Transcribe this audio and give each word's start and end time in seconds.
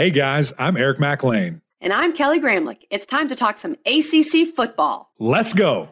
Hey 0.00 0.08
guys, 0.08 0.50
I'm 0.58 0.78
Eric 0.78 0.98
McLean. 0.98 1.60
And 1.78 1.92
I'm 1.92 2.14
Kelly 2.14 2.40
Gramlich. 2.40 2.86
It's 2.88 3.04
time 3.04 3.28
to 3.28 3.36
talk 3.36 3.58
some 3.58 3.76
ACC 3.84 4.48
football. 4.56 5.10
Let's 5.18 5.52
go. 5.52 5.90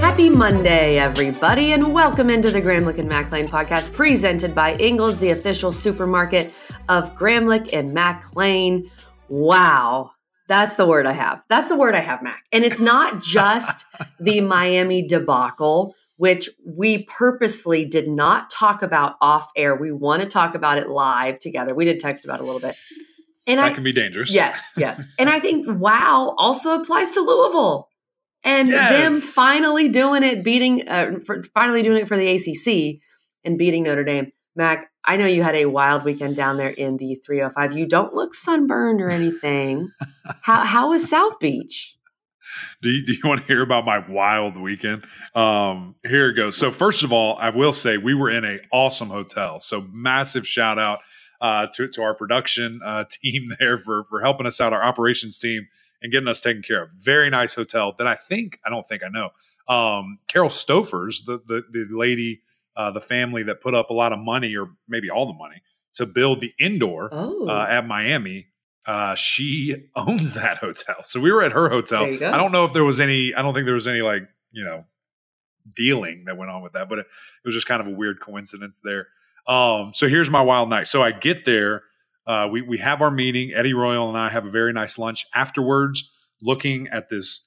Happy 0.00 0.28
Monday, 0.28 0.98
everybody, 0.98 1.70
and 1.70 1.94
welcome 1.94 2.30
into 2.30 2.50
the 2.50 2.60
Gramlich 2.60 2.98
and 2.98 3.08
McLean 3.08 3.46
podcast 3.46 3.92
presented 3.92 4.56
by 4.56 4.74
Ingles, 4.74 5.20
the 5.20 5.30
official 5.30 5.70
supermarket 5.70 6.52
of 6.88 7.14
Gramlich 7.14 7.70
and 7.72 7.94
McLean. 7.94 8.90
Wow. 9.28 10.10
That's 10.50 10.74
the 10.74 10.84
word 10.84 11.06
I 11.06 11.12
have. 11.12 11.44
That's 11.48 11.68
the 11.68 11.76
word 11.76 11.94
I 11.94 12.00
have, 12.00 12.24
Mac. 12.24 12.44
And 12.50 12.64
it's 12.64 12.80
not 12.80 13.22
just 13.22 13.84
the 14.18 14.40
Miami 14.40 15.06
debacle, 15.06 15.94
which 16.16 16.50
we 16.66 17.04
purposefully 17.04 17.84
did 17.84 18.08
not 18.08 18.50
talk 18.50 18.82
about 18.82 19.14
off 19.20 19.48
air. 19.56 19.76
We 19.76 19.92
want 19.92 20.22
to 20.22 20.28
talk 20.28 20.56
about 20.56 20.78
it 20.78 20.88
live 20.88 21.38
together. 21.38 21.72
We 21.72 21.84
did 21.84 22.00
text 22.00 22.24
about 22.24 22.40
it 22.40 22.42
a 22.42 22.46
little 22.46 22.60
bit. 22.60 22.74
And 23.46 23.60
that 23.60 23.70
I, 23.70 23.74
can 23.74 23.84
be 23.84 23.92
dangerous. 23.92 24.32
Yes, 24.32 24.72
yes. 24.76 25.00
and 25.20 25.30
I 25.30 25.38
think 25.38 25.66
wow 25.68 26.34
also 26.36 26.80
applies 26.80 27.12
to 27.12 27.20
Louisville 27.20 27.88
and 28.42 28.70
yes. 28.70 28.90
them 28.90 29.20
finally 29.20 29.88
doing 29.88 30.24
it, 30.24 30.42
beating, 30.42 30.88
uh, 30.88 31.12
finally 31.54 31.82
doing 31.84 32.02
it 32.02 32.08
for 32.08 32.16
the 32.16 32.26
ACC 32.28 33.00
and 33.44 33.56
beating 33.56 33.84
Notre 33.84 34.02
Dame. 34.02 34.32
Mac, 34.56 34.90
I 35.04 35.16
know 35.16 35.26
you 35.26 35.42
had 35.42 35.54
a 35.54 35.66
wild 35.66 36.04
weekend 36.04 36.36
down 36.36 36.56
there 36.56 36.70
in 36.70 36.96
the 36.96 37.14
305. 37.24 37.76
You 37.76 37.86
don't 37.86 38.14
look 38.14 38.34
sunburned 38.34 39.00
or 39.00 39.08
anything. 39.08 39.90
how 40.42 40.64
how 40.64 40.90
was 40.90 41.08
South 41.08 41.38
Beach? 41.38 41.96
Do 42.82 42.90
you, 42.90 43.04
do 43.04 43.12
you 43.12 43.20
want 43.24 43.42
to 43.42 43.46
hear 43.46 43.62
about 43.62 43.84
my 43.84 43.98
wild 44.08 44.56
weekend? 44.56 45.04
Um, 45.34 45.94
here 46.04 46.30
it 46.30 46.34
goes. 46.34 46.56
So 46.56 46.70
first 46.70 47.04
of 47.04 47.12
all, 47.12 47.36
I 47.38 47.50
will 47.50 47.72
say 47.72 47.96
we 47.96 48.14
were 48.14 48.28
in 48.30 48.44
a 48.44 48.58
awesome 48.72 49.08
hotel. 49.08 49.60
So 49.60 49.86
massive 49.92 50.46
shout 50.46 50.78
out 50.78 51.00
uh, 51.40 51.68
to 51.74 51.88
to 51.88 52.02
our 52.02 52.14
production 52.14 52.80
uh, 52.84 53.04
team 53.22 53.52
there 53.58 53.78
for 53.78 54.04
for 54.04 54.20
helping 54.20 54.46
us 54.46 54.60
out, 54.60 54.72
our 54.72 54.82
operations 54.82 55.38
team, 55.38 55.68
and 56.02 56.12
getting 56.12 56.28
us 56.28 56.40
taken 56.40 56.62
care 56.62 56.82
of. 56.82 56.90
Very 56.98 57.30
nice 57.30 57.54
hotel 57.54 57.94
that 57.98 58.06
I 58.06 58.14
think 58.14 58.58
I 58.64 58.70
don't 58.70 58.86
think 58.86 59.02
I 59.02 59.08
know. 59.08 59.30
Um, 59.72 60.18
Carol 60.28 60.50
Stofers, 60.50 61.24
the 61.24 61.40
the, 61.46 61.64
the 61.70 61.86
lady 61.90 62.42
uh, 62.80 62.90
the 62.90 63.00
family 63.00 63.42
that 63.42 63.60
put 63.60 63.74
up 63.74 63.90
a 63.90 63.92
lot 63.92 64.10
of 64.10 64.18
money 64.18 64.56
or 64.56 64.70
maybe 64.88 65.10
all 65.10 65.26
the 65.26 65.34
money 65.34 65.62
to 65.92 66.06
build 66.06 66.40
the 66.40 66.54
indoor 66.58 67.12
uh, 67.12 67.26
oh. 67.28 67.46
uh, 67.46 67.66
at 67.68 67.86
Miami. 67.86 68.46
Uh, 68.86 69.14
she 69.14 69.88
owns 69.96 70.32
that 70.32 70.56
hotel. 70.56 71.02
So 71.04 71.20
we 71.20 71.30
were 71.30 71.42
at 71.42 71.52
her 71.52 71.68
hotel. 71.68 72.04
I 72.04 72.38
don't 72.38 72.52
know 72.52 72.64
if 72.64 72.72
there 72.72 72.84
was 72.84 72.98
any, 72.98 73.34
I 73.34 73.42
don't 73.42 73.52
think 73.52 73.66
there 73.66 73.74
was 73.74 73.86
any 73.86 74.00
like, 74.00 74.22
you 74.50 74.64
know, 74.64 74.86
dealing 75.76 76.24
that 76.24 76.38
went 76.38 76.50
on 76.50 76.62
with 76.62 76.72
that, 76.72 76.88
but 76.88 77.00
it, 77.00 77.06
it 77.06 77.48
was 77.48 77.54
just 77.54 77.66
kind 77.66 77.82
of 77.82 77.86
a 77.86 77.90
weird 77.90 78.18
coincidence 78.18 78.80
there. 78.82 79.08
Um, 79.46 79.92
so 79.92 80.08
here's 80.08 80.30
my 80.30 80.40
wild 80.40 80.70
night. 80.70 80.86
So 80.86 81.02
I 81.02 81.12
get 81.12 81.44
there, 81.44 81.82
uh, 82.26 82.48
we, 82.50 82.62
we 82.62 82.78
have 82.78 83.02
our 83.02 83.10
meeting. 83.10 83.52
Eddie 83.54 83.74
Royal 83.74 84.08
and 84.08 84.16
I 84.16 84.30
have 84.30 84.46
a 84.46 84.50
very 84.50 84.72
nice 84.72 84.98
lunch 84.98 85.26
afterwards, 85.34 86.10
looking 86.40 86.88
at 86.88 87.10
this 87.10 87.42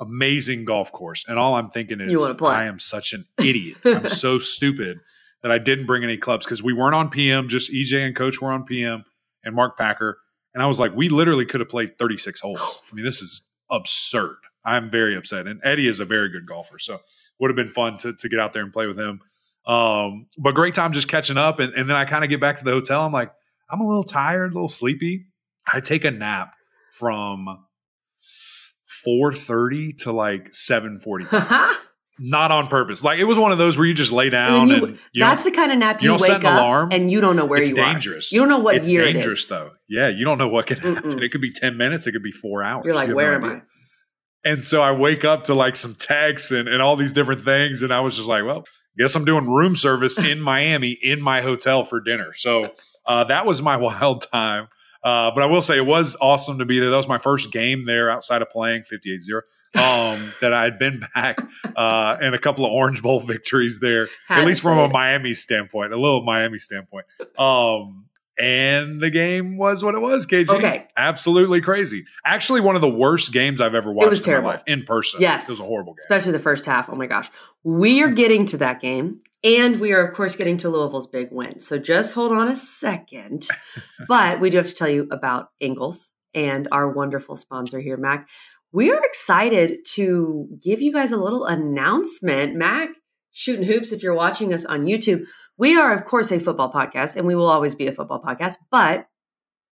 amazing 0.00 0.64
golf 0.64 0.92
course. 0.92 1.24
And 1.26 1.38
all 1.38 1.54
I'm 1.54 1.70
thinking 1.70 2.00
is, 2.00 2.12
I 2.56 2.64
am 2.64 2.78
such 2.78 3.12
an 3.12 3.26
idiot. 3.38 3.78
I'm 3.84 4.08
so 4.08 4.38
stupid 4.40 5.00
that 5.42 5.52
I 5.52 5.58
didn't 5.58 5.86
bring 5.86 6.04
any 6.04 6.16
clubs 6.16 6.44
because 6.44 6.62
we 6.62 6.72
weren't 6.72 6.94
on 6.94 7.08
PM. 7.10 7.48
Just 7.48 7.72
EJ 7.72 8.06
and 8.06 8.16
Coach 8.16 8.40
were 8.40 8.50
on 8.50 8.64
PM 8.64 9.04
and 9.44 9.54
Mark 9.54 9.78
Packer. 9.78 10.18
And 10.54 10.62
I 10.62 10.66
was 10.66 10.80
like, 10.80 10.94
we 10.94 11.08
literally 11.08 11.46
could 11.46 11.60
have 11.60 11.68
played 11.68 11.98
36 11.98 12.40
holes. 12.40 12.82
I 12.92 12.94
mean, 12.94 13.04
this 13.04 13.20
is 13.20 13.42
absurd. 13.70 14.36
I'm 14.64 14.90
very 14.90 15.16
upset. 15.16 15.46
And 15.46 15.60
Eddie 15.62 15.86
is 15.86 16.00
a 16.00 16.04
very 16.04 16.28
good 16.28 16.46
golfer. 16.46 16.78
So 16.78 17.00
would 17.38 17.50
have 17.50 17.56
been 17.56 17.70
fun 17.70 17.96
to, 17.98 18.14
to 18.14 18.28
get 18.28 18.40
out 18.40 18.52
there 18.52 18.62
and 18.62 18.72
play 18.72 18.86
with 18.86 18.98
him. 18.98 19.20
Um, 19.66 20.26
but 20.38 20.54
great 20.54 20.74
time 20.74 20.92
just 20.92 21.08
catching 21.08 21.36
up. 21.36 21.58
And, 21.60 21.74
and 21.74 21.88
then 21.88 21.96
I 21.96 22.04
kind 22.04 22.24
of 22.24 22.30
get 22.30 22.40
back 22.40 22.58
to 22.58 22.64
the 22.64 22.70
hotel. 22.70 23.04
I'm 23.04 23.12
like, 23.12 23.32
I'm 23.70 23.80
a 23.80 23.86
little 23.86 24.04
tired, 24.04 24.52
a 24.52 24.54
little 24.54 24.68
sleepy. 24.68 25.26
I 25.72 25.80
take 25.80 26.04
a 26.04 26.10
nap 26.10 26.54
from 26.92 27.65
4.30 29.06 29.96
to 29.98 30.12
like 30.12 30.50
7.45 30.50 31.74
not 32.18 32.50
on 32.50 32.68
purpose. 32.68 33.04
Like 33.04 33.18
it 33.18 33.24
was 33.24 33.38
one 33.38 33.52
of 33.52 33.58
those 33.58 33.76
where 33.76 33.86
you 33.86 33.94
just 33.94 34.12
lay 34.12 34.30
down 34.30 34.70
and, 34.70 34.70
you, 34.70 34.84
and 34.86 34.98
you 35.12 35.20
that's 35.20 35.44
the 35.44 35.50
kind 35.50 35.70
of 35.70 35.78
nap 35.78 36.02
you, 36.02 36.12
you 36.12 36.18
wake 36.20 36.30
up 36.30 36.42
alarm. 36.44 36.88
and 36.92 37.10
you 37.10 37.20
don't 37.20 37.36
know 37.36 37.44
where 37.44 37.60
it's 37.60 37.70
you 37.70 37.76
dangerous. 37.76 38.32
are 38.32 38.34
you 38.34 38.40
don't 38.40 38.48
know 38.48 38.58
what 38.58 38.72
year. 38.72 38.78
it's 38.78 38.88
year 38.88 39.12
dangerous 39.12 39.44
it 39.44 39.48
though. 39.50 39.70
Yeah 39.88 40.08
you 40.08 40.24
don't 40.24 40.38
know 40.38 40.48
what 40.48 40.66
could 40.66 40.78
happen. 40.78 41.12
Mm-mm. 41.12 41.22
it 41.22 41.30
could 41.30 41.40
be 41.40 41.52
10 41.52 41.76
minutes 41.76 42.06
it 42.06 42.12
could 42.12 42.22
be 42.22 42.32
four 42.32 42.62
hours. 42.62 42.84
You're 42.86 42.94
like 42.94 43.08
you 43.08 43.16
where 43.16 43.38
no 43.38 43.46
am 43.48 43.56
i? 43.56 44.50
and 44.50 44.64
so 44.64 44.80
i 44.80 44.92
wake 44.92 45.24
up 45.24 45.44
to 45.44 45.54
like 45.54 45.76
some 45.76 45.94
texts 45.94 46.50
and, 46.50 46.68
and 46.68 46.80
all 46.80 46.96
these 46.96 47.12
different 47.12 47.42
things 47.42 47.82
and 47.82 47.92
i 47.92 48.00
was 48.00 48.16
just 48.16 48.28
like 48.28 48.44
well 48.44 48.64
guess 48.96 49.14
i'm 49.14 49.24
doing 49.24 49.46
room 49.46 49.76
service 49.76 50.18
in 50.18 50.40
miami 50.52 50.98
in 51.02 51.20
my 51.20 51.42
hotel 51.42 51.84
for 51.84 52.00
dinner. 52.00 52.32
So 52.34 52.72
uh, 53.06 53.24
that 53.24 53.46
was 53.46 53.62
my 53.62 53.76
wild 53.76 54.26
time 54.32 54.68
uh, 55.04 55.30
but 55.34 55.42
I 55.42 55.46
will 55.46 55.62
say 55.62 55.76
it 55.76 55.86
was 55.86 56.16
awesome 56.20 56.58
to 56.58 56.64
be 56.64 56.80
there. 56.80 56.90
That 56.90 56.96
was 56.96 57.08
my 57.08 57.18
first 57.18 57.52
game 57.52 57.86
there 57.86 58.10
outside 58.10 58.42
of 58.42 58.50
playing 58.50 58.84
58 58.84 59.20
0 59.20 59.42
um, 59.74 60.32
that 60.40 60.52
I 60.52 60.64
had 60.64 60.78
been 60.78 61.02
back 61.14 61.38
uh, 61.76 62.16
and 62.20 62.34
a 62.34 62.38
couple 62.38 62.64
of 62.64 62.72
Orange 62.72 63.02
Bowl 63.02 63.20
victories 63.26 63.78
there, 63.80 64.08
at 64.28 64.44
least 64.44 64.62
from 64.62 64.78
a 64.78 64.88
Miami 64.88 65.34
standpoint, 65.34 65.92
a 65.92 65.96
little 65.96 66.24
Miami 66.24 66.58
standpoint. 66.58 67.06
Um, 67.38 68.06
and 68.38 69.00
the 69.00 69.08
game 69.08 69.56
was 69.56 69.82
what 69.82 69.94
it 69.94 70.00
was, 70.00 70.26
KG. 70.26 70.50
Okay. 70.50 70.86
Absolutely 70.96 71.62
crazy. 71.62 72.04
Actually, 72.24 72.60
one 72.60 72.74
of 72.74 72.82
the 72.82 72.88
worst 72.88 73.32
games 73.32 73.62
I've 73.62 73.74
ever 73.74 73.90
watched 73.90 74.06
it 74.06 74.10
was 74.10 74.20
terrible. 74.20 74.50
in, 74.50 74.80
in 74.80 74.84
person. 74.84 75.22
Yes. 75.22 75.48
It 75.48 75.52
was 75.52 75.60
a 75.60 75.64
horrible 75.64 75.94
game. 75.94 76.00
Especially 76.00 76.32
the 76.32 76.38
first 76.38 76.66
half. 76.66 76.90
Oh 76.90 76.96
my 76.96 77.06
gosh. 77.06 77.30
We 77.64 78.02
are 78.02 78.10
getting 78.12 78.44
to 78.46 78.58
that 78.58 78.80
game. 78.80 79.20
And 79.46 79.78
we 79.78 79.92
are, 79.92 80.04
of 80.04 80.12
course, 80.12 80.34
getting 80.34 80.56
to 80.56 80.68
Louisville's 80.68 81.06
big 81.06 81.28
win. 81.30 81.60
So 81.60 81.78
just 81.78 82.14
hold 82.14 82.32
on 82.32 82.48
a 82.48 82.56
second. 82.56 83.46
but 84.08 84.40
we 84.40 84.50
do 84.50 84.56
have 84.56 84.66
to 84.66 84.74
tell 84.74 84.88
you 84.88 85.06
about 85.12 85.50
Ingles 85.60 86.10
and 86.34 86.66
our 86.72 86.90
wonderful 86.90 87.36
sponsor 87.36 87.78
here, 87.78 87.96
Mac. 87.96 88.28
We 88.72 88.90
are 88.90 89.00
excited 89.04 89.84
to 89.92 90.48
give 90.60 90.82
you 90.82 90.92
guys 90.92 91.12
a 91.12 91.16
little 91.16 91.46
announcement. 91.46 92.56
Mac, 92.56 92.88
shooting 93.30 93.62
hoops, 93.62 93.92
if 93.92 94.02
you're 94.02 94.14
watching 94.14 94.52
us 94.52 94.64
on 94.64 94.84
YouTube, 94.84 95.26
we 95.56 95.78
are, 95.78 95.94
of 95.94 96.04
course, 96.04 96.32
a 96.32 96.40
football 96.40 96.72
podcast 96.72 97.14
and 97.14 97.24
we 97.24 97.36
will 97.36 97.48
always 97.48 97.76
be 97.76 97.86
a 97.86 97.92
football 97.92 98.20
podcast, 98.20 98.56
but 98.72 99.06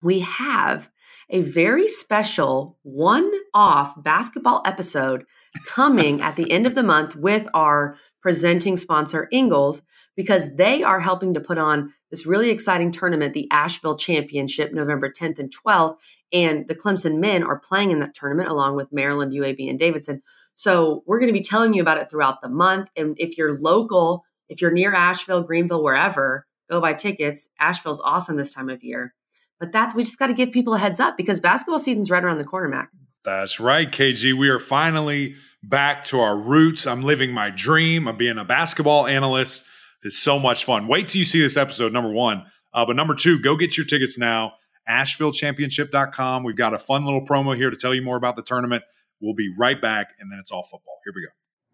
we 0.00 0.20
have 0.20 0.88
a 1.30 1.40
very 1.40 1.88
special 1.88 2.78
one 2.82 3.28
off 3.52 4.00
basketball 4.00 4.62
episode 4.64 5.24
coming 5.66 6.20
at 6.20 6.36
the 6.36 6.50
end 6.52 6.66
of 6.66 6.76
the 6.76 6.82
month 6.84 7.16
with 7.16 7.48
our 7.54 7.96
presenting 8.24 8.74
sponsor, 8.74 9.28
Ingles, 9.30 9.82
because 10.16 10.54
they 10.54 10.82
are 10.82 10.98
helping 10.98 11.34
to 11.34 11.40
put 11.40 11.58
on 11.58 11.92
this 12.10 12.24
really 12.24 12.48
exciting 12.48 12.90
tournament, 12.90 13.34
the 13.34 13.46
Asheville 13.50 13.98
Championship, 13.98 14.72
November 14.72 15.12
10th 15.12 15.38
and 15.38 15.54
12th. 15.54 15.98
And 16.32 16.66
the 16.66 16.74
Clemson 16.74 17.18
men 17.18 17.42
are 17.42 17.58
playing 17.58 17.90
in 17.90 18.00
that 18.00 18.14
tournament 18.14 18.48
along 18.48 18.76
with 18.76 18.90
Maryland, 18.90 19.34
UAB, 19.34 19.68
and 19.68 19.78
Davidson. 19.78 20.22
So 20.54 21.02
we're 21.06 21.18
going 21.18 21.28
to 21.28 21.38
be 21.38 21.44
telling 21.44 21.74
you 21.74 21.82
about 21.82 21.98
it 21.98 22.08
throughout 22.08 22.40
the 22.40 22.48
month. 22.48 22.88
And 22.96 23.14
if 23.18 23.36
you're 23.36 23.60
local, 23.60 24.24
if 24.48 24.62
you're 24.62 24.72
near 24.72 24.94
Asheville, 24.94 25.42
Greenville, 25.42 25.82
wherever, 25.82 26.46
go 26.70 26.80
buy 26.80 26.94
tickets. 26.94 27.50
Asheville's 27.60 28.00
awesome 28.02 28.38
this 28.38 28.54
time 28.54 28.70
of 28.70 28.82
year. 28.82 29.12
But 29.60 29.70
that's 29.70 29.94
we 29.94 30.02
just 30.02 30.18
got 30.18 30.28
to 30.28 30.34
give 30.34 30.50
people 30.50 30.72
a 30.72 30.78
heads 30.78 30.98
up 30.98 31.18
because 31.18 31.40
basketball 31.40 31.78
season's 31.78 32.10
right 32.10 32.24
around 32.24 32.38
the 32.38 32.44
corner, 32.44 32.68
Mac. 32.68 32.88
That's 33.22 33.60
right, 33.60 33.90
KG. 33.90 34.32
We 34.32 34.48
are 34.48 34.58
finally 34.58 35.36
back 35.68 36.04
to 36.06 36.20
our 36.20 36.36
roots. 36.36 36.86
I'm 36.86 37.02
living 37.02 37.32
my 37.32 37.50
dream 37.50 38.06
of 38.06 38.18
being 38.18 38.38
a 38.38 38.44
basketball 38.44 39.06
analyst. 39.06 39.64
It's 40.02 40.18
so 40.18 40.38
much 40.38 40.64
fun. 40.64 40.86
Wait 40.86 41.08
till 41.08 41.20
you 41.20 41.24
see 41.24 41.40
this 41.40 41.56
episode, 41.56 41.92
number 41.92 42.10
one. 42.10 42.44
Uh, 42.72 42.84
but 42.84 42.96
number 42.96 43.14
two, 43.14 43.40
go 43.40 43.56
get 43.56 43.76
your 43.76 43.86
tickets 43.86 44.18
now. 44.18 44.54
AshevilleChampionship.com. 44.88 46.44
We've 46.44 46.56
got 46.56 46.74
a 46.74 46.78
fun 46.78 47.04
little 47.04 47.24
promo 47.26 47.56
here 47.56 47.70
to 47.70 47.76
tell 47.76 47.94
you 47.94 48.02
more 48.02 48.16
about 48.16 48.36
the 48.36 48.42
tournament. 48.42 48.84
We'll 49.20 49.34
be 49.34 49.54
right 49.56 49.80
back, 49.80 50.10
and 50.20 50.30
then 50.30 50.38
it's 50.38 50.50
all 50.50 50.62
football. 50.62 50.98
Here 51.04 51.12
we 51.14 51.22
go. 51.22 51.28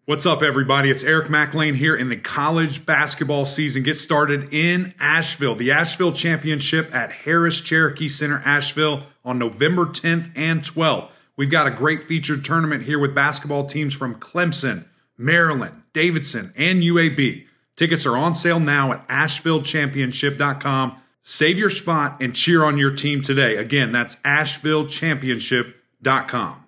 What's 0.05 0.25
up, 0.25 0.41
everybody? 0.41 0.89
It's 0.89 1.03
Eric 1.03 1.29
McLean 1.29 1.75
here, 1.75 1.95
in 1.95 2.09
the 2.09 2.15
college 2.15 2.85
basketball 2.85 3.45
season 3.45 3.83
gets 3.83 3.99
started 3.99 4.53
in 4.53 4.93
Asheville. 4.99 5.55
The 5.55 5.71
Asheville 5.71 6.13
Championship 6.13 6.93
at 6.95 7.11
Harrah's 7.11 7.61
Cherokee 7.61 8.09
Center, 8.09 8.41
Asheville, 8.45 9.03
on 9.23 9.37
November 9.37 9.85
10th 9.85 10.31
and 10.35 10.63
12th. 10.63 11.09
We've 11.41 11.49
got 11.49 11.65
a 11.65 11.71
great 11.71 12.03
featured 12.03 12.45
tournament 12.45 12.83
here 12.83 12.99
with 12.99 13.15
basketball 13.15 13.65
teams 13.65 13.95
from 13.95 14.19
Clemson, 14.19 14.85
Maryland, 15.17 15.81
Davidson, 15.91 16.53
and 16.55 16.83
UAB. 16.83 17.47
Tickets 17.75 18.05
are 18.05 18.15
on 18.15 18.35
sale 18.35 18.59
now 18.59 18.91
at 18.91 19.07
AshevilleChampionship.com. 19.07 21.01
Save 21.23 21.57
your 21.57 21.71
spot 21.71 22.21
and 22.21 22.35
cheer 22.35 22.63
on 22.63 22.77
your 22.77 22.95
team 22.95 23.23
today. 23.23 23.57
Again, 23.57 23.91
that's 23.91 24.17
AshevilleChampionship.com. 24.17 26.65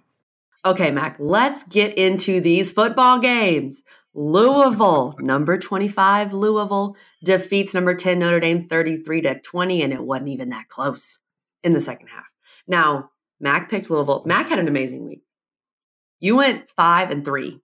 Okay, 0.65 0.89
Mac, 0.89 1.17
let's 1.19 1.63
get 1.65 1.95
into 1.95 2.41
these 2.41 2.71
football 2.71 3.19
games. 3.19 3.83
Louisville, 4.15 5.15
number 5.19 5.59
25, 5.59 6.33
Louisville 6.33 6.97
defeats 7.23 7.75
number 7.75 7.93
10 7.93 8.17
Notre 8.17 8.39
Dame 8.39 8.67
33 8.67 9.21
to 9.21 9.39
20, 9.39 9.83
and 9.83 9.93
it 9.93 10.01
wasn't 10.01 10.29
even 10.29 10.49
that 10.49 10.67
close 10.67 11.19
in 11.63 11.73
the 11.73 11.79
second 11.79 12.07
half. 12.07 12.25
Now, 12.67 13.11
Mac 13.43 13.69
picked 13.69 13.91
Louisville. 13.91 14.23
Mac 14.25 14.47
had 14.49 14.57
an 14.59 14.67
amazing 14.67 15.05
week. 15.07 15.21
You 16.19 16.37
went 16.37 16.69
five 16.69 17.11
and 17.11 17.23
three. 17.23 17.59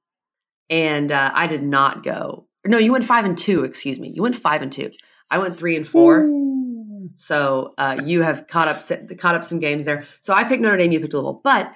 and 0.70 1.12
uh, 1.12 1.31
I 1.34 1.48
did 1.48 1.64
not 1.64 2.04
go. 2.04 2.48
No, 2.68 2.78
you 2.78 2.92
went 2.92 3.06
five 3.06 3.26
and 3.26 3.38
two. 3.38 3.64
Excuse 3.64 4.00
me, 4.00 4.12
you 4.14 4.22
went 4.22 4.36
five 4.36 4.62
and 4.62 4.72
two. 4.72 4.92
I 5.31 5.40
went 5.40 5.56
three 5.56 5.76
and 5.76 5.88
four. 5.88 6.22
Ooh. 6.24 7.10
So 7.16 7.74
uh, 7.78 8.02
you 8.06 8.22
have 8.22 8.48
caught 8.48 8.68
up 8.68 8.84
caught 9.18 9.36
up 9.36 9.46
some 9.46 9.60
games 9.60 9.86
there. 9.86 10.06
So 10.22 10.34
I 10.34 10.44
picked 10.44 10.62
Notre 10.62 10.78
Dame, 10.78 10.92
you 10.92 11.00
picked 11.00 11.14
Louisville, 11.14 11.42
but 11.44 11.72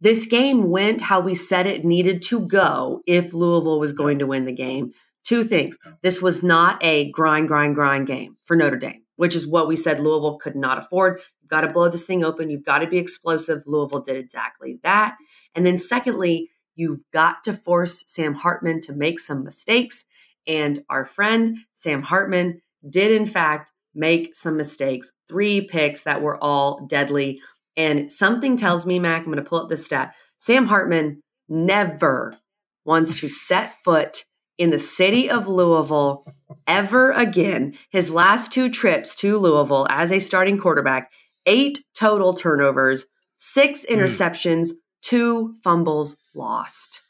this 0.00 0.26
game 0.26 0.70
went 0.70 1.00
how 1.00 1.20
we 1.20 1.34
said 1.34 1.66
it 1.66 1.84
needed 1.84 2.22
to 2.22 2.40
go 2.40 3.02
if 3.06 3.34
Louisville 3.34 3.80
was 3.80 3.92
going 3.92 4.20
to 4.20 4.26
win 4.26 4.44
the 4.44 4.52
game. 4.52 4.92
Two 5.24 5.42
things. 5.44 5.76
This 6.02 6.22
was 6.22 6.42
not 6.42 6.82
a 6.82 7.10
grind, 7.10 7.48
grind, 7.48 7.74
grind 7.74 8.06
game 8.06 8.36
for 8.44 8.56
Notre 8.56 8.76
Dame, 8.78 9.02
which 9.16 9.34
is 9.34 9.46
what 9.46 9.68
we 9.68 9.76
said 9.76 9.98
Louisville 9.98 10.38
could 10.38 10.56
not 10.56 10.78
afford. 10.78 11.20
Got 11.48 11.62
to 11.62 11.68
blow 11.68 11.88
this 11.88 12.04
thing 12.04 12.24
open. 12.24 12.50
You've 12.50 12.64
got 12.64 12.78
to 12.78 12.86
be 12.86 12.98
explosive. 12.98 13.64
Louisville 13.66 14.00
did 14.00 14.16
exactly 14.16 14.78
that. 14.82 15.16
And 15.54 15.64
then, 15.66 15.78
secondly, 15.78 16.50
you've 16.76 17.02
got 17.12 17.42
to 17.44 17.52
force 17.52 18.04
Sam 18.06 18.34
Hartman 18.34 18.80
to 18.82 18.92
make 18.92 19.18
some 19.18 19.44
mistakes. 19.44 20.04
And 20.46 20.84
our 20.88 21.04
friend 21.04 21.58
Sam 21.72 22.02
Hartman 22.02 22.62
did, 22.88 23.10
in 23.12 23.26
fact, 23.26 23.72
make 23.94 24.34
some 24.34 24.56
mistakes. 24.56 25.12
Three 25.28 25.62
picks 25.62 26.04
that 26.04 26.22
were 26.22 26.42
all 26.42 26.86
deadly. 26.86 27.40
And 27.76 28.10
something 28.10 28.56
tells 28.56 28.86
me, 28.86 28.98
Mac, 28.98 29.20
I'm 29.20 29.26
going 29.26 29.36
to 29.36 29.42
pull 29.42 29.62
up 29.62 29.68
this 29.68 29.84
stat. 29.84 30.14
Sam 30.38 30.66
Hartman 30.66 31.22
never 31.48 32.36
wants 32.84 33.20
to 33.20 33.28
set 33.28 33.74
foot 33.84 34.24
in 34.56 34.70
the 34.70 34.78
city 34.78 35.30
of 35.30 35.46
Louisville 35.46 36.24
ever 36.66 37.12
again. 37.12 37.76
His 37.90 38.10
last 38.10 38.52
two 38.52 38.68
trips 38.68 39.14
to 39.16 39.38
Louisville 39.38 39.86
as 39.88 40.10
a 40.10 40.18
starting 40.18 40.58
quarterback, 40.58 41.10
eight 41.48 41.82
total 41.96 42.34
turnovers, 42.34 43.06
six 43.36 43.84
interceptions, 43.90 44.68
mm. 44.68 44.76
two 45.02 45.54
fumbles 45.64 46.16
lost. 46.34 47.02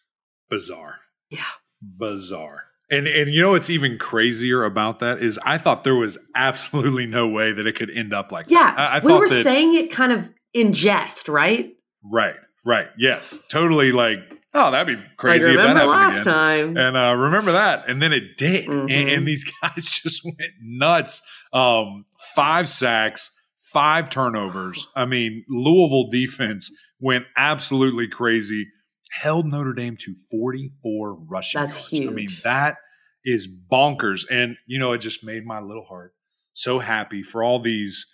Bizarre. 0.48 0.96
Yeah. 1.28 1.44
Bizarre. 1.82 2.64
And 2.90 3.06
and 3.06 3.30
you 3.30 3.42
know 3.42 3.50
what's 3.50 3.68
even 3.68 3.98
crazier 3.98 4.64
about 4.64 5.00
that 5.00 5.22
is 5.22 5.38
I 5.44 5.58
thought 5.58 5.84
there 5.84 5.94
was 5.94 6.16
absolutely 6.34 7.04
no 7.04 7.28
way 7.28 7.52
that 7.52 7.66
it 7.66 7.76
could 7.76 7.90
end 7.90 8.14
up 8.14 8.32
like 8.32 8.48
yeah, 8.48 8.74
that. 8.74 8.78
I, 8.78 8.96
I 8.96 9.04
we 9.04 9.12
were 9.12 9.28
that, 9.28 9.44
saying 9.44 9.74
it 9.74 9.92
kind 9.92 10.10
of 10.10 10.26
in 10.54 10.72
jest, 10.72 11.28
right? 11.28 11.76
Right, 12.02 12.36
right. 12.64 12.86
Yes. 12.96 13.38
Totally 13.50 13.92
like 13.92 14.20
oh, 14.54 14.70
that'd 14.70 14.98
be 14.98 15.04
crazy 15.16 15.46
like, 15.46 15.54
if 15.54 15.58
that 15.58 15.76
happened 15.76 15.90
last 15.90 16.20
again. 16.20 16.24
time. 16.24 16.76
And 16.76 16.96
uh, 16.96 17.14
remember 17.14 17.52
that. 17.52 17.88
And 17.88 18.02
then 18.02 18.12
it 18.12 18.36
did. 18.36 18.68
Mm-hmm. 18.68 18.90
And, 18.90 19.08
and, 19.10 19.28
these 19.28 19.44
guys 19.62 19.84
just 19.84 20.24
went 20.24 20.52
nuts. 20.60 21.22
Um, 21.52 22.04
five 22.34 22.68
sacks, 22.68 23.30
five 23.78 24.10
turnovers. 24.10 24.88
I 24.96 25.06
mean, 25.06 25.44
Louisville 25.48 26.10
defense 26.10 26.68
went 26.98 27.26
absolutely 27.36 28.08
crazy. 28.08 28.66
Held 29.12 29.46
Notre 29.46 29.72
Dame 29.72 29.96
to 30.00 30.14
44 30.32 31.14
rushing 31.14 31.60
That's 31.60 31.76
yards. 31.76 31.88
huge. 31.90 32.08
I 32.08 32.12
mean, 32.12 32.28
that 32.42 32.78
is 33.24 33.46
bonkers. 33.46 34.22
And, 34.28 34.56
you 34.66 34.80
know, 34.80 34.94
it 34.94 34.98
just 34.98 35.22
made 35.22 35.46
my 35.46 35.60
little 35.60 35.84
heart 35.84 36.12
so 36.54 36.80
happy 36.80 37.22
for 37.22 37.44
all 37.44 37.60
these. 37.60 38.04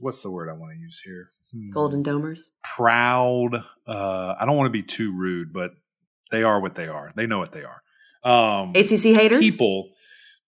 What's 0.00 0.20
the 0.22 0.32
word 0.32 0.48
I 0.48 0.54
want 0.54 0.72
to 0.72 0.80
use 0.80 1.00
here? 1.04 1.28
Hmm. 1.52 1.70
Golden 1.70 2.02
Domers. 2.02 2.40
Proud. 2.64 3.54
Uh, 3.86 4.34
I 4.36 4.44
don't 4.46 4.56
want 4.56 4.66
to 4.66 4.72
be 4.76 4.82
too 4.82 5.16
rude, 5.16 5.52
but 5.52 5.70
they 6.32 6.42
are 6.42 6.60
what 6.60 6.74
they 6.74 6.88
are. 6.88 7.12
They 7.14 7.26
know 7.26 7.38
what 7.38 7.52
they 7.52 7.62
are. 7.62 7.82
Um, 8.24 8.70
ACC 8.74 9.14
haters. 9.16 9.44
People. 9.44 9.90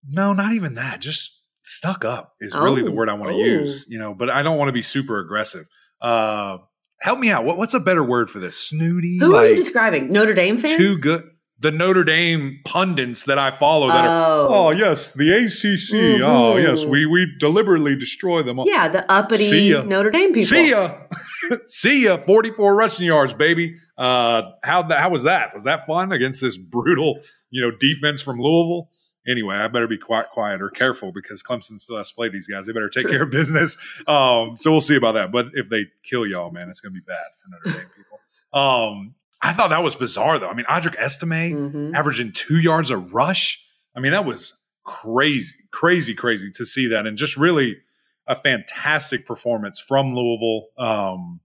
No, 0.08 0.32
not 0.32 0.54
even 0.54 0.76
that. 0.76 1.00
Just 1.00 1.38
stuck 1.64 2.04
up 2.04 2.34
is 2.40 2.54
really 2.54 2.82
the 2.82 2.90
Oh. 2.90 2.94
word 2.94 3.08
I 3.08 3.14
want 3.14 3.30
to 3.32 3.36
Oh. 3.36 3.44
use. 3.44 3.86
You 3.88 3.98
know, 3.98 4.14
but 4.14 4.30
I 4.30 4.42
don't 4.42 4.58
want 4.58 4.68
to 4.68 4.72
be 4.72 4.82
super 4.82 5.18
aggressive. 5.18 5.66
Uh, 6.00 6.58
help 7.00 7.18
me 7.18 7.30
out. 7.30 7.44
What, 7.44 7.56
what's 7.56 7.74
a 7.74 7.80
better 7.80 8.04
word 8.04 8.30
for 8.30 8.38
this? 8.38 8.56
Snooty. 8.56 9.18
Who 9.20 9.34
are 9.34 9.46
you 9.48 9.56
describing? 9.56 10.12
Notre 10.12 10.34
Dame 10.34 10.58
fans? 10.58 10.76
too 10.76 10.98
good. 10.98 11.24
The 11.60 11.70
Notre 11.70 12.04
Dame 12.04 12.58
pundits 12.66 13.24
that 13.24 13.38
I 13.38 13.50
follow 13.52 13.86
that 13.88 14.04
are. 14.04 14.26
Oh. 14.26 14.48
Oh 14.50 14.70
yes, 14.70 15.12
the 15.12 15.30
ACC. 15.32 16.20
Oh 16.20 16.54
Mhm. 16.56 16.62
yes, 16.62 16.84
we 16.84 17.06
we 17.06 17.26
deliberately 17.38 17.96
destroy 17.96 18.42
them. 18.42 18.58
all. 18.58 18.66
Yeah, 18.68 18.88
the 18.88 19.10
uppity. 19.10 19.70
Notre 19.84 20.10
Dame 20.10 20.34
people. 20.34 20.46
See 20.46 20.70
ya, 20.70 20.94
see 21.66 22.04
ya. 22.04 22.18
Forty-four 22.18 22.74
rushing 22.74 23.06
yards, 23.06 23.32
baby. 23.34 23.76
Uh, 23.96 24.42
how 24.62 24.82
that? 24.82 25.00
How 25.00 25.08
was 25.10 25.22
that? 25.22 25.54
Was 25.54 25.64
that 25.64 25.86
fun 25.86 26.12
against 26.12 26.40
this 26.40 26.58
brutal, 26.58 27.20
you 27.50 27.62
know, 27.62 27.70
defense 27.78 28.20
from 28.20 28.40
Louisville? 28.40 28.90
Anyway, 29.26 29.54
I 29.56 29.66
better 29.68 29.86
be 29.86 29.96
quiet, 29.98 30.26
quiet 30.32 30.60
or 30.60 30.68
careful 30.68 31.10
because 31.12 31.42
Clemson 31.42 31.78
still 31.80 31.96
has 31.96 32.10
to 32.10 32.14
play 32.14 32.28
these 32.28 32.46
guys. 32.46 32.66
They 32.66 32.72
better 32.72 32.88
take 32.90 33.08
care 33.08 33.22
of 33.22 33.30
business. 33.30 33.76
Um, 34.06 34.56
so 34.56 34.70
we'll 34.70 34.80
see 34.82 34.96
about 34.96 35.12
that. 35.12 35.32
But 35.32 35.46
if 35.54 35.68
they 35.70 35.86
kill 36.02 36.26
y'all, 36.26 36.50
man, 36.50 36.68
it's 36.68 36.80
going 36.80 36.92
to 36.92 37.00
be 37.00 37.04
bad 37.06 37.24
for 37.42 37.48
Notre 37.48 37.78
Dame 37.80 37.90
people. 37.96 38.18
Um, 38.52 39.14
I 39.42 39.52
thought 39.52 39.70
that 39.70 39.82
was 39.82 39.96
bizarre, 39.96 40.38
though. 40.38 40.48
I 40.48 40.54
mean, 40.54 40.66
Audric 40.66 40.96
Estime 40.98 41.72
Mhm. 41.72 41.94
averaging 41.94 42.32
two 42.32 42.58
yards 42.58 42.90
a 42.90 42.96
rush. 42.98 43.62
I 43.96 44.00
mean, 44.00 44.12
that 44.12 44.24
was 44.24 44.52
crazy, 44.84 45.54
crazy, 45.70 46.14
crazy 46.14 46.50
to 46.52 46.64
see 46.66 46.86
that, 46.88 47.06
and 47.06 47.16
just 47.16 47.36
really 47.36 47.78
a 48.26 48.34
fantastic 48.34 49.26
performance 49.26 49.78
from 49.80 50.14
Louisville. 50.14 50.66
Um, 50.78 51.40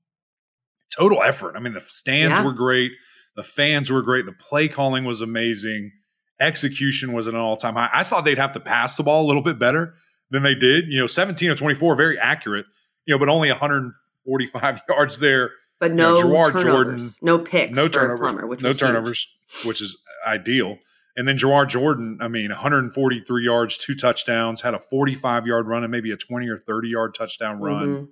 total 0.95 1.21
effort. 1.23 1.55
I 1.55 1.59
mean, 1.59 1.73
the 1.73 1.81
stands 1.81 2.39
Yeah. 2.39 2.45
were 2.45 2.53
great, 2.53 2.91
the 3.35 3.43
fans 3.43 3.89
were 3.91 4.01
great, 4.01 4.25
the 4.25 4.31
play 4.33 4.67
calling 4.67 5.03
was 5.05 5.21
amazing, 5.21 5.91
execution 6.39 7.13
was 7.13 7.27
at 7.27 7.33
an 7.33 7.39
all 7.39 7.57
time 7.57 7.75
high. 7.75 7.89
I 7.93 8.03
thought 8.03 8.25
they'd 8.25 8.37
have 8.37 8.53
to 8.53 8.59
pass 8.59 8.97
the 8.97 9.03
ball 9.03 9.25
a 9.25 9.27
little 9.27 9.43
bit 9.43 9.59
better 9.59 9.93
than 10.31 10.43
they 10.43 10.55
did. 10.55 10.85
You 10.87 10.99
know, 10.99 11.07
seventeen 11.07 11.51
of 11.51 11.57
twenty 11.57 11.75
four, 11.75 11.95
very 11.95 12.17
accurate. 12.19 12.65
You 13.05 13.15
know, 13.15 13.19
but 13.19 13.29
only 13.29 13.49
145 13.49 14.81
yards 14.89 15.19
there. 15.19 15.51
But 15.79 15.93
know, 15.93 16.13
no 16.15 16.23
Jawhar 16.23 16.51
turnovers, 16.51 16.63
Jordan- 16.63 17.09
no 17.21 17.39
picks, 17.39 17.75
no 17.75 17.87
turnovers, 17.87 18.19
Plummer, 18.19 18.47
which 18.47 18.61
no 18.61 18.69
was 18.69 18.79
huge. 18.79 18.87
turnovers, 18.89 19.27
which 19.65 19.81
is 19.81 19.97
ideal. 20.27 20.77
And 21.15 21.27
then 21.27 21.37
Jawhar 21.37 21.67
Jordan, 21.67 22.19
I 22.21 22.27
mean, 22.27 22.49
143 22.49 23.43
yards, 23.43 23.77
two 23.77 23.95
touchdowns, 23.95 24.61
had 24.61 24.73
a 24.73 24.79
45 24.79 25.47
yard 25.47 25.67
run 25.67 25.83
and 25.83 25.91
maybe 25.91 26.11
a 26.11 26.17
20 26.17 26.47
or 26.49 26.57
30 26.59 26.89
yard 26.89 27.15
touchdown 27.15 27.59
run. 27.59 27.87
Mhm. 27.87 28.07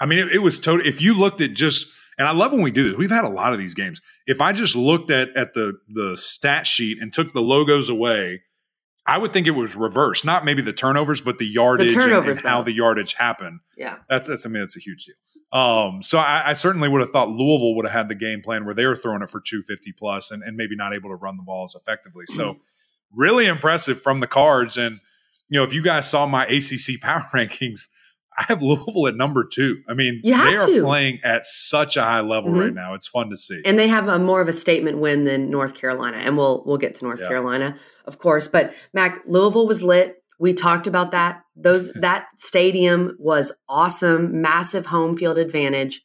I 0.00 0.06
mean, 0.06 0.20
it, 0.20 0.32
it 0.32 0.38
was 0.38 0.58
total. 0.60 0.86
If 0.86 1.00
you 1.02 1.14
looked 1.14 1.40
at 1.40 1.52
just, 1.54 1.88
and 2.18 2.26
I 2.26 2.32
love 2.32 2.52
when 2.52 2.62
we 2.62 2.70
do 2.70 2.88
this. 2.88 2.98
We've 2.98 3.10
had 3.10 3.24
a 3.24 3.28
lot 3.30 3.52
of 3.52 3.58
these 3.58 3.74
games. 3.74 4.00
If 4.26 4.40
I 4.40 4.52
just 4.52 4.76
looked 4.76 5.10
at 5.10 5.34
at 5.36 5.54
the 5.54 5.74
the 5.88 6.16
stat 6.16 6.66
sheet 6.66 6.98
and 7.00 7.12
took 7.12 7.32
the 7.32 7.40
logos 7.40 7.88
away, 7.88 8.42
I 9.06 9.16
would 9.16 9.32
think 9.32 9.46
it 9.46 9.52
was 9.52 9.74
reversed. 9.74 10.24
Not 10.24 10.44
maybe 10.44 10.60
the 10.60 10.72
turnovers, 10.72 11.20
but 11.20 11.38
the 11.38 11.46
yardage 11.46 11.92
and- 11.92 12.02
turnovers, 12.02 12.38
and, 12.38 12.46
how 12.46 12.62
the 12.62 12.72
yardage 12.72 13.14
happened. 13.14 13.60
Yeah. 13.76 13.96
That's 14.08 14.28
that's 14.28 14.44
I 14.44 14.48
mean 14.48 14.62
that's 14.62 14.76
a 14.76 14.80
huge 14.80 15.06
deal. 15.06 15.14
Um, 15.50 16.02
so 16.02 16.18
I, 16.18 16.50
I 16.50 16.52
certainly 16.52 16.88
would 16.90 17.00
have 17.00 17.10
thought 17.10 17.30
Louisville 17.30 17.74
would 17.76 17.86
have 17.86 17.94
had 17.94 18.08
the 18.10 18.14
game 18.14 18.42
plan 18.42 18.66
where 18.66 18.74
they 18.74 18.84
were 18.84 18.94
throwing 18.94 19.22
it 19.22 19.30
for 19.30 19.40
250 19.40 19.92
plus 19.92 20.30
and, 20.30 20.42
and 20.42 20.58
maybe 20.58 20.76
not 20.76 20.92
able 20.92 21.08
to 21.08 21.14
run 21.14 21.38
the 21.38 21.42
ball 21.42 21.64
as 21.64 21.74
effectively. 21.74 22.26
So 22.26 22.58
really 23.14 23.46
impressive 23.46 24.02
from 24.02 24.20
the 24.20 24.26
cards. 24.26 24.76
And 24.76 25.00
you 25.48 25.58
know, 25.58 25.64
if 25.64 25.72
you 25.72 25.82
guys 25.82 26.08
saw 26.08 26.26
my 26.26 26.44
ACC 26.44 27.00
power 27.00 27.26
rankings, 27.34 27.86
I 28.38 28.44
have 28.48 28.62
Louisville 28.62 29.08
at 29.08 29.16
number 29.16 29.44
two. 29.44 29.82
I 29.88 29.94
mean, 29.94 30.20
they 30.22 30.32
are 30.32 30.64
to. 30.66 30.82
playing 30.84 31.18
at 31.24 31.44
such 31.44 31.96
a 31.96 32.02
high 32.02 32.20
level 32.20 32.50
Mhm. 32.52 32.60
right 32.60 32.74
now. 32.74 32.94
It's 32.94 33.08
fun 33.08 33.30
to 33.30 33.36
see. 33.36 33.60
And 33.64 33.76
they 33.78 33.88
have 33.88 34.06
a 34.08 34.18
more 34.18 34.40
of 34.40 34.46
a 34.48 34.52
statement 34.52 34.98
win 34.98 35.24
than 35.24 35.50
North 35.50 35.74
Carolina, 35.74 36.18
and 36.18 36.36
we'll 36.36 36.62
we'll 36.64 36.76
get 36.78 36.94
to 36.96 37.04
North 37.04 37.20
Yeah. 37.20 37.28
Carolina, 37.28 37.76
of 38.04 38.18
course. 38.18 38.46
But 38.46 38.74
Mac, 38.94 39.22
Louisville 39.26 39.66
was 39.66 39.82
lit. 39.82 40.22
We 40.38 40.52
talked 40.52 40.86
about 40.86 41.10
that. 41.10 41.40
Those 41.56 41.90
that 41.94 42.26
stadium 42.36 43.16
was 43.18 43.50
awesome, 43.68 44.40
massive 44.40 44.86
home 44.86 45.16
field 45.16 45.36
advantage. 45.36 46.00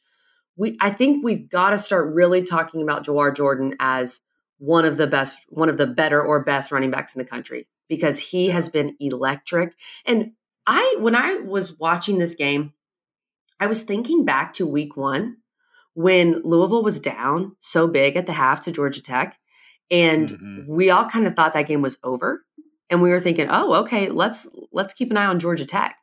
We 0.56 0.76
I 0.80 0.90
think 0.90 1.24
we've 1.24 1.48
got 1.48 1.70
to 1.70 1.78
start 1.78 2.12
really 2.14 2.42
talking 2.42 2.82
about 2.82 3.06
Jawhar 3.06 3.34
Jordan 3.36 3.76
as 3.78 4.20
one 4.58 4.84
of 4.84 4.96
the 4.96 5.06
best, 5.06 5.38
one 5.50 5.68
of 5.68 5.76
the 5.78 5.86
better 5.86 6.20
or 6.24 6.42
best 6.42 6.72
running 6.72 6.90
backs 6.90 7.14
in 7.14 7.18
the 7.20 7.28
country 7.28 7.68
because 7.88 8.18
he 8.18 8.48
has 8.48 8.68
been 8.68 8.96
electric. 8.98 9.74
And 10.06 10.32
I 10.66 10.96
when 10.98 11.14
I 11.14 11.36
was 11.36 11.78
watching 11.78 12.18
this 12.18 12.34
game, 12.34 12.72
I 13.60 13.66
was 13.66 13.82
thinking 13.82 14.24
back 14.24 14.54
to 14.54 14.66
week 14.66 14.96
one 14.96 15.38
when 15.94 16.40
Louisville 16.42 16.82
was 16.82 16.98
down 16.98 17.56
so 17.60 17.86
big 17.86 18.16
at 18.16 18.26
the 18.26 18.32
half 18.32 18.62
to 18.62 18.72
Georgia 18.72 19.00
Tech. 19.02 19.38
And 19.90 20.28
Mhm. 20.30 20.66
we 20.66 20.90
all 20.90 21.04
kind 21.04 21.26
of 21.26 21.36
thought 21.36 21.52
that 21.54 21.66
game 21.68 21.82
was 21.82 21.98
over. 22.02 22.44
And 22.90 23.00
we 23.02 23.10
were 23.10 23.20
thinking, 23.20 23.48
oh, 23.50 23.74
okay, 23.82 24.08
let's 24.08 24.48
let's 24.72 24.92
keep 24.92 25.10
an 25.10 25.16
eye 25.16 25.26
on 25.26 25.38
Georgia 25.40 25.64
Tech. 25.64 25.96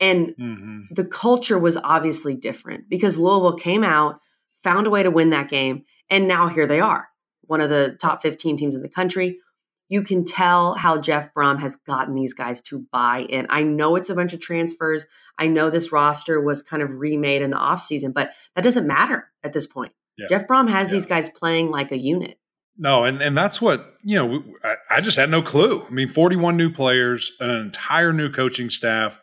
And 0.00 0.34
Mhm. 0.38 0.88
the 0.90 1.04
culture 1.04 1.58
was 1.58 1.76
obviously 1.76 2.34
different 2.34 2.88
because 2.88 3.18
Louisville 3.18 3.56
came 3.56 3.84
out, 3.84 4.20
found 4.62 4.86
a 4.86 4.90
way 4.90 5.02
to 5.02 5.10
win 5.10 5.30
that 5.30 5.48
game, 5.48 5.84
and 6.10 6.28
now 6.28 6.48
here 6.48 6.66
they 6.66 6.80
are, 6.80 7.08
one 7.42 7.60
of 7.60 7.70
the 7.70 7.96
top 8.00 8.22
15 8.22 8.56
teams 8.56 8.74
in 8.74 8.82
the 8.82 8.88
country. 8.88 9.40
You 9.88 10.02
can 10.02 10.24
tell 10.24 10.74
how 10.74 11.00
Jeff 11.00 11.32
Brohm 11.32 11.58
has 11.60 11.76
gotten 11.76 12.14
these 12.14 12.34
guys 12.34 12.60
to 12.62 12.84
buy 12.92 13.20
in. 13.28 13.46
I 13.48 13.62
know 13.62 13.96
it's 13.96 14.10
a 14.10 14.14
bunch 14.14 14.34
of 14.34 14.40
transfers. 14.40 15.06
I 15.38 15.46
know 15.48 15.70
this 15.70 15.92
roster 15.92 16.40
was 16.40 16.62
kind 16.62 16.82
of 16.82 16.98
remade 16.98 17.40
in 17.42 17.50
the 17.50 17.56
offseason, 17.56 18.12
but 18.12 18.32
that 18.54 18.62
doesn't 18.64 18.86
matter 18.86 19.28
at 19.42 19.52
this 19.54 19.66
point. 19.66 19.92
Yeah. 20.18 20.26
Jeff 20.28 20.46
Brohm 20.46 20.68
has 20.68 20.88
Yeah. 20.88 20.92
these 20.94 21.06
guys 21.06 21.28
playing 21.30 21.70
like 21.70 21.90
a 21.92 21.96
unit. 21.98 22.38
No, 22.76 23.04
and, 23.04 23.20
and 23.22 23.36
that's 23.36 23.60
what, 23.60 23.94
you 24.04 24.16
know, 24.16 24.26
we- 24.26 24.54
I, 24.62 24.74
I 24.90 25.00
just 25.00 25.16
had 25.16 25.30
no 25.30 25.42
clue. 25.42 25.84
I 25.84 25.90
mean, 25.90 26.08
41 26.08 26.56
new 26.56 26.70
players, 26.70 27.32
an 27.40 27.50
entire 27.50 28.12
new 28.12 28.30
coaching 28.30 28.70
staff. 28.70 29.18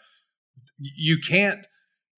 You 0.79 1.19
can't 1.19 1.65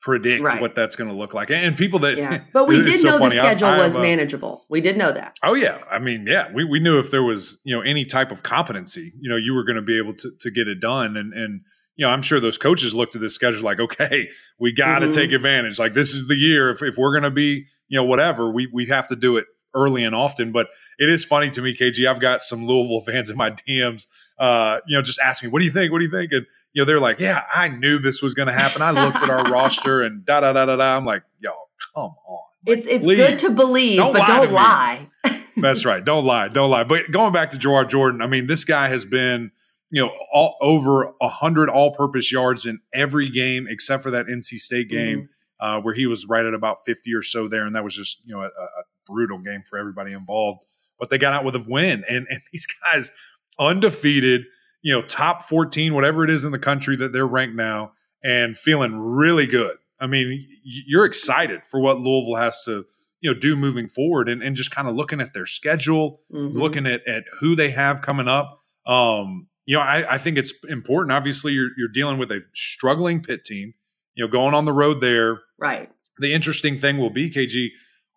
predict 0.01 0.43
Right. 0.43 0.61
what 0.61 0.75
that's 0.75 0.95
going 0.95 1.09
to 1.09 1.15
look 1.15 1.33
like. 1.33 1.49
And 1.49 1.75
people 1.75 1.99
that, 1.99 2.17
Yeah. 2.17 2.41
But 2.53 2.67
we 2.67 2.81
did 2.81 2.99
so 2.99 3.07
know 3.07 3.13
the 3.13 3.19
funny. 3.29 3.35
I- 3.39 3.43
schedule 3.43 3.67
I 3.69 3.77
was 3.79 3.95
a- 3.95 4.01
manageable. 4.01 4.65
We 4.69 4.79
did 4.81 4.97
know 4.97 5.11
that. 5.11 5.37
Oh 5.43 5.55
yeah, 5.55 5.79
I 5.91 5.99
mean, 5.99 6.25
yeah, 6.27 6.51
we, 6.53 6.63
we 6.63 6.79
knew 6.79 6.99
if 6.99 7.09
there 7.11 7.23
was 7.23 7.57
you 7.63 7.75
know 7.75 7.81
any 7.81 8.05
type 8.05 8.31
of 8.31 8.43
competency, 8.43 9.13
you 9.19 9.29
know, 9.29 9.37
you 9.37 9.53
were 9.53 9.63
going 9.63 9.75
to 9.77 9.81
be 9.81 9.97
able 9.97 10.13
to 10.15 10.31
to 10.39 10.51
get 10.51 10.67
it 10.67 10.79
done, 10.79 11.17
and 11.17 11.33
and 11.33 11.61
you 11.95 12.05
know, 12.05 12.11
I'm 12.11 12.21
sure 12.21 12.39
those 12.39 12.59
coaches 12.59 12.93
looked 12.93 13.15
at 13.15 13.21
this 13.21 13.33
schedule 13.33 13.63
like, 13.63 13.79
okay, 13.79 14.29
we 14.59 14.71
got 14.71 14.99
to 14.99 15.07
Mhm. 15.07 15.13
take 15.15 15.31
advantage. 15.31 15.79
Like 15.79 15.93
this 15.93 16.13
is 16.13 16.27
the 16.27 16.35
year. 16.35 16.69
If 16.69 16.81
if 16.83 16.95
we're 16.97 17.11
going 17.11 17.23
to 17.23 17.31
be 17.31 17.65
you 17.87 17.97
know 17.97 18.03
whatever, 18.03 18.51
we 18.51 18.69
we 18.71 18.85
have 18.87 19.07
to 19.07 19.15
do 19.15 19.37
it 19.37 19.45
early 19.75 20.03
and 20.03 20.13
often. 20.15 20.51
But 20.51 20.67
it 20.99 21.09
is 21.09 21.25
funny 21.25 21.49
to 21.51 21.61
me, 21.61 21.75
KG. 21.75 22.07
I've 22.07 22.19
got 22.19 22.41
some 22.41 22.65
Louisville 22.67 23.01
fans 23.11 23.29
in 23.31 23.35
my 23.37 23.49
DMs, 23.51 24.05
uh, 24.39 24.79
you 24.88 24.96
know, 24.98 25.01
just 25.01 25.20
asking 25.20 25.50
me, 25.50 25.53
what 25.53 25.60
do 25.60 25.65
you 25.65 25.72
think? 25.72 25.91
What 25.91 26.00
do 26.00 26.06
you 26.06 26.12
think? 26.12 26.32
And 26.32 26.46
you 26.74 26.82
know, 26.82 26.86
they're 26.86 27.00
like, 27.00 27.20
yeah, 27.20 27.44
I 27.53 27.70
knew 27.70 27.98
this 28.00 28.22
was 28.22 28.34
going 28.34 28.48
to 28.48 28.53
happen. 28.53 28.82
I 28.82 28.91
looked 28.91 29.15
at 29.17 29.29
our 29.29 29.44
roster 29.51 30.01
and 30.01 30.25
da 30.25 30.41
da 30.41 30.53
da 30.53 30.65
da 30.65 30.75
da. 30.75 30.96
I'm 30.96 31.06
like, 31.06 31.24
yo, 31.39 31.51
come 31.96 32.15
on. 32.27 32.39
Like, 32.67 32.77
It's 32.77 32.88
it's 32.88 33.06
please. 33.06 33.17
good 33.17 33.39
to 33.39 33.53
believe, 33.53 33.98
Don't 33.98 34.13
but 34.13 34.22
lie 34.22 34.25
don't 34.27 34.51
lie. 34.51 35.08
That's 35.58 35.86
right. 35.86 36.03
Don't 36.03 36.25
lie. 36.25 36.50
Don't 36.50 36.70
lie. 36.70 36.84
But 36.84 37.10
going 37.10 37.34
back 37.34 37.50
to 37.51 37.58
Jawhar 37.58 37.88
Jordan, 37.89 38.22
I 38.22 38.27
mean, 38.27 38.46
this 38.46 38.63
guy 38.63 38.89
has 38.89 39.06
been, 39.06 39.50
you 39.89 40.06
know, 40.06 40.12
all 40.32 40.56
over 40.62 41.12
a 41.20 41.27
hundred 41.29 41.70
all-purpose 41.70 42.32
yards 42.32 42.67
in 42.67 42.79
every 42.94 43.29
game 43.29 43.65
except 43.67 44.03
for 44.03 44.12
that 44.12 44.27
NC 44.27 44.60
State 44.60 44.89
game 44.89 45.29
uh, 45.60 45.82
where 45.82 45.96
he 45.96 46.06
was 46.06 46.27
right 46.27 46.46
at 46.46 46.53
about 46.53 46.79
fifty 46.86 47.12
or 47.15 47.24
so 47.24 47.48
there, 47.48 47.65
and 47.65 47.75
that 47.75 47.84
was 47.84 47.96
just 47.96 48.22
you 48.25 48.36
know 48.36 48.41
a, 48.41 48.48
a 48.48 48.84
brutal 49.08 49.39
game 49.39 49.63
for 49.67 49.79
everybody 49.79 50.12
involved. 50.12 50.60
But 51.00 51.10
they 51.10 51.17
got 51.17 51.34
out 51.34 51.44
with 51.46 51.56
a 51.56 51.65
win, 51.67 52.03
and 52.08 52.27
and 52.29 52.39
these 52.51 52.67
guys 52.86 53.12
undefeated, 53.59 54.41
you 54.81 54.93
know, 54.93 55.01
top 55.01 55.43
fourteen, 55.43 55.93
whatever 55.93 56.23
it 56.23 56.29
is 56.29 56.43
in 56.43 56.51
the 56.51 56.59
country 56.59 56.95
that 56.97 57.11
they're 57.13 57.27
ranked 57.27 57.55
now, 57.55 57.91
and 58.23 58.57
feeling 58.57 58.97
really 58.97 59.45
good. 59.47 59.77
I 59.99 60.07
mean, 60.07 60.47
you're 60.63 61.05
excited 61.05 61.65
for 61.65 61.79
what 61.79 61.99
Louisville 61.99 62.35
has 62.35 62.61
to 62.63 62.85
you 63.19 63.33
know 63.33 63.39
do 63.39 63.55
moving 63.55 63.87
forward 63.87 64.29
and, 64.29 64.43
and 64.43 64.55
just 64.55 64.69
kind 64.69 64.87
of 64.87 64.95
looking 64.95 65.19
at 65.19 65.33
their 65.33 65.47
schedule 65.47 66.21
Mhm. 66.31 66.53
looking 66.53 66.85
at, 66.85 67.05
at 67.07 67.23
who 67.39 67.55
they 67.55 67.71
have 67.71 68.03
coming 68.03 68.27
up 68.27 68.61
um 68.85 69.47
you 69.65 69.75
know 69.75 69.81
I, 69.81 70.13
I 70.13 70.17
think 70.19 70.37
it's 70.37 70.53
important 70.69 71.11
obviously 71.11 71.53
you're, 71.53 71.69
you're 71.79 71.87
dealing 71.91 72.19
with 72.19 72.31
a 72.31 72.43
struggling 72.53 73.23
Pitt 73.23 73.43
team 73.43 73.73
you 74.13 74.23
know 74.23 74.31
going 74.31 74.53
on 74.53 74.65
the 74.65 74.71
road 74.71 75.01
there 75.01 75.39
right. 75.57 75.89
the 76.19 76.31
interesting 76.31 76.77
thing 76.79 76.99
will 76.99 77.09
be 77.09 77.31
kg 77.31 77.69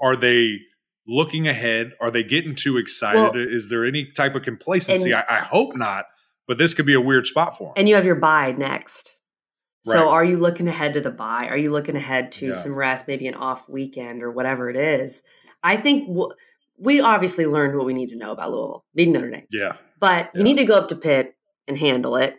are 0.02 0.16
they 0.16 0.58
looking 1.06 1.48
ahead 1.48 1.92
are 2.00 2.10
they 2.10 2.22
getting 2.22 2.54
too 2.54 2.76
excited 2.76 3.20
Well- 3.20 3.32
is 3.36 3.68
there 3.68 3.84
any 3.84 4.06
type 4.12 4.34
of 4.34 4.42
complacency 4.42 5.12
I, 5.14 5.24
I 5.28 5.38
hope 5.40 5.76
not 5.76 6.04
but 6.46 6.58
this 6.58 6.74
could 6.74 6.86
be 6.86 6.94
a 6.94 7.00
weird 7.00 7.26
spot 7.26 7.56
for 7.56 7.64
them 7.68 7.74
And 7.76 7.88
you 7.88 7.94
have 7.94 8.04
your 8.04 8.16
bye 8.16 8.52
next. 8.52 9.12
So 9.82 9.94
Right. 9.94 10.06
are 10.08 10.24
you 10.24 10.36
looking 10.36 10.68
ahead 10.68 10.92
to 10.94 11.00
the 11.00 11.10
bye? 11.10 11.46
Are 11.48 11.56
you 11.56 11.70
looking 11.70 11.96
ahead 11.96 12.32
to 12.32 12.48
Yeah. 12.48 12.52
some 12.54 12.74
rest, 12.74 13.06
maybe 13.08 13.26
an 13.28 13.34
off 13.34 13.66
weekend 13.68 14.22
or 14.22 14.30
whatever 14.30 14.68
it 14.68 14.76
is? 14.76 15.22
I 15.62 15.76
think 15.78 16.06
w- 16.08 16.32
we 16.78 17.00
obviously 17.00 17.46
learned 17.46 17.76
what 17.76 17.86
we 17.86 17.94
need 17.94 18.08
to 18.10 18.16
know 18.16 18.32
about 18.32 18.50
Louisville, 18.50 18.84
beating 18.94 19.14
Notre 19.14 19.30
Dame. 19.30 19.46
yeah 19.50 19.76
But 19.98 20.30
you 20.34 20.42
need 20.42 20.56
to 20.58 20.64
go 20.64 20.76
up 20.76 20.88
to 20.88 20.96
Pitt 20.96 21.34
and 21.68 21.78
handle 21.78 22.16
it 22.16 22.34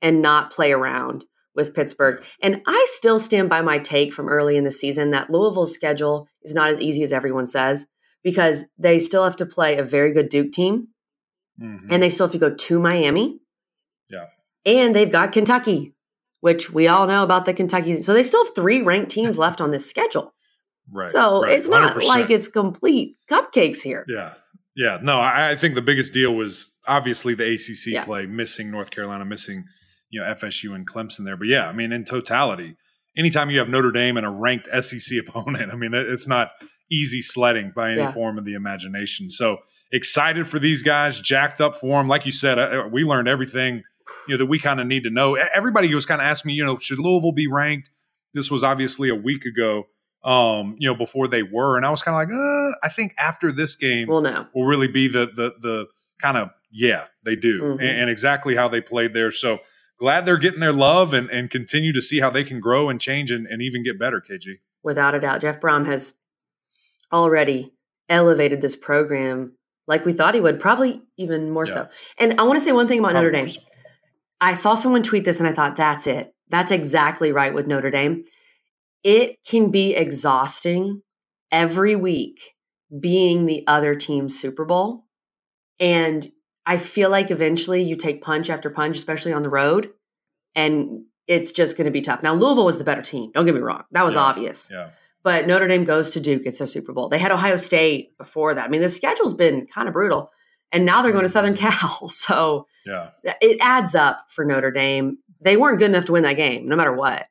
and 0.00 0.22
not 0.22 0.52
play 0.52 0.72
around 0.72 1.24
with 1.54 1.74
Pittsburgh. 1.74 2.22
And 2.40 2.62
I 2.66 2.86
still 2.90 3.18
stand 3.18 3.48
by 3.50 3.60
my 3.62 3.78
take 3.78 4.12
from 4.14 4.28
early 4.28 4.56
in 4.56 4.64
the 4.64 4.70
season 4.70 5.10
that 5.10 5.28
Louisville's 5.30 5.74
schedule 5.74 6.28
is 6.44 6.54
not 6.54 6.70
as 6.70 6.80
easy 6.80 7.02
as 7.02 7.12
everyone 7.12 7.46
says 7.46 7.84
because 8.26 8.64
they 8.76 8.98
still 8.98 9.22
have 9.22 9.36
to 9.36 9.46
play 9.46 9.78
a 9.78 9.84
very 9.84 10.12
good 10.12 10.28
Duke 10.28 10.50
team 10.52 10.88
Mhm. 11.62 11.86
and 11.90 12.02
they 12.02 12.10
still 12.10 12.26
have 12.26 12.32
to 12.32 12.38
go 12.38 12.52
to 12.52 12.80
Miami. 12.80 13.38
Yeah. 14.10 14.26
And 14.64 14.96
they've 14.96 15.10
got 15.12 15.30
Kentucky, 15.30 15.94
which 16.40 16.68
we 16.72 16.88
all 16.88 17.06
know 17.06 17.22
about 17.22 17.44
the 17.44 17.54
Kentucky. 17.54 18.02
So 18.02 18.12
they 18.12 18.24
still 18.24 18.44
have 18.44 18.52
three 18.56 18.82
ranked 18.82 19.12
teams 19.12 19.38
left 19.38 19.60
on 19.60 19.70
this 19.70 19.88
schedule. 19.88 20.34
right 20.92 21.08
So 21.08 21.42
right, 21.42 21.52
it's 21.52 21.68
not 21.68 21.94
100%. 21.96 22.08
like 22.08 22.30
it's 22.30 22.48
complete 22.48 23.16
cupcakes 23.30 23.82
here. 23.82 24.04
Yeah. 24.08 24.34
Yeah. 24.74 24.98
No, 25.02 25.18
I, 25.20 25.50
I 25.52 25.56
think 25.56 25.76
the 25.76 25.82
biggest 25.82 26.12
deal 26.12 26.34
was 26.34 26.76
obviously 26.88 27.34
the 27.34 27.44
ACC 27.44 27.92
Yeah. 27.92 28.04
play, 28.04 28.26
missing 28.26 28.72
North 28.72 28.90
Carolina, 28.90 29.24
missing, 29.24 29.64
you 30.10 30.20
know, 30.20 30.26
FSU 30.26 30.74
and 30.74 30.84
Clemson 30.88 31.24
there. 31.24 31.36
But 31.36 31.46
yeah, 31.46 31.68
I 31.68 31.72
mean, 31.72 31.92
in 31.92 32.04
totality, 32.04 32.76
anytime 33.16 33.50
you 33.50 33.58
have 33.60 33.68
Notre 33.68 33.92
Dame 33.92 34.16
and 34.16 34.26
a 34.26 34.30
ranked 34.30 34.68
SEC 34.82 35.16
opponent, 35.26 35.72
I 35.72 35.76
mean, 35.76 35.94
it- 35.94 36.08
it's 36.08 36.26
not 36.28 36.50
easy 36.90 37.20
sledding 37.22 37.72
by 37.74 37.90
any 37.92 38.00
Yeah. 38.00 38.12
form 38.12 38.38
of 38.38 38.44
the 38.44 38.54
imagination. 38.54 39.28
So 39.30 39.58
excited 39.92 40.46
for 40.46 40.58
these 40.58 40.82
guys, 40.82 41.20
jacked 41.20 41.60
up 41.60 41.74
for 41.76 41.98
them. 42.00 42.08
Like 42.08 42.26
you 42.26 42.32
said, 42.32 42.58
uh, 42.58 42.88
we 42.90 43.04
learned 43.04 43.28
everything, 43.28 43.82
you 44.28 44.34
know, 44.34 44.38
that 44.38 44.46
we 44.46 44.58
kind 44.58 44.80
of 44.80 44.86
need 44.86 45.04
to 45.04 45.10
know. 45.10 45.34
Everybody 45.34 45.92
was 45.94 46.06
kind 46.06 46.20
of 46.20 46.26
asking 46.26 46.48
me, 46.48 46.54
you 46.54 46.64
know, 46.64 46.78
should 46.78 46.98
Louisville 46.98 47.32
be 47.32 47.46
ranked? 47.48 47.90
This 48.34 48.50
was 48.50 48.62
obviously 48.62 49.08
a 49.08 49.14
week 49.14 49.44
ago, 49.44 49.86
um, 50.24 50.76
you 50.78 50.88
know, 50.88 50.94
before 50.96 51.28
they 51.28 51.42
were. 51.42 51.76
And 51.76 51.86
I 51.86 51.90
was 51.90 52.02
kind 52.02 52.14
of 52.14 52.28
like, 52.28 52.36
uh, 52.36 52.76
I 52.84 52.88
think 52.88 53.14
after 53.18 53.50
this 53.52 53.76
game, 53.76 54.08
Well, 54.08 54.20
no. 54.20 54.46
will 54.54 54.66
really 54.66 54.88
be 54.88 55.08
the 55.08 55.26
the 55.26 55.52
the 55.60 55.86
kind 56.20 56.36
of 56.36 56.50
yeah 56.70 57.04
they 57.24 57.36
do 57.36 57.60
Mhm. 57.62 57.72
and, 57.80 57.82
and 58.00 58.10
exactly 58.10 58.54
how 58.54 58.68
they 58.68 58.80
played 58.80 59.14
there. 59.14 59.30
So 59.30 59.58
glad 59.98 60.26
they're 60.26 60.36
getting 60.36 60.60
their 60.60 60.72
love 60.72 61.14
and 61.14 61.30
and 61.30 61.48
continue 61.50 61.92
to 61.92 62.02
see 62.02 62.20
how 62.20 62.28
they 62.30 62.44
can 62.44 62.60
grow 62.60 62.88
and 62.90 63.00
change 63.00 63.30
and, 63.30 63.46
and 63.46 63.62
even 63.62 63.82
get 63.84 63.98
better. 63.98 64.20
KG. 64.20 64.58
Without 64.82 65.14
a 65.14 65.20
doubt. 65.20 65.40
Jeff 65.40 65.60
Brohm 65.60 65.86
has 65.86 66.14
already 67.12 67.72
elevated 68.08 68.60
this 68.60 68.76
program 68.76 69.52
like 69.88 70.04
we 70.04 70.12
thought 70.12 70.34
he 70.34 70.40
would, 70.40 70.58
probably 70.58 71.00
even 71.16 71.50
more 71.50 71.66
Yeah. 71.66 71.72
so. 71.74 71.88
And 72.18 72.40
I 72.40 72.44
want 72.44 72.58
to 72.58 72.64
say 72.64 72.72
one 72.72 72.88
thing 72.88 72.98
about 72.98 73.14
Notre 73.14 73.30
Dame. 73.30 73.48
so. 73.48 73.60
I 74.40 74.54
saw 74.54 74.74
someone 74.74 75.02
tweet 75.02 75.24
this 75.24 75.38
and 75.38 75.48
I 75.48 75.52
thought, 75.52 75.76
that's 75.76 76.06
it. 76.06 76.34
That's 76.48 76.70
exactly 76.70 77.32
right 77.32 77.54
with 77.54 77.66
Notre 77.66 77.90
Dame. 77.90 78.24
It 79.04 79.36
can 79.46 79.70
be 79.70 79.94
exhausting 79.94 81.02
every 81.52 81.94
week 81.96 82.40
being 83.00 83.46
the 83.46 83.64
other 83.66 83.94
team's 83.94 84.38
Super 84.38 84.64
Bowl. 84.64 85.04
And 85.78 86.30
I 86.64 86.76
feel 86.78 87.08
like 87.10 87.30
eventually 87.30 87.82
you 87.82 87.94
take 87.96 88.22
punch 88.22 88.50
after 88.50 88.70
punch, 88.70 88.96
especially 88.96 89.32
on 89.32 89.42
the 89.42 89.48
road, 89.50 89.90
and 90.54 91.04
it's 91.28 91.52
just 91.52 91.76
going 91.76 91.84
to 91.84 91.90
be 91.92 92.00
tough. 92.00 92.22
Now, 92.22 92.34
Louisville 92.34 92.64
was 92.64 92.78
the 92.78 92.84
better 92.84 93.02
team. 93.02 93.30
Don't 93.32 93.44
get 93.44 93.54
me 93.54 93.60
wrong. 93.60 93.84
That 93.92 94.04
was 94.04 94.14
Yeah. 94.14 94.20
obvious. 94.22 94.68
Yeah. 94.72 94.90
But 95.26 95.48
Notre 95.48 95.66
Dame 95.66 95.82
goes 95.82 96.10
to 96.10 96.20
Duke. 96.20 96.42
It's 96.44 96.58
their 96.58 96.68
Super 96.68 96.92
Bowl. 96.92 97.08
They 97.08 97.18
had 97.18 97.32
Ohio 97.32 97.56
State 97.56 98.16
before 98.16 98.54
that. 98.54 98.64
I 98.64 98.68
mean, 98.68 98.80
the 98.80 98.88
schedule's 98.88 99.34
been 99.34 99.66
kind 99.66 99.88
of 99.88 99.92
brutal. 99.92 100.30
And 100.70 100.84
now 100.84 101.02
they're 101.02 101.10
going 101.10 101.24
to 101.24 101.28
Southern 101.28 101.54
mm-hmm. 101.54 101.68
Cal. 101.68 102.08
So 102.10 102.68
Yeah. 102.86 103.10
it 103.24 103.58
adds 103.60 103.96
up 103.96 104.26
for 104.28 104.44
Notre 104.44 104.70
Dame. 104.70 105.18
They 105.40 105.56
weren't 105.56 105.80
good 105.80 105.90
enough 105.90 106.04
to 106.04 106.12
win 106.12 106.22
that 106.22 106.36
game, 106.36 106.68
no 106.68 106.76
matter 106.76 106.92
what. 106.92 107.26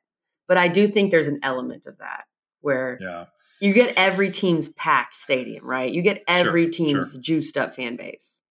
But 0.46 0.58
I 0.58 0.68
do 0.68 0.86
think 0.86 1.10
there's 1.10 1.26
an 1.26 1.40
element 1.42 1.86
of 1.86 1.96
that 1.96 2.24
where 2.60 2.98
Yeah. 3.00 3.24
you 3.62 3.72
get 3.72 3.94
every 3.96 4.30
team's 4.30 4.68
packed 4.68 5.14
stadium, 5.14 5.64
right? 5.64 5.90
You 5.90 6.02
get 6.02 6.22
every 6.28 6.64
Sure, 6.64 6.72
team's 6.72 7.16
juiced 7.16 7.56
up 7.56 7.74
fan 7.74 7.96
base. 7.96 8.42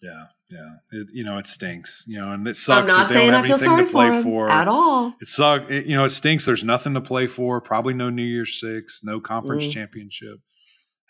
Yeah. 0.00 0.28
Yeah. 0.50 0.58
It, 0.92 1.08
you 1.12 1.24
know, 1.24 1.38
it 1.38 1.46
stinks. 1.46 2.04
You 2.06 2.20
know, 2.20 2.30
and 2.32 2.46
it 2.46 2.50
I'm 2.50 2.54
sucks 2.54 2.88
not 2.88 3.08
that 3.08 3.14
they 3.14 3.30
don't 3.30 3.32
saying 3.32 3.32
have 3.32 3.44
I 3.44 3.46
feel 3.46 3.54
anything 3.54 3.68
sorry 3.68 3.84
to 3.86 3.90
play 3.90 4.22
for, 4.22 4.48
for. 4.48 4.50
at 4.50 4.68
all. 4.68 5.14
It 5.20 5.26
sucks. 5.26 5.70
It, 5.70 5.86
you 5.86 5.96
know, 5.96 6.04
it 6.04 6.10
stinks. 6.10 6.44
There's 6.44 6.64
nothing 6.64 6.94
to 6.94 7.00
play 7.00 7.26
for. 7.26 7.60
Probably 7.60 7.94
no 7.94 8.10
New 8.10 8.22
Year's 8.22 8.60
Six, 8.60 9.00
no 9.02 9.20
conference 9.20 9.64
Mm. 9.64 9.72
championship. 9.72 10.40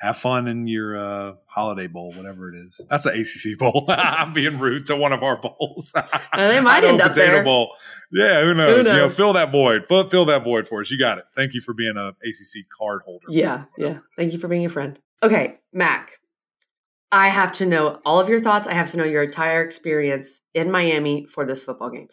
Have 0.01 0.19
fun 0.19 0.49
in 0.49 0.67
your 0.67 0.99
uh, 0.99 1.33
holiday 1.47 1.87
bowl, 1.87 2.13
whatever 2.13 2.53
it 2.53 2.59
is. 2.67 2.79
That's 2.91 3.07
an 3.07 3.15
ACC 3.19 3.57
bowl. 3.59 3.87
I'm 3.89 4.33
being 4.33 4.59
rude 4.59 4.87
to 4.87 4.97
one 4.97 5.13
of 5.13 5.23
our 5.23 5.41
bowls. 5.41 5.95
they 6.37 6.61
might 6.61 6.85
end 6.85 7.01
up 7.01 7.13
potato 7.13 7.33
there. 7.33 7.45
bowl. 7.45 7.75
Yeah, 8.13 8.43
who 8.43 8.55
knows? 8.55 8.87
You 8.87 8.93
know, 8.93 9.09
fill 9.09 9.33
that 9.35 9.51
void. 9.53 9.87
Fill, 9.87 10.05
fill 10.05 10.25
that 10.27 10.45
void 10.45 10.67
for 10.69 10.81
us. 10.81 10.91
You 10.91 10.99
got 10.99 11.19
it. 11.19 11.25
Thank 11.37 11.55
you 11.55 11.61
for 11.61 11.75
being 11.75 11.95
a 11.97 12.09
ACC 12.09 12.67
card 12.77 13.03
holder. 13.05 13.27
Yeah, 13.31 13.65
yeah. 13.79 13.99
Thank 14.17 14.33
you 14.33 14.39
for 14.39 14.49
being 14.49 14.67
a 14.67 14.69
friend. 14.69 14.99
Okay, 15.23 15.59
Mac. 15.73 16.19
I 17.15 17.29
have 17.29 17.53
to 17.53 17.67
know 17.67 18.01
all 18.05 18.19
of 18.19 18.29
your 18.29 18.41
thoughts. 18.41 18.67
I 18.67 18.75
have 18.75 18.91
to 18.91 18.97
know 18.97 19.05
your 19.05 19.23
entire 19.23 19.63
experience 19.63 20.41
in 20.53 20.73
Miami 20.73 21.27
for 21.27 21.47
this 21.47 21.63
football 21.63 21.89
game. 21.89 22.09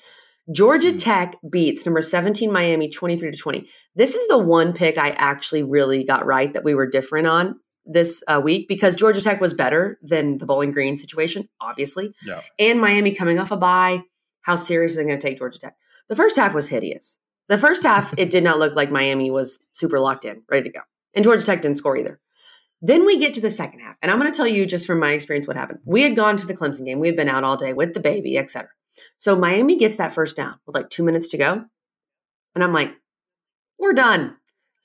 Georgia 0.51 0.91
Hmm. 0.91 0.97
Tech 0.97 1.35
beats 1.49 1.87
number 1.87 2.01
17 2.01 2.51
Miami 2.51 2.87
23 2.87 3.31
to 3.31 3.37
20. 3.37 3.67
This 3.95 4.13
is 4.13 4.27
the 4.27 4.37
one 4.37 4.73
pick 4.73 4.99
I 4.99 5.09
actually 5.09 5.63
really 5.63 6.03
got 6.03 6.27
right 6.27 6.53
that 6.53 6.63
we 6.63 6.75
were 6.75 6.85
different 6.85 7.25
on 7.25 7.59
this 7.83 8.23
uh, 8.27 8.39
week 8.43 8.67
because 8.67 8.95
Georgia 8.95 9.21
Tech 9.21 9.41
was 9.41 9.55
better 9.55 9.97
than 10.03 10.37
the 10.37 10.45
Bowling 10.45 10.71
Green 10.71 10.97
situation, 10.97 11.49
obviously. 11.59 12.13
Yeah. 12.23 12.41
And 12.59 12.79
Miami 12.79 13.15
coming 13.15 13.39
off 13.39 13.49
a 13.49 13.57
bye. 13.57 14.03
How 14.41 14.53
serious 14.53 14.93
are 14.93 14.97
they 14.97 15.05
going 15.05 15.19
to 15.19 15.27
take 15.27 15.39
Georgia 15.39 15.57
Tech? 15.57 15.75
The 16.09 16.15
first 16.15 16.35
half 16.35 16.53
was 16.53 16.69
hideous. 16.69 17.17
The 17.47 17.57
first 17.57 17.81
half, 17.81 18.13
it 18.17 18.29
did 18.29 18.43
not 18.43 18.59
look 18.59 18.75
like 18.75 18.91
Miami 18.91 19.31
was 19.31 19.57
super 19.73 19.99
locked 19.99 20.25
in, 20.25 20.43
ready 20.47 20.69
to 20.69 20.77
go. 20.77 20.81
And 21.15 21.23
Georgia 21.23 21.43
Tech 21.43 21.63
didn't 21.63 21.77
score 21.77 21.97
either. 21.97 22.19
Then 22.81 23.05
we 23.05 23.17
get 23.19 23.33
to 23.35 23.41
the 23.41 23.49
second 23.49 23.79
half, 23.81 23.95
and 24.01 24.11
I'm 24.11 24.19
going 24.19 24.31
to 24.31 24.35
tell 24.35 24.47
you 24.47 24.65
just 24.65 24.87
from 24.87 24.99
my 24.99 25.11
experience 25.11 25.47
what 25.47 25.55
happened. 25.57 25.79
We 25.85 26.01
had 26.01 26.15
gone 26.15 26.37
to 26.37 26.45
the 26.47 26.53
Clemson 26.55 26.85
game. 26.85 26.99
We 26.99 27.07
had 27.07 27.15
been 27.15 27.29
out 27.29 27.43
all 27.43 27.57
day 27.57 27.73
with 27.73 27.93
the 27.93 27.99
baby, 27.99 28.37
etc. 28.37 28.69
So 29.19 29.35
Miami 29.35 29.77
gets 29.77 29.97
that 29.97 30.13
first 30.13 30.35
down 30.35 30.55
with 30.65 30.75
like 30.75 30.89
two 30.89 31.03
minutes 31.03 31.29
to 31.29 31.37
go, 31.37 31.63
and 32.55 32.63
I'm 32.63 32.73
like, 32.73 32.91
"We're 33.77 33.93
done. 33.93 34.35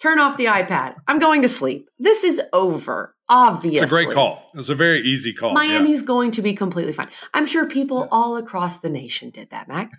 Turn 0.00 0.19
off 0.19 0.37
the 0.37 0.45
iPad. 0.45 0.97
I'm 1.09 1.19
going 1.19 1.41
to 1.43 1.49
sleep. 1.49 1.88
This 1.99 2.23
is 2.23 2.41
over. 2.53 3.15
Obviously, 3.31 3.83
It's 3.83 3.91
a 3.91 3.95
great 3.95 4.12
call. 4.15 4.50
It 4.55 4.59
was 4.59 4.69
a 4.71 4.75
very 4.75 5.00
easy 5.00 5.33
call. 5.33 5.49
yeah. 5.49 5.55
Miami's 5.55 6.03
going 6.03 6.31
to 6.33 6.43
be 6.43 6.53
completely 6.53 6.93
fine. 6.93 7.09
I'm 7.35 7.47
sure 7.47 7.67
people 7.67 8.00
Yeah. 8.00 8.09
all 8.12 8.37
across 8.37 8.79
the 8.81 8.91
nation 8.91 9.31
did 9.31 9.50
that, 9.50 9.67
Mac. 9.69 9.91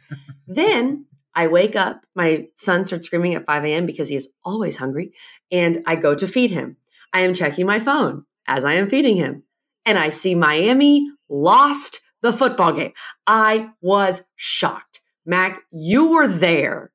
then 0.48 1.08
I 1.36 1.48
wake 1.48 1.76
up, 1.76 2.04
my 2.16 2.48
son 2.56 2.86
starts 2.86 3.08
screaming 3.08 3.34
at 3.36 3.46
5 3.46 3.66
a.m. 3.66 3.86
because 3.86 4.08
he 4.08 4.16
is 4.16 4.30
always 4.46 4.78
hungry, 4.78 5.14
and 5.52 5.84
I 5.86 5.96
go 5.96 6.16
to 6.16 6.26
feed 6.28 6.52
him. 6.52 6.78
I 7.14 7.22
am 7.22 7.34
checking 7.34 7.66
my 7.66 7.80
phone 7.80 8.26
as 8.48 8.64
I 8.66 8.74
am 8.74 8.90
feeding 8.90 9.18
him, 9.18 9.44
and 9.86 9.98
I 9.98 10.10
see 10.10 10.36
Miami 10.36 11.10
lost 11.30 12.02
the 12.22 12.34
football 12.34 12.74
game. 12.74 12.94
I 13.26 13.70
was 13.82 14.24
shocked. 14.36 15.02
Mac, 15.26 15.62
you 15.72 16.08
were 16.12 16.28
there. 16.28 16.92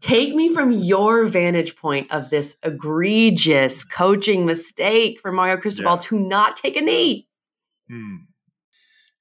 Take 0.00 0.34
me 0.34 0.52
from 0.52 0.72
your 0.72 1.26
vantage 1.26 1.76
point 1.76 2.10
of 2.10 2.30
this 2.30 2.56
egregious 2.62 3.84
coaching 3.84 4.46
mistake 4.46 5.20
for 5.20 5.30
Mario 5.30 5.58
Cristobal 5.58 5.92
Yeah. 5.92 5.98
to 5.98 6.18
not 6.18 6.56
take 6.56 6.76
a 6.76 6.80
knee. 6.80 7.28
Hmm. 7.88 8.16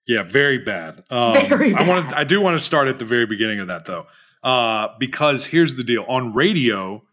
Yeah, 0.08 0.24
very 0.24 0.58
bad. 0.58 1.04
Um, 1.10 1.34
Very 1.48 1.74
I 1.74 1.88
want 1.88 2.10
bad. 2.10 2.18
I 2.18 2.24
do 2.26 2.42
want 2.42 2.58
to 2.58 2.64
start 2.64 2.88
at 2.90 3.00
the 3.00 3.06
very 3.06 3.26
beginning 3.26 3.60
of 3.60 3.68
that 3.68 3.86
though, 3.86 4.08
uh, 4.44 4.90
because 5.00 5.46
here's 5.46 5.76
the 5.76 5.84
deal. 5.84 6.04
On 6.10 6.34
radio, 6.34 7.04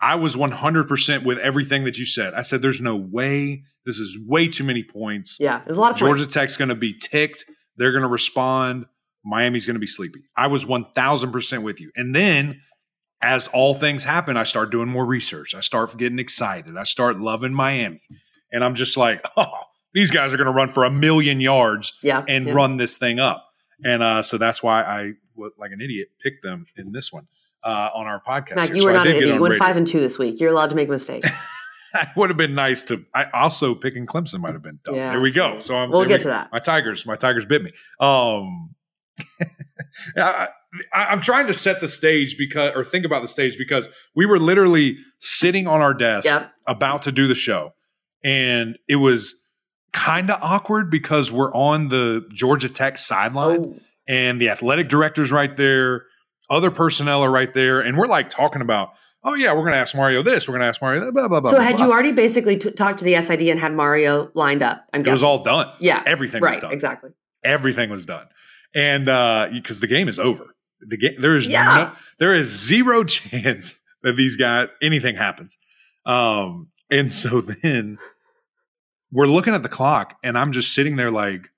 I 0.00 0.14
was 0.14 0.36
100 0.36 0.88
percent 0.88 1.24
with 1.24 1.38
everything 1.38 1.84
that 1.84 1.98
you 1.98 2.06
said. 2.06 2.34
I 2.34 2.42
said, 2.42 2.62
"There's 2.62 2.80
no 2.80 2.96
way. 2.96 3.64
This 3.84 3.98
is 3.98 4.18
way 4.26 4.48
too 4.48 4.64
many 4.64 4.82
points. 4.82 5.36
Yeah, 5.38 5.60
there's 5.64 5.76
a 5.76 5.80
lot 5.80 5.92
of 5.92 5.98
Georgia 5.98 6.22
points. 6.22 6.34
Tech's 6.34 6.56
going 6.56 6.70
to 6.70 6.74
be 6.74 6.94
ticked. 6.94 7.44
They're 7.76 7.92
going 7.92 8.02
to 8.02 8.08
respond. 8.08 8.86
Miami's 9.24 9.66
going 9.66 9.74
to 9.74 9.80
be 9.80 9.86
sleepy." 9.86 10.20
I 10.36 10.46
was 10.46 10.66
1,000 10.66 11.32
percent 11.32 11.62
with 11.62 11.80
you. 11.80 11.90
And 11.96 12.14
then, 12.14 12.60
as 13.20 13.46
all 13.48 13.74
things 13.74 14.04
happen, 14.04 14.36
I 14.36 14.44
start 14.44 14.70
doing 14.70 14.88
more 14.88 15.04
research. 15.04 15.54
I 15.54 15.60
start 15.60 15.96
getting 15.98 16.18
excited. 16.18 16.76
I 16.76 16.84
start 16.84 17.20
loving 17.20 17.52
Miami, 17.52 18.00
and 18.52 18.64
I'm 18.64 18.74
just 18.74 18.96
like, 18.96 19.26
"Oh, 19.36 19.46
these 19.92 20.10
guys 20.10 20.32
are 20.32 20.38
going 20.38 20.46
to 20.46 20.52
run 20.52 20.70
for 20.70 20.84
a 20.84 20.90
million 20.90 21.40
yards." 21.40 21.92
Yeah, 22.02 22.24
and 22.26 22.46
yeah. 22.46 22.52
run 22.54 22.78
this 22.78 22.96
thing 22.96 23.18
up. 23.18 23.46
And 23.82 24.02
uh, 24.02 24.22
so 24.22 24.36
that's 24.36 24.62
why 24.62 24.82
I, 24.82 25.12
like 25.58 25.72
an 25.72 25.80
idiot, 25.80 26.08
picked 26.22 26.42
them 26.42 26.66
in 26.76 26.92
this 26.92 27.12
one 27.12 27.26
uh, 27.64 27.90
on 27.94 28.06
our 28.06 28.22
podcast. 28.26 28.56
Mac, 28.56 28.68
here. 28.68 28.76
you 28.76 28.84
were 28.84 28.90
I 28.90 28.94
not 28.94 29.06
an 29.06 29.16
idiot. 29.16 29.34
You 29.34 29.40
went 29.40 29.52
radio. 29.52 29.66
five 29.66 29.76
and 29.76 29.86
two 29.86 30.00
this 30.00 30.18
week. 30.18 30.40
You're 30.40 30.50
allowed 30.52 30.70
to 30.70 30.76
make 30.76 30.88
a 30.88 30.92
mistake. 30.92 31.22
it 31.94 32.08
would 32.16 32.30
have 32.30 32.36
been 32.36 32.54
nice 32.54 32.82
to. 32.84 33.04
I 33.14 33.26
also 33.34 33.74
picking 33.74 34.06
Clemson 34.06 34.40
might 34.40 34.52
have 34.54 34.62
been 34.62 34.78
dumb. 34.84 34.94
Yeah. 34.94 35.10
There 35.10 35.20
we 35.20 35.30
go. 35.30 35.58
So 35.58 35.76
I'm, 35.76 35.90
We'll 35.90 36.04
get 36.04 36.20
we- 36.20 36.24
to 36.24 36.28
that. 36.28 36.50
My 36.52 36.58
Tigers, 36.58 37.04
my 37.06 37.16
Tigers 37.16 37.46
bit 37.46 37.62
me. 37.62 37.72
Um, 38.00 38.74
I, 40.16 40.48
I'm 40.92 41.20
trying 41.20 41.46
to 41.48 41.52
set 41.52 41.80
the 41.80 41.88
stage 41.88 42.36
because, 42.38 42.74
or 42.76 42.84
think 42.84 43.04
about 43.04 43.22
the 43.22 43.28
stage 43.28 43.58
because 43.58 43.88
we 44.14 44.26
were 44.26 44.38
literally 44.38 44.96
sitting 45.18 45.66
on 45.66 45.80
our 45.80 45.94
desk 45.94 46.26
Yep. 46.26 46.50
about 46.66 47.02
to 47.02 47.12
do 47.12 47.26
the 47.28 47.34
show, 47.34 47.74
and 48.24 48.78
it 48.88 48.96
was 48.96 49.34
kind 49.92 50.30
of 50.30 50.40
awkward 50.42 50.90
because 50.90 51.32
we're 51.32 51.52
on 51.52 51.88
the 51.88 52.24
Georgia 52.32 52.68
Tech 52.68 52.96
sideline 52.98 53.60
Oh, 53.60 53.78
and 54.06 54.40
the 54.40 54.48
athletic 54.48 54.88
director's 54.88 55.32
right 55.32 55.56
there, 55.56 56.04
other 56.50 56.70
personnel 56.70 57.22
are 57.24 57.30
right 57.30 57.52
there, 57.54 57.80
and 57.80 57.96
we're 57.96 58.06
like 58.08 58.28
talking 58.28 58.60
about, 58.60 58.90
oh 59.24 59.34
yeah, 59.34 59.52
we're 59.52 59.60
going 59.62 59.72
to 59.72 59.78
ask 59.78 59.94
Mario 59.94 60.22
this, 60.22 60.46
we're 60.48 60.52
going 60.52 60.62
to 60.62 60.66
ask 60.66 60.82
Mario 60.82 61.04
that, 61.04 61.12
blah 61.12 61.28
blah 61.28 61.40
blah. 61.40 61.50
so 61.50 61.56
blah, 61.56 61.64
had 61.64 61.76
blah. 61.76 61.86
you 61.86 61.92
already 61.92 62.12
basically 62.12 62.56
t- 62.56 62.70
talked 62.72 62.98
to 62.98 63.04
the 63.04 63.20
SID 63.20 63.42
and 63.42 63.58
had 63.60 63.72
Mario 63.72 64.30
lined 64.34 64.62
up? 64.62 64.82
I'm 64.92 65.06
It 65.06 65.10
was 65.10 65.22
all 65.22 65.42
done. 65.44 65.68
yeah, 65.80 66.02
everything 66.04 66.42
right, 66.42 66.56
was 66.56 66.62
done. 66.62 66.72
exactly. 66.72 67.10
Everything 67.44 67.88
was 67.88 68.04
done, 68.04 68.26
and 68.74 69.06
because 69.54 69.80
the 69.80 69.86
game 69.86 70.08
is 70.08 70.18
over, 70.18 70.54
the 70.80 70.96
game 70.96 71.14
there 71.20 71.36
is 71.36 71.46
Yeah. 71.46 71.64
no, 71.64 71.92
there 72.18 72.34
is 72.34 72.48
zero 72.48 73.04
chance 73.16 73.78
that 74.02 74.16
these 74.16 74.36
guys 74.36 74.68
anything 74.82 75.16
happens. 75.16 75.56
Um, 76.04 76.68
and 76.90 77.12
so 77.12 77.40
then 77.40 77.98
we're 79.12 79.26
looking 79.26 79.54
at 79.54 79.62
the 79.62 79.68
clock, 79.68 80.16
and 80.24 80.36
I'm 80.38 80.52
just 80.52 80.74
sitting 80.74 80.96
there 80.96 81.10
like, 81.10 81.48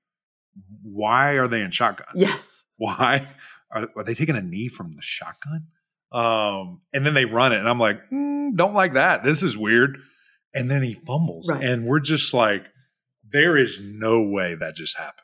why 0.83 1.33
are 1.35 1.49
they 1.49 1.63
in 1.63 1.71
shotgun? 1.71 2.07
Yes. 2.15 2.65
why 2.77 3.27
are, 3.73 3.89
are 3.97 4.05
they 4.05 4.15
taking 4.15 4.37
a 4.37 4.43
knee 4.43 4.69
from 4.69 4.93
the 4.93 5.03
shotgun? 5.03 5.67
Um 6.13 6.81
and 6.93 7.07
then 7.07 7.15
they 7.15 7.25
run 7.25 7.53
it 7.53 7.59
and 7.59 7.69
i'm 7.69 7.79
like 7.81 7.99
mm, 8.11 8.55
don't 8.55 8.75
like 8.75 8.95
that. 8.95 9.25
This 9.25 9.43
is 9.43 9.57
weird. 9.57 9.99
And 10.55 10.71
then 10.71 10.83
he 10.83 10.95
fumbles 10.95 11.51
Right. 11.51 11.63
and 11.65 11.87
we're 11.87 12.01
just 12.01 12.35
like 12.35 12.67
there 13.31 13.57
is 13.57 13.81
no 13.83 14.21
way 14.23 14.55
that 14.55 14.77
just 14.77 14.97
happened. 14.99 15.17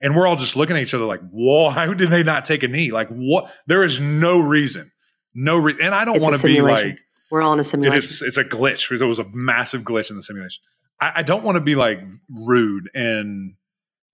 And 0.00 0.14
we're 0.14 0.28
all 0.28 0.36
just 0.36 0.54
looking 0.54 0.76
at 0.76 0.82
each 0.82 0.94
other 0.94 1.06
like 1.06 1.20
why 1.30 1.92
did 1.96 2.10
they 2.10 2.22
not 2.22 2.44
take 2.44 2.62
a 2.62 2.68
knee? 2.68 2.90
Like 2.92 3.08
what? 3.08 3.50
There 3.66 3.82
is 3.82 3.98
no 4.00 4.38
reason. 4.38 4.92
No 5.34 5.56
reason 5.56 5.82
and 5.82 5.94
i 5.94 6.04
don't 6.04 6.20
want 6.20 6.36
to 6.36 6.42
be 6.46 6.60
like 6.60 6.98
We're 7.30 7.42
all 7.42 7.52
in 7.52 7.58
a 7.60 7.64
simulation. 7.64 7.98
is 7.98 8.22
it's 8.22 8.36
a 8.36 8.44
glitch. 8.44 8.96
There 8.96 9.08
was 9.08 9.18
a 9.18 9.26
massive 9.32 9.82
glitch 9.82 10.08
in 10.10 10.16
the 10.16 10.22
simulation. 10.22 10.62
I, 11.00 11.12
I 11.16 11.22
don't 11.22 11.42
want 11.44 11.56
to 11.56 11.60
be 11.60 11.74
like 11.74 12.00
rude 12.30 12.88
and 12.94 13.54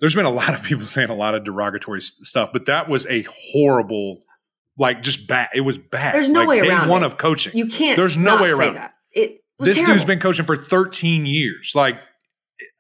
there's 0.05 0.15
been 0.15 0.27
a 0.27 0.31
lot 0.31 0.53
of 0.53 0.63
people 0.63 0.85
saying 0.95 1.09
a 1.09 1.15
lot 1.15 1.35
of 1.35 1.45
derogatory 1.45 1.99
s- 2.01 2.19
stuff 2.23 2.51
but 2.53 2.67
that 2.67 2.89
was 2.91 3.07
a 3.07 3.23
horrible 3.53 4.23
like 4.77 5.03
just 5.03 5.27
bad 5.27 5.49
it 5.55 5.63
was 5.63 5.79
bad 5.79 6.15
There's 6.15 6.29
no 6.29 6.41
like, 6.41 6.49
way 6.49 6.61
day 6.61 6.69
around 6.69 6.89
one 6.91 7.03
it. 7.03 7.07
of 7.07 7.17
coaching 7.17 7.57
You 7.57 7.67
can't. 7.67 7.97
There's 7.97 8.17
no 8.17 8.43
way 8.43 8.51
around 8.51 8.75
that. 8.75 8.93
It 9.13 9.43
was 9.59 9.69
this 9.71 9.77
terrible. 9.79 9.95
dude's 9.95 10.05
been 10.05 10.21
coaching 10.21 10.45
for 10.45 10.57
13 10.57 11.25
years 11.27 11.73
like 11.75 11.97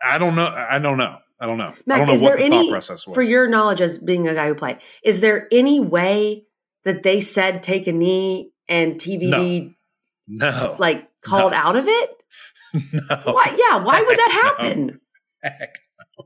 i 0.04 0.18
don't 0.18 0.34
know 0.34 0.46
i 0.46 0.78
don't 0.78 0.98
know 0.98 1.16
i 1.40 1.46
don't 1.46 1.56
know 1.58 1.72
i 1.90 1.96
don't 1.98 2.06
know 2.06 2.12
is 2.12 2.20
what 2.20 2.28
there 2.30 2.36
the 2.38 2.44
any 2.44 2.66
thought 2.66 2.70
process 2.72 3.06
was 3.06 3.14
for 3.14 3.22
your 3.22 3.48
knowledge 3.48 3.80
as 3.80 3.96
being 3.98 4.28
a 4.28 4.34
guy 4.34 4.48
who 4.48 4.54
played? 4.54 4.78
Is 5.04 5.20
there 5.20 5.46
any 5.52 5.80
way 5.80 6.44
that 6.84 7.02
they 7.02 7.20
said 7.20 7.62
take 7.62 7.86
a 7.86 7.92
knee 7.92 8.50
and 8.68 8.94
TVD 8.96 9.74
no 10.28 10.76
like 10.78 11.08
called 11.22 11.52
No. 11.52 11.58
out 11.58 11.76
of 11.76 11.86
it? 11.88 12.10
no 12.74 13.16
Why? 13.32 13.54
Yeah. 13.56 13.76
Why 13.84 14.02
would 14.02 14.18
that 14.18 14.54
No. 14.60 14.64
happen? 14.68 15.00
Heck 15.42 15.78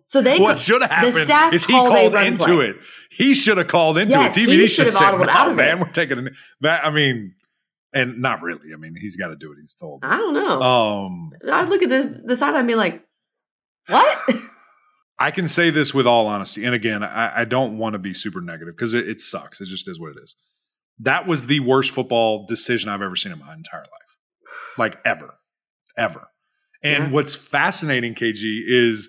So 0.06 0.20
they 0.22 0.38
what 0.38 0.58
should 0.58 0.82
have 0.82 0.90
happened 0.90 1.14
staff 1.14 1.52
is 1.52 1.64
he 1.64 1.72
called 1.72 2.14
into 2.14 2.44
play. 2.44 2.66
it. 2.66 2.76
He 3.10 3.34
should 3.34 3.56
have 3.58 3.68
called 3.68 3.98
into 3.98 4.12
Yes, 4.12 4.36
it. 4.36 4.48
TVD 4.48 4.68
should 4.68 4.86
have 4.86 4.94
said, 4.94 5.10
"No, 5.12 5.24
out 5.28 5.50
of 5.50 5.56
man, 5.56 5.78
it." 5.78 5.80
we're 5.80 5.90
taking 5.90 6.18
a, 6.18 6.30
that." 6.60 6.84
I 6.84 6.90
mean, 6.90 7.34
and 7.92 8.20
not 8.20 8.42
really. 8.42 8.72
I 8.74 8.76
mean, 8.76 8.94
he's 9.00 9.16
got 9.16 9.28
to 9.28 9.36
do 9.36 9.48
what 9.48 9.58
he's 9.58 9.74
told. 9.74 10.04
I 10.04 10.16
don't 10.16 10.34
know. 10.34 10.62
Um, 10.62 11.30
I'd 11.50 11.68
look 11.68 11.82
at 11.82 11.88
this 11.88 12.06
the 12.24 12.36
side 12.36 12.54
and 12.54 12.66
be 12.68 12.74
like, 12.74 13.02
what? 13.88 14.28
I 15.18 15.30
can 15.32 15.48
say 15.48 15.70
this 15.70 15.92
with 15.92 16.06
all 16.06 16.26
honesty, 16.26 16.64
and 16.64 16.74
again, 16.74 17.02
I, 17.02 17.40
I 17.40 17.44
don't 17.44 17.76
want 17.78 17.94
to 17.94 17.98
be 17.98 18.12
super 18.14 18.40
negative 18.40 18.76
because 18.76 18.94
it, 18.94 19.08
it 19.08 19.20
sucks. 19.20 19.60
It 19.60 19.64
just 19.66 19.88
is 19.88 19.98
what 19.98 20.10
it 20.10 20.16
is. 20.22 20.36
That 21.00 21.26
was 21.26 21.46
the 21.46 21.60
worst 21.60 21.90
football 21.92 22.46
decision 22.46 22.88
I've 22.88 23.02
ever 23.02 23.16
seen 23.16 23.32
in 23.32 23.38
my 23.38 23.52
entire 23.54 23.80
life, 23.82 24.16
like 24.76 24.98
ever, 25.04 25.34
ever. 25.96 26.28
And 26.84 27.04
Yeah. 27.04 27.10
what's 27.10 27.34
fascinating, 27.34 28.14
KG, 28.14 28.62
is 28.68 29.08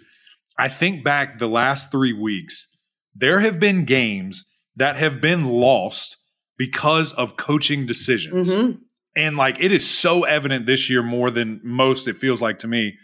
I 0.59 0.67
think 0.69 1.03
back 1.03 1.39
the 1.39 1.47
last 1.47 1.91
three 1.91 2.13
weeks, 2.13 2.67
there 3.15 3.39
have 3.39 3.59
been 3.59 3.85
games 3.85 4.45
that 4.75 4.95
have 4.97 5.19
been 5.21 5.45
lost 5.45 6.17
because 6.57 7.13
of 7.13 7.37
coaching 7.37 7.85
decisions. 7.85 8.51
hmm 8.51 8.71
And 9.15 9.37
like 9.37 9.57
it 9.59 9.71
is 9.71 9.89
so 9.89 10.23
evident 10.23 10.65
this 10.65 10.89
year 10.89 11.01
more 11.03 11.31
than 11.31 11.61
most, 11.63 12.07
it 12.07 12.17
feels 12.17 12.41
like 12.41 12.59
to 12.59 12.67
me. 12.67 12.95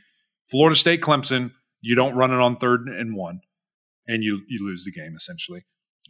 Florida 0.51 0.75
State 0.75 1.01
Clemson, 1.01 1.51
you 1.81 1.95
don't 1.95 2.13
run 2.15 2.31
it 2.31 2.39
on 2.39 2.57
third 2.57 2.87
and 2.87 3.15
one, 3.15 3.39
and 4.07 4.23
you 4.23 4.41
you 4.47 4.63
lose 4.65 4.85
the 4.85 4.91
game 4.91 5.13
essentially. 5.15 5.65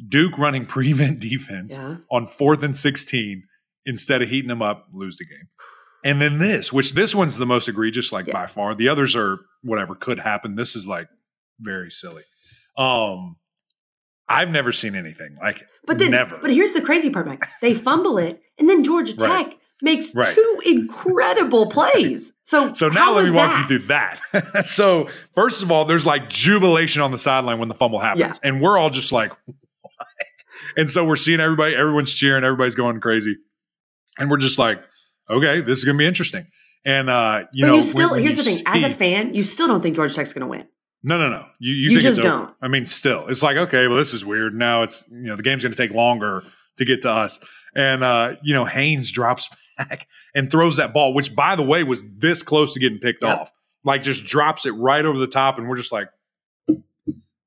Duke 0.10 0.38
running 0.38 0.66
prevent 0.76 1.20
defense 1.20 1.74
Yeah. 1.78 1.98
on 2.12 2.28
fourth 2.28 2.64
and 2.64 2.76
16 2.76 3.44
instead 3.86 4.22
of 4.22 4.30
heating 4.30 4.50
them 4.50 4.62
up, 4.62 4.88
lose 4.94 5.18
the 5.18 5.26
game. 5.26 5.48
And 6.04 6.22
then 6.22 6.38
this, 6.40 6.72
which 6.74 6.94
this 6.94 7.16
one's 7.16 7.38
the 7.38 7.46
most 7.46 7.68
egregious, 7.70 8.12
like 8.12 8.28
Yeah. 8.28 8.34
by 8.34 8.46
far. 8.48 8.76
The 8.76 8.90
others 8.90 9.16
are 9.16 9.40
whatever 9.64 9.96
could 9.96 10.20
happen. 10.20 10.56
This 10.56 10.76
is 10.76 10.88
like 10.88 11.08
very 11.60 11.92
silly. 11.92 12.24
Um, 12.78 13.38
I've 14.28 14.50
never 14.50 14.72
seen 14.72 14.96
anything 14.96 15.38
like 15.42 15.62
it. 15.62 15.68
But 15.86 15.98
then, 16.00 16.12
never. 16.12 16.38
but 16.42 16.52
here's 16.52 16.72
the 16.72 16.82
crazy 16.82 17.10
part, 17.10 17.28
Mike. 17.28 17.46
They 17.62 17.74
fumble 17.74 18.18
it, 18.18 18.42
and 18.58 18.68
then 18.68 18.84
Georgia 18.84 19.14
Right. 19.20 19.50
Tech 19.52 19.58
makes 19.82 20.16
Right. 20.16 20.34
two 20.34 20.62
incredible 20.66 21.70
plays. 21.70 22.32
So, 22.44 22.74
So 22.74 22.88
now 22.90 23.06
how 23.06 23.16
let 23.16 23.26
me 23.26 23.32
walk 23.32 23.52
that? 23.52 23.62
you 23.62 23.68
through 23.80 23.88
that. 23.88 24.20
so 24.66 25.08
first 25.36 25.62
of 25.62 25.72
all, 25.72 25.86
there's 25.86 26.06
like 26.06 26.28
jubilation 26.30 27.02
on 27.02 27.12
the 27.12 27.20
sideline 27.20 27.60
when 27.60 27.68
the 27.70 27.76
fumble 27.76 28.00
happens, 28.00 28.40
and 28.44 28.62
we're 28.62 28.78
all 28.80 28.90
just 28.90 29.12
like, 29.12 29.32
"What?" 29.46 30.08
And 30.78 30.90
so 30.90 31.06
we're 31.06 31.16
seeing 31.18 31.40
everybody, 31.40 31.76
everyone's 31.76 32.14
cheering, 32.14 32.44
everybody's 32.44 32.76
going 32.76 33.00
crazy, 33.02 33.36
and 34.18 34.30
we're 34.32 34.38
just 34.38 34.58
like, 34.58 34.82
okay, 35.30 35.62
this 35.62 35.78
is 35.80 35.86
gonna 35.86 35.98
be 35.98 36.08
interesting. 36.08 36.48
And 36.84 37.10
uh, 37.10 37.44
you 37.52 37.64
but 37.66 37.68
know, 37.68 37.76
you 37.76 37.84
still, 37.84 38.10
when- 38.10 38.12
when 38.12 38.22
here's 38.24 38.38
the 38.38 38.44
thing: 38.44 38.64
as 38.66 38.84
a 38.84 38.90
fan, 38.90 39.34
you 39.36 39.44
still 39.44 39.68
don't 39.68 39.82
think 39.82 39.96
Georgia 39.96 40.14
Tech's 40.16 40.34
going 40.34 40.42
to 40.42 40.48
win. 40.48 40.68
No, 41.06 41.18
no, 41.18 41.30
no, 41.30 41.46
you 41.60 41.74
you, 41.74 41.82
You 41.84 41.90
think 41.90 42.02
just 42.02 42.18
it's 42.20 42.26
don't. 42.28 42.54
I 42.62 42.68
mean, 42.68 42.86
still, 42.86 43.28
it's 43.28 43.44
like 43.44 43.58
okay, 43.58 43.88
well, 43.88 43.98
this 43.98 44.14
is 44.14 44.26
weird. 44.26 44.56
Now 44.56 44.84
it's 44.84 45.06
you 45.10 45.24
know 45.24 45.36
the 45.36 45.44
game's 45.44 45.64
gonna 45.64 45.76
take 45.76 45.92
longer 45.92 46.44
to 46.78 46.86
get 46.86 47.02
to 47.04 47.10
us, 47.12 47.40
and 47.76 48.04
uh, 48.04 48.36
you 48.44 48.54
know 48.54 48.66
Haynes 48.66 49.12
drops 49.12 49.50
back 49.78 50.08
and 50.34 50.50
throws 50.52 50.78
that 50.78 50.94
ball, 50.94 51.14
which 51.14 51.36
by 51.36 51.56
the 51.56 51.64
way 51.64 51.84
was 51.84 52.06
this 52.18 52.44
close 52.44 52.74
to 52.74 52.80
getting 52.80 53.00
picked 53.00 53.24
Yep. 53.24 53.38
off. 53.40 53.52
Like 53.84 54.02
just 54.02 54.26
drops 54.26 54.66
it 54.66 54.72
right 54.72 55.06
over 55.06 55.18
the 55.20 55.28
top, 55.28 55.58
and 55.60 55.70
we're 55.70 55.76
just 55.76 55.92
like, 55.92 56.10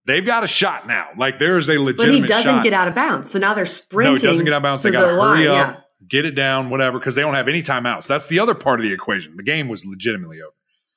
they've 0.06 0.24
got 0.24 0.44
a 0.44 0.46
shot 0.46 0.86
now. 0.86 1.08
Like 1.16 1.38
there 1.38 1.58
is 1.58 1.68
a 1.68 1.78
legitimate. 1.78 1.96
But 1.96 2.08
he 2.10 2.20
doesn't 2.20 2.54
shot. 2.56 2.62
get 2.62 2.72
out 2.72 2.88
of 2.88 2.94
bounds. 2.94 3.30
So 3.30 3.38
now 3.38 3.54
they're 3.54 3.66
sprinting. 3.66 4.14
no, 4.14 4.20
he 4.20 4.26
doesn't 4.26 4.44
get 4.44 4.54
out 4.54 4.58
of 4.58 4.62
bounds. 4.62 4.82
They 4.82 4.90
got 4.90 5.02
to 5.08 5.14
the 5.14 5.20
hurry 5.20 5.48
line, 5.48 5.70
up, 5.70 5.84
get 6.08 6.24
it 6.24 6.32
down, 6.32 6.70
whatever, 6.70 6.98
because 6.98 7.14
they 7.16 7.22
don't 7.22 7.34
have 7.34 7.48
any 7.48 7.62
timeouts. 7.62 8.06
That's 8.06 8.28
the 8.28 8.38
other 8.38 8.54
part 8.54 8.78
of 8.80 8.84
the 8.84 8.92
equation. 8.92 9.36
The 9.36 9.42
game 9.42 9.68
was 9.68 9.84
legitimately 9.84 10.40
over. 10.40 10.52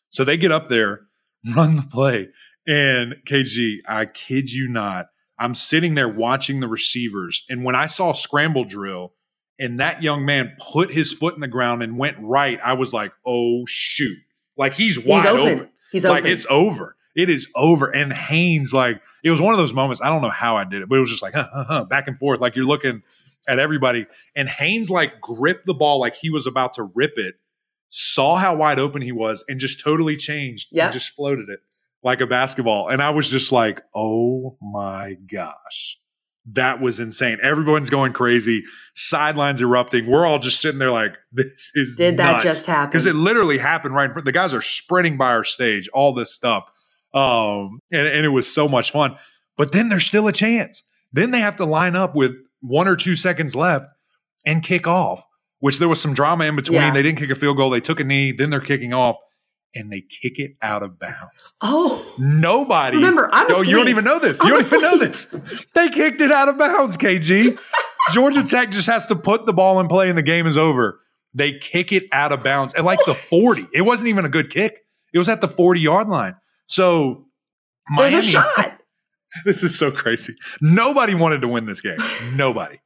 So 0.10 0.24
they 0.24 0.38
get 0.38 0.52
up 0.52 0.70
there, 0.70 1.02
run 1.56 1.76
the 1.76 1.82
play, 1.84 2.30
and 2.68 3.16
KG, 3.28 3.78
I 3.88 4.06
kid 4.06 4.52
you 4.52 4.68
not, 4.68 5.08
I'm 5.40 5.56
sitting 5.56 5.96
there 5.96 6.08
watching 6.10 6.60
the 6.60 6.68
receivers, 6.68 7.46
and 7.50 7.64
when 7.64 7.76
I 7.76 7.88
saw 7.88 8.12
scramble 8.14 8.66
drill, 8.66 9.14
and 9.60 9.80
that 9.80 10.02
young 10.02 10.26
man 10.26 10.56
put 10.60 10.92
his 10.92 11.14
foot 11.14 11.36
in 11.36 11.42
the 11.42 11.48
ground 11.48 11.84
and 11.84 11.98
went 11.98 12.18
right, 12.20 12.60
I 12.64 12.74
was 12.74 12.94
like, 12.94 13.12
oh 13.26 13.64
shoot. 13.68 14.18
Like 14.58 14.74
he's 14.74 15.00
wide 15.00 15.18
He's 15.24 15.26
open. 15.32 15.42
open. 15.54 15.70
He's 15.92 16.06
open. 16.06 16.24
Like 16.24 16.32
it's 16.32 16.46
over. 16.50 16.96
It 17.16 17.30
is 17.30 17.48
over. 17.56 17.90
And 17.90 18.12
Haynes, 18.14 18.74
like, 18.74 19.02
it 19.24 19.30
was 19.30 19.42
one 19.42 19.54
of 19.54 19.58
those 19.58 19.74
moments. 19.74 20.02
I 20.02 20.08
don't 20.10 20.22
know 20.22 20.30
how 20.30 20.56
I 20.58 20.64
did 20.64 20.82
it, 20.82 20.90
but 20.90 20.96
it 20.96 21.00
was 21.00 21.10
just 21.10 21.22
like, 21.22 21.34
huh, 21.34 21.48
huh, 21.54 21.64
huh, 21.68 21.84
back 21.86 22.08
and 22.08 22.18
forth. 22.18 22.40
Like 22.40 22.56
you're 22.56 22.66
looking 22.66 23.04
at 23.48 23.60
everybody. 23.60 24.08
And 24.36 24.48
Haynes, 24.48 24.90
like, 24.90 25.20
gripped 25.20 25.66
the 25.66 25.74
ball 25.74 26.00
like 26.00 26.16
he 26.16 26.30
was 26.30 26.48
about 26.48 26.76
to 26.76 26.84
rip 26.96 27.14
it, 27.18 27.36
saw 27.90 28.38
how 28.38 28.56
wide 28.56 28.80
open 28.80 29.02
he 29.02 29.12
was, 29.12 29.44
and 29.50 29.60
just 29.60 29.80
totally 29.82 30.16
changed 30.16 30.70
Yep. 30.72 30.84
and 30.86 30.94
just 30.94 31.10
floated 31.10 31.50
it 31.50 31.60
like 32.04 32.22
a 32.22 32.28
basketball. 32.28 32.90
And 32.90 33.02
I 33.02 33.12
was 33.12 33.30
just 33.30 33.52
like, 33.52 33.82
oh 33.94 34.58
my 34.62 35.16
gosh. 35.32 35.98
That 36.54 36.82
was 36.82 37.00
insane. 37.00 37.38
Everyone's 37.44 37.92
going 37.92 38.14
crazy. 38.14 38.64
Sidelines 38.96 39.62
erupting. 39.62 40.10
We're 40.10 40.26
all 40.26 40.40
just 40.40 40.60
sitting 40.60 40.80
there 40.80 40.92
like, 40.92 41.16
this 41.32 41.72
is 41.76 41.98
Did 41.98 42.18
that 42.18 42.42
just 42.42 42.66
happen? 42.66 42.90
because 42.90 43.06
it 43.06 43.14
literally 43.14 43.60
happened 43.60 43.94
right 43.94 44.06
in 44.06 44.14
front. 44.14 44.26
The 44.26 44.32
guys 44.32 44.54
are 44.54 44.62
sprinting 44.62 45.18
by 45.18 45.28
our 45.28 45.44
stage, 45.44 45.88
all 45.94 46.14
this 46.14 46.34
stuff, 46.34 46.64
um, 47.14 47.80
and, 47.92 48.08
and 48.08 48.26
it 48.26 48.30
was 48.30 48.52
so 48.52 48.68
much 48.68 48.92
fun. 48.92 49.16
But 49.56 49.72
then 49.72 49.90
there's 49.90 50.06
still 50.06 50.28
a 50.28 50.34
chance. 50.34 50.82
Then 51.14 51.30
they 51.30 51.42
have 51.42 51.58
to 51.58 51.66
line 51.66 51.96
up 51.96 52.16
with 52.16 52.32
one 52.62 52.88
or 52.88 52.96
two 52.96 53.16
seconds 53.16 53.56
left 53.56 53.86
and 54.44 54.64
kick 54.64 54.88
off. 54.88 55.24
Which 55.60 55.78
there 55.78 55.88
was 55.88 56.02
some 56.02 56.16
drama 56.16 56.46
in 56.46 56.56
between. 56.56 56.82
Yeah. 56.82 56.92
They 56.92 57.04
didn't 57.04 57.20
kick 57.20 57.30
a 57.30 57.36
field 57.36 57.56
goal. 57.58 57.70
They 57.70 57.82
took 57.82 58.00
a 58.00 58.04
knee. 58.04 58.32
Then 58.32 58.50
they're 58.50 58.60
kicking 58.60 58.94
off, 58.94 59.18
and 59.74 59.92
they 59.92 60.02
kick 60.02 60.38
it 60.40 60.52
out 60.62 60.84
of 60.84 61.00
bounds. 61.00 61.54
oh, 61.62 62.06
Nobody. 62.18 62.98
remember, 62.98 63.30
I'm 63.32 63.48
No, 63.48 63.62
you 63.62 63.76
don't 63.76 63.88
even 63.90 64.04
know 64.04 64.20
this. 64.20 64.38
You 64.40 64.46
I'm 64.56 64.62
don't 64.62 64.66
even 64.66 64.82
know 64.82 64.98
this. 64.98 65.26
They 65.74 65.90
kicked 65.90 66.22
it 66.22 66.32
out 66.32 66.50
of 66.50 66.58
bounds, 66.58 66.98
KG. 66.98 67.58
Georgia 68.14 68.44
Tech 68.44 68.72
just 68.72 68.88
has 68.88 69.06
to 69.08 69.16
put 69.16 69.46
the 69.46 69.54
ball 69.54 69.80
in 69.80 69.88
play 69.88 70.10
and 70.10 70.18
the 70.18 70.24
game 70.24 70.48
is 70.48 70.58
over. 70.58 71.00
They 71.34 71.58
kick 71.60 71.92
it 71.94 72.04
out 72.12 72.32
of 72.34 72.44
bounds 72.44 72.74
at 72.74 72.84
like 72.84 73.00
the 73.06 73.14
40. 73.30 73.68
It 73.74 73.82
wasn't 73.84 74.10
even 74.10 74.26
a 74.26 74.30
good 74.30 74.50
kick. 74.52 74.80
It 75.14 75.18
was 75.18 75.30
at 75.30 75.40
the 75.42 75.48
40 75.48 75.80
yard 75.80 76.10
line. 76.10 76.36
So 76.68 77.26
There's 77.98 78.12
Miami, 78.14 78.28
a 78.28 78.30
shot. 78.30 78.78
this 79.46 79.64
is 79.64 79.78
so 79.78 79.92
crazy. 79.92 80.36
Nobody 80.60 81.14
wanted 81.16 81.42
to 81.42 81.48
win 81.48 81.66
this 81.66 81.80
game. 81.82 81.98
Nobody. 82.36 82.80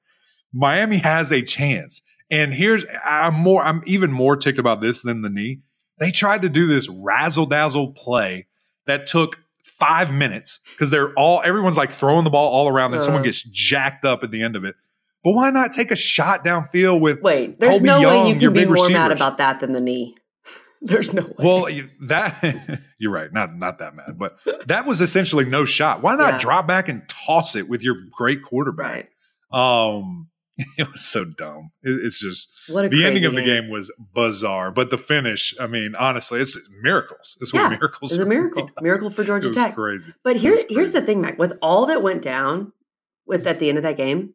Miami 0.54 0.98
has 0.98 1.32
a 1.32 1.42
chance. 1.42 2.02
And 2.32 2.54
here's 2.54 2.84
I'm 3.04 3.36
more 3.36 3.62
I'm 3.64 3.82
even 3.86 4.12
more 4.12 4.36
ticked 4.36 4.58
about 4.60 4.82
this 4.82 5.02
than 5.02 5.22
the 5.22 5.30
knee. 5.30 5.60
They 6.00 6.12
tried 6.12 6.42
to 6.44 6.50
do 6.50 6.68
this 6.68 6.90
razzle 6.90 7.46
dazzle 7.46 7.92
play 7.94 8.48
that 8.86 9.08
took 9.08 9.40
five 9.64 10.14
minutes 10.14 10.60
because 10.72 10.90
they're 10.92 11.14
all 11.14 11.42
everyone's 11.44 11.78
like 11.78 11.92
throwing 11.92 12.24
the 12.24 12.30
ball 12.30 12.52
all 12.52 12.68
around 12.68 12.94
and 12.94 13.02
someone 13.04 13.22
Uh. 13.22 13.26
gets 13.26 13.44
jacked 13.44 14.06
up 14.06 14.24
at 14.24 14.32
the 14.32 14.42
end 14.44 14.56
of 14.56 14.64
it. 14.64 14.76
But 15.24 15.32
why 15.32 15.50
not 15.50 15.72
take 15.72 15.90
a 15.92 15.96
shot 15.96 16.46
downfield 16.46 17.00
with 17.02 17.22
Wait, 17.22 17.60
there's 17.60 17.72
Colby 17.80 17.86
no 17.86 18.00
way 18.08 18.30
you 18.30 18.40
can 18.40 18.54
be 18.54 18.66
more 18.66 18.90
mad 18.90 19.12
about 19.12 19.38
that 19.40 19.60
than 19.60 19.72
the 19.74 19.82
knee. 19.82 20.16
There's 20.82 21.14
no 21.14 21.24
way. 21.24 21.34
well 21.40 21.68
that 22.02 22.82
you're 23.00 23.12
right 23.12 23.34
not 23.34 23.56
not 23.58 23.80
that 23.80 23.96
mad 23.96 24.20
but 24.20 24.38
that 24.68 24.86
was 24.86 25.02
essentially 25.02 25.44
no 25.44 25.66
shot 25.66 26.04
why 26.04 26.16
not 26.16 26.34
Yeah. 26.34 26.38
drop 26.40 26.68
back 26.68 26.88
and 26.90 27.02
toss 27.10 27.56
it 27.56 27.68
with 27.68 27.82
your 27.82 27.96
great 28.12 28.44
quarterback 28.44 29.10
right. 29.52 29.88
Um, 29.88 30.28
it 30.78 30.90
was 30.92 31.02
so 31.02 31.26
dumb. 31.26 31.72
It- 31.84 32.04
it's 32.06 32.20
just 32.20 32.50
What 32.68 32.90
the 32.90 33.06
ending 33.06 33.24
crazy 33.24 33.26
of 33.26 33.36
the 33.36 33.42
game 33.44 33.70
was 33.70 33.92
bizarre, 34.14 34.72
but 34.72 34.90
the 34.90 34.98
finish. 34.98 35.54
I 35.60 35.68
mean, 35.68 35.96
honestly, 35.96 36.40
it's 36.40 36.58
miracles. 36.82 37.38
It's 37.42 37.54
Yeah, 37.54 37.64
what 37.70 37.72
miracles. 37.80 38.12
It's 38.14 38.22
a 38.22 38.26
miracle. 38.26 38.70
Miracle 38.82 39.10
for 39.10 39.22
It 39.24 39.26
Georgia 39.26 39.48
was 39.50 39.58
Tech. 39.58 39.76
crazy. 39.76 40.14
But 40.24 40.38
here's 40.38 40.64
was 40.64 40.66
here's 40.70 40.92
the 40.94 41.02
thing, 41.02 41.22
Mac. 41.22 41.38
With 41.38 41.54
all 41.62 41.86
that 41.88 42.02
went 42.02 42.22
down 42.22 42.72
with 43.26 43.46
at 43.48 43.60
the 43.60 43.70
end 43.70 43.78
of 43.78 43.84
that 43.84 43.98
game, 43.98 44.34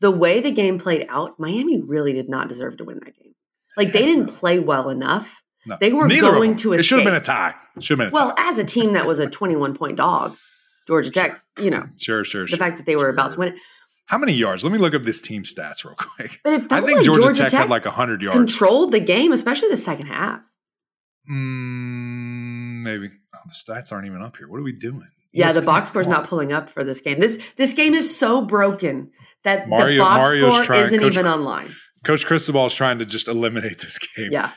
the 0.00 0.10
way 0.10 0.40
the 0.40 0.50
game 0.50 0.78
played 0.78 1.06
out, 1.08 1.38
Miami 1.38 1.80
really 1.80 2.12
did 2.12 2.28
not 2.28 2.48
deserve 2.48 2.76
to 2.78 2.84
win 2.84 2.98
that 3.04 3.16
game. 3.16 3.32
Like 3.76 3.92
they 3.92 4.04
didn't 4.04 4.26
play 4.28 4.58
well 4.58 4.90
enough. 4.90 5.42
No. 5.64 5.78
They 5.80 5.92
were 5.92 6.08
Neither 6.08 6.32
going 6.32 6.56
to 6.56 6.72
It 6.72 6.82
should 6.84 6.98
have 6.98 7.04
been 7.06 7.14
a 7.14 7.20
tie. 7.20 7.54
Should 7.78 7.98
have 8.00 8.10
been 8.10 8.18
a 8.20 8.20
Well, 8.26 8.34
tie. 8.34 8.50
as 8.50 8.58
a 8.58 8.64
team 8.64 8.94
that 8.94 9.06
was 9.06 9.20
a 9.20 9.30
21 9.30 9.74
point 9.76 9.96
dog, 9.96 10.36
Georgia 10.88 11.10
Tech, 11.12 11.40
you 11.56 11.70
know, 11.70 11.84
Sure, 11.98 12.24
sure, 12.24 12.42
the 12.42 12.48
sure. 12.48 12.58
fact 12.58 12.78
that 12.78 12.84
they 12.86 12.96
were 12.96 13.08
about 13.08 13.30
to 13.30 13.38
win 13.38 13.48
it. 13.54 13.60
How 14.06 14.18
many 14.18 14.32
yards? 14.34 14.62
Let 14.64 14.72
me 14.72 14.78
look 14.78 14.94
up 14.94 15.04
this 15.04 15.22
team 15.22 15.42
stats 15.44 15.84
real 15.84 15.94
quick. 15.94 16.40
I 16.44 16.58
think 16.58 16.70
like 16.70 17.04
Georgia, 17.04 17.20
Georgia, 17.22 17.42
Tech, 17.42 17.50
Tech, 17.50 17.60
had 17.62 17.70
like 17.70 17.84
hundred 17.86 18.20
yards. 18.22 18.36
controlled 18.36 18.92
the 18.92 19.00
game, 19.00 19.32
especially 19.32 19.68
the 19.68 19.76
second 19.76 20.06
half. 20.06 20.40
Mm, 21.30 22.82
maybe. 22.82 23.08
Oh, 23.34 23.38
the 23.46 23.54
stats 23.54 23.92
aren't 23.92 24.06
even 24.06 24.22
up 24.22 24.36
here. 24.36 24.48
What 24.48 24.60
are 24.60 24.62
we 24.64 24.72
doing? 24.72 25.08
Yeah, 25.32 25.52
the 25.52 25.62
box 25.62 25.88
score's 25.88 26.06
come 26.06 26.14
on. 26.14 26.20
not 26.22 26.28
pulling 26.28 26.52
up 26.52 26.68
for 26.68 26.84
this 26.84 27.00
game. 27.00 27.18
This 27.18 27.38
this 27.56 27.72
game 27.72 27.94
is 27.94 28.14
so 28.14 28.42
broken 28.42 29.10
that 29.44 29.68
Mario- 29.68 29.94
the 29.98 30.04
box 30.04 30.18
Mario's 30.18 30.52
score 30.54 30.64
trying- 30.64 30.82
isn't 30.82 31.00
Coach- 31.00 31.12
even 31.14 31.26
online. 31.26 31.68
Coach 32.04 32.26
Cristobal 32.26 32.66
is 32.66 32.74
trying 32.74 32.98
to 32.98 33.06
just 33.06 33.28
eliminate 33.28 33.78
this 33.80 33.98
game. 34.16 34.28
Yeah. 34.32 34.50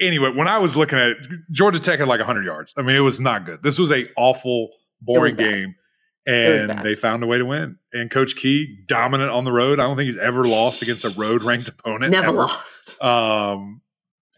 anyway, 0.00 0.32
when 0.34 0.48
I 0.48 0.58
was 0.58 0.76
looking 0.76 0.98
at 0.98 1.10
it, 1.10 1.18
Georgia 1.52 1.78
Tech 1.80 1.98
had 2.00 2.08
like 2.08 2.20
100 2.20 2.44
yards. 2.44 2.74
I 2.76 2.82
mean, 2.82 2.96
it 2.96 3.00
was 3.00 3.20
not 3.20 3.46
good. 3.46 3.62
This 3.62 3.78
was 3.78 3.90
a 3.92 4.08
awful, 4.16 4.70
boring 5.00 5.36
game, 5.36 5.74
and 6.28 6.82
they 6.84 6.94
found 6.94 7.22
a 7.22 7.26
way 7.26 7.38
to 7.38 7.44
win. 7.44 7.78
And 7.92 8.10
Coach 8.10 8.36
Key, 8.36 8.78
dominant 8.86 9.30
on 9.30 9.44
the 9.44 9.52
road. 9.52 9.80
I 9.80 9.84
don't 9.84 9.96
think 9.96 10.06
he's 10.06 10.18
ever 10.18 10.44
lost 10.44 10.82
against 10.82 11.04
a 11.04 11.10
road 11.10 11.42
ranked 11.42 11.68
opponent. 11.68 12.12
Never 12.12 12.28
ever. 12.28 12.36
lost. 12.36 13.02
Um, 13.02 13.80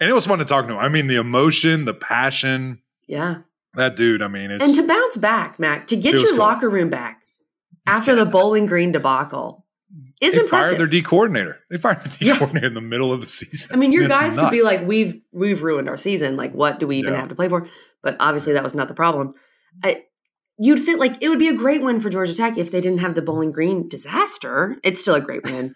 and 0.00 0.08
it 0.08 0.12
was 0.12 0.26
fun 0.26 0.38
to 0.38 0.44
talk 0.44 0.66
to 0.68 0.72
him. 0.74 0.78
I 0.78 0.88
mean, 0.88 1.06
the 1.08 1.16
emotion, 1.16 1.84
the 1.84 1.94
passion. 1.94 2.80
Yeah. 3.06 3.38
That 3.74 3.96
dude. 3.96 4.22
I 4.22 4.28
mean, 4.28 4.50
it's 4.50 4.64
And 4.64 4.74
to 4.76 4.86
bounce 4.86 5.16
back, 5.16 5.58
Mac, 5.58 5.86
to 5.88 5.96
get 5.96 6.14
your 6.14 6.28
cool. 6.30 6.38
locker 6.38 6.68
room 6.70 6.90
back 6.90 7.20
after 7.86 8.14
the 8.14 8.24
Bowling 8.24 8.66
Green 8.66 8.92
debacle 8.92 9.66
is 10.20 10.34
they 10.34 10.40
impressive. 10.40 10.70
fired 10.70 10.78
their 10.80 10.86
D 10.86 11.02
coordinator. 11.02 11.58
They 11.70 11.76
fired 11.76 12.02
the 12.02 12.08
D 12.08 12.26
Yeah. 12.26 12.38
coordinator 12.38 12.66
in 12.68 12.74
the 12.74 12.80
middle 12.80 13.12
of 13.12 13.20
the 13.20 13.26
season. 13.26 13.70
I 13.72 13.76
mean, 13.76 13.92
your 13.92 14.04
It's 14.04 14.18
guys 14.18 14.36
could 14.36 14.50
be 14.50 14.62
like, 14.62 14.86
"We've 14.86 15.20
we've 15.32 15.62
ruined 15.62 15.88
our 15.88 15.96
season. 15.96 16.36
Like, 16.36 16.52
what 16.52 16.78
do 16.80 16.86
we 16.86 16.96
even 16.98 17.12
Yeah. 17.14 17.20
have 17.20 17.28
to 17.30 17.34
play 17.34 17.48
for?" 17.48 17.66
But 18.02 18.16
obviously, 18.20 18.52
that 18.54 18.62
was 18.62 18.74
not 18.74 18.88
the 18.88 18.94
problem. 18.94 19.34
I, 19.84 20.02
you'd 20.60 20.80
think 20.80 21.00
like 21.00 21.16
it 21.20 21.28
would 21.28 21.38
be 21.38 21.48
a 21.48 21.54
great 21.54 21.82
win 21.82 22.00
for 22.00 22.10
Georgia 22.10 22.34
Tech 22.34 22.58
if 22.58 22.70
they 22.70 22.80
didn't 22.80 23.00
have 23.00 23.14
the 23.14 23.22
Bowling 23.22 23.50
Green 23.50 23.88
disaster. 23.88 24.76
It's 24.84 25.00
still 25.00 25.14
a 25.14 25.20
great 25.20 25.42
win. 25.42 25.74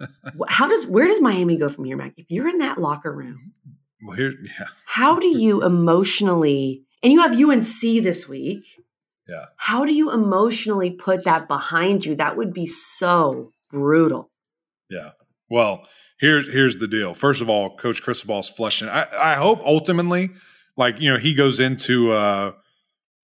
How 0.48 0.66
does 0.66 0.86
where 0.86 1.06
does 1.06 1.20
Miami 1.20 1.56
go 1.56 1.68
from 1.68 1.84
here, 1.84 1.96
Mac? 1.96 2.14
If 2.16 2.26
you're 2.30 2.48
in 2.48 2.58
that 2.58 2.78
locker 2.78 3.12
room, 3.12 3.52
well, 4.02 4.16
here, 4.16 4.32
yeah, 4.42 4.66
how 4.86 5.18
do 5.18 5.26
you 5.26 5.64
emotionally? 5.64 6.82
And 7.02 7.12
you 7.12 7.20
have 7.20 7.38
UNC 7.38 7.80
this 8.02 8.28
week. 8.28 8.64
yeah. 9.28 9.46
How 9.56 9.84
do 9.84 9.92
you 9.94 10.12
emotionally 10.12 10.90
put 10.90 11.24
that 11.24 11.46
behind 11.46 12.04
you? 12.04 12.14
That 12.14 12.36
would 12.36 12.52
be 12.52 12.66
so 12.66 13.52
brutal. 13.70 14.30
Yeah. 14.90 15.12
Well, 15.48 15.86
here's 16.18 16.46
here's 16.46 16.76
the 16.76 16.88
deal. 16.88 17.14
First 17.14 17.40
of 17.40 17.48
all, 17.48 17.76
Coach 17.76 18.02
Cristobal's 18.02 18.50
flushing. 18.50 18.88
I, 18.88 19.06
I 19.18 19.34
hope 19.34 19.60
ultimately, 19.64 20.30
like 20.76 21.00
you 21.00 21.10
know, 21.12 21.18
he 21.18 21.32
goes 21.34 21.60
into 21.60 22.12
uh, 22.12 22.52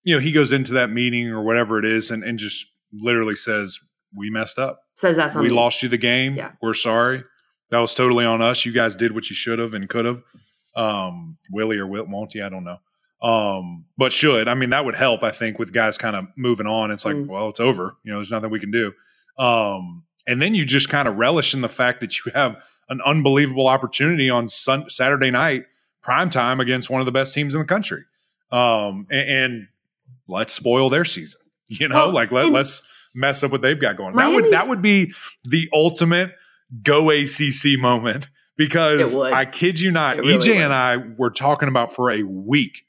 you 0.04 0.14
know, 0.14 0.20
he 0.20 0.32
goes 0.32 0.52
into 0.52 0.72
that 0.74 0.90
meeting 0.90 1.28
or 1.28 1.42
whatever 1.42 1.78
it 1.78 1.84
is, 1.84 2.10
and 2.10 2.22
and 2.24 2.38
just 2.38 2.66
literally 2.92 3.34
says, 3.34 3.78
"We 4.16 4.30
messed 4.30 4.58
up. 4.58 4.80
Says 4.94 5.16
that's 5.16 5.34
on 5.36 5.42
we 5.42 5.48
me. 5.50 5.54
lost 5.54 5.82
you 5.82 5.88
the 5.88 5.96
game. 5.98 6.34
Yeah. 6.36 6.52
We're 6.60 6.74
sorry. 6.74 7.24
That 7.70 7.78
was 7.78 7.94
totally 7.94 8.24
on 8.26 8.42
us. 8.42 8.64
You 8.66 8.72
guys 8.72 8.94
did 8.94 9.14
what 9.14 9.30
you 9.30 9.36
should 9.36 9.58
have 9.58 9.72
and 9.74 9.88
could 9.88 10.04
have. 10.04 10.20
Um, 10.76 11.38
Willie 11.50 11.78
or 11.78 11.86
Wilt 11.86 12.08
Monty, 12.08 12.42
I 12.42 12.48
don't 12.48 12.64
know. 12.64 12.78
Um, 13.26 13.84
but 13.96 14.10
should 14.12 14.48
I 14.48 14.54
mean 14.54 14.70
that 14.70 14.84
would 14.84 14.94
help? 14.96 15.22
I 15.22 15.30
think 15.30 15.58
with 15.58 15.72
guys 15.72 15.96
kind 15.96 16.16
of 16.16 16.26
moving 16.36 16.66
on. 16.66 16.90
It's 16.90 17.04
like, 17.04 17.14
Mm. 17.14 17.28
well, 17.28 17.48
it's 17.48 17.60
over. 17.60 17.96
You 18.04 18.12
know, 18.12 18.18
there's 18.18 18.30
nothing 18.30 18.50
we 18.50 18.58
can 18.60 18.70
do. 18.72 18.92
Um, 19.38 20.04
and 20.26 20.40
then 20.42 20.54
you 20.54 20.64
just 20.64 20.88
kind 20.88 21.06
of 21.08 21.16
relish 21.16 21.54
in 21.54 21.60
the 21.62 21.68
fact 21.68 22.00
that 22.00 22.18
you 22.24 22.32
have 22.34 22.56
an 22.88 23.00
unbelievable 23.06 23.68
opportunity 23.68 24.28
on 24.28 24.48
sun- 24.48 24.90
Saturday 24.90 25.30
night, 25.30 25.64
prime 26.02 26.30
time 26.30 26.60
against 26.60 26.90
one 26.90 27.00
of 27.00 27.06
the 27.06 27.12
best 27.12 27.32
teams 27.32 27.54
in 27.54 27.60
the 27.60 27.66
country. 27.66 28.02
Um, 28.50 29.06
and, 29.10 29.30
and 29.30 29.68
let's 30.28 30.52
spoil 30.52 30.90
their 30.90 31.04
season. 31.04 31.40
You 31.68 31.88
know, 31.88 31.94
Well, 32.08 32.12
like 32.12 32.30
let, 32.30 32.50
let's 32.50 32.82
mess 33.14 33.42
up 33.42 33.50
what 33.50 33.62
they've 33.62 33.80
got 33.80 33.96
going. 33.96 34.14
That 34.16 34.28
would 34.34 34.50
that 34.52 34.68
would 34.68 34.82
be 34.82 35.14
the 35.44 35.70
ultimate 35.72 36.32
go 36.82 37.08
ACC 37.10 37.78
moment 37.78 38.28
because 38.58 39.14
I 39.14 39.46
kid 39.46 39.80
you 39.80 39.90
not, 39.90 40.18
really 40.18 40.34
EJ 40.34 40.48
would. 40.48 40.56
and 40.64 40.72
I 40.74 40.96
were 41.16 41.30
talking 41.30 41.68
about 41.68 41.94
for 41.94 42.10
a 42.10 42.24
week 42.24 42.84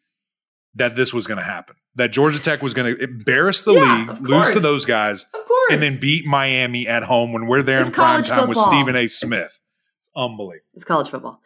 that 0.76 0.98
this 0.98 1.14
was 1.14 1.28
going 1.28 1.38
to 1.38 1.44
happen. 1.46 1.76
That 1.96 2.12
Georgia 2.12 2.40
Tech 2.40 2.62
was 2.62 2.74
going 2.74 2.94
to 2.96 3.02
embarrass 3.04 3.62
the 3.64 3.74
Yeah, 3.74 4.06
league, 4.10 4.22
lose 4.28 4.52
to 4.52 4.60
those 4.60 4.86
guys, 4.86 5.24
Of 5.34 5.46
course. 5.46 5.68
and 5.72 5.82
then 5.82 5.98
beat 6.00 6.26
Miami 6.26 6.86
at 6.88 7.04
home 7.04 7.32
when 7.32 7.46
we're 7.48 7.62
there 7.62 7.80
It's 7.80 7.88
in 7.90 7.94
prime 7.94 8.24
time 8.24 8.50
with. 8.50 8.58
Stephen 8.58 8.96
A. 8.98 9.08
Smith. 9.08 9.60
It's 10.00 10.10
unbelievable. 10.16 10.66
It's 10.74 10.84
college 10.84 11.08
football. 11.10 11.40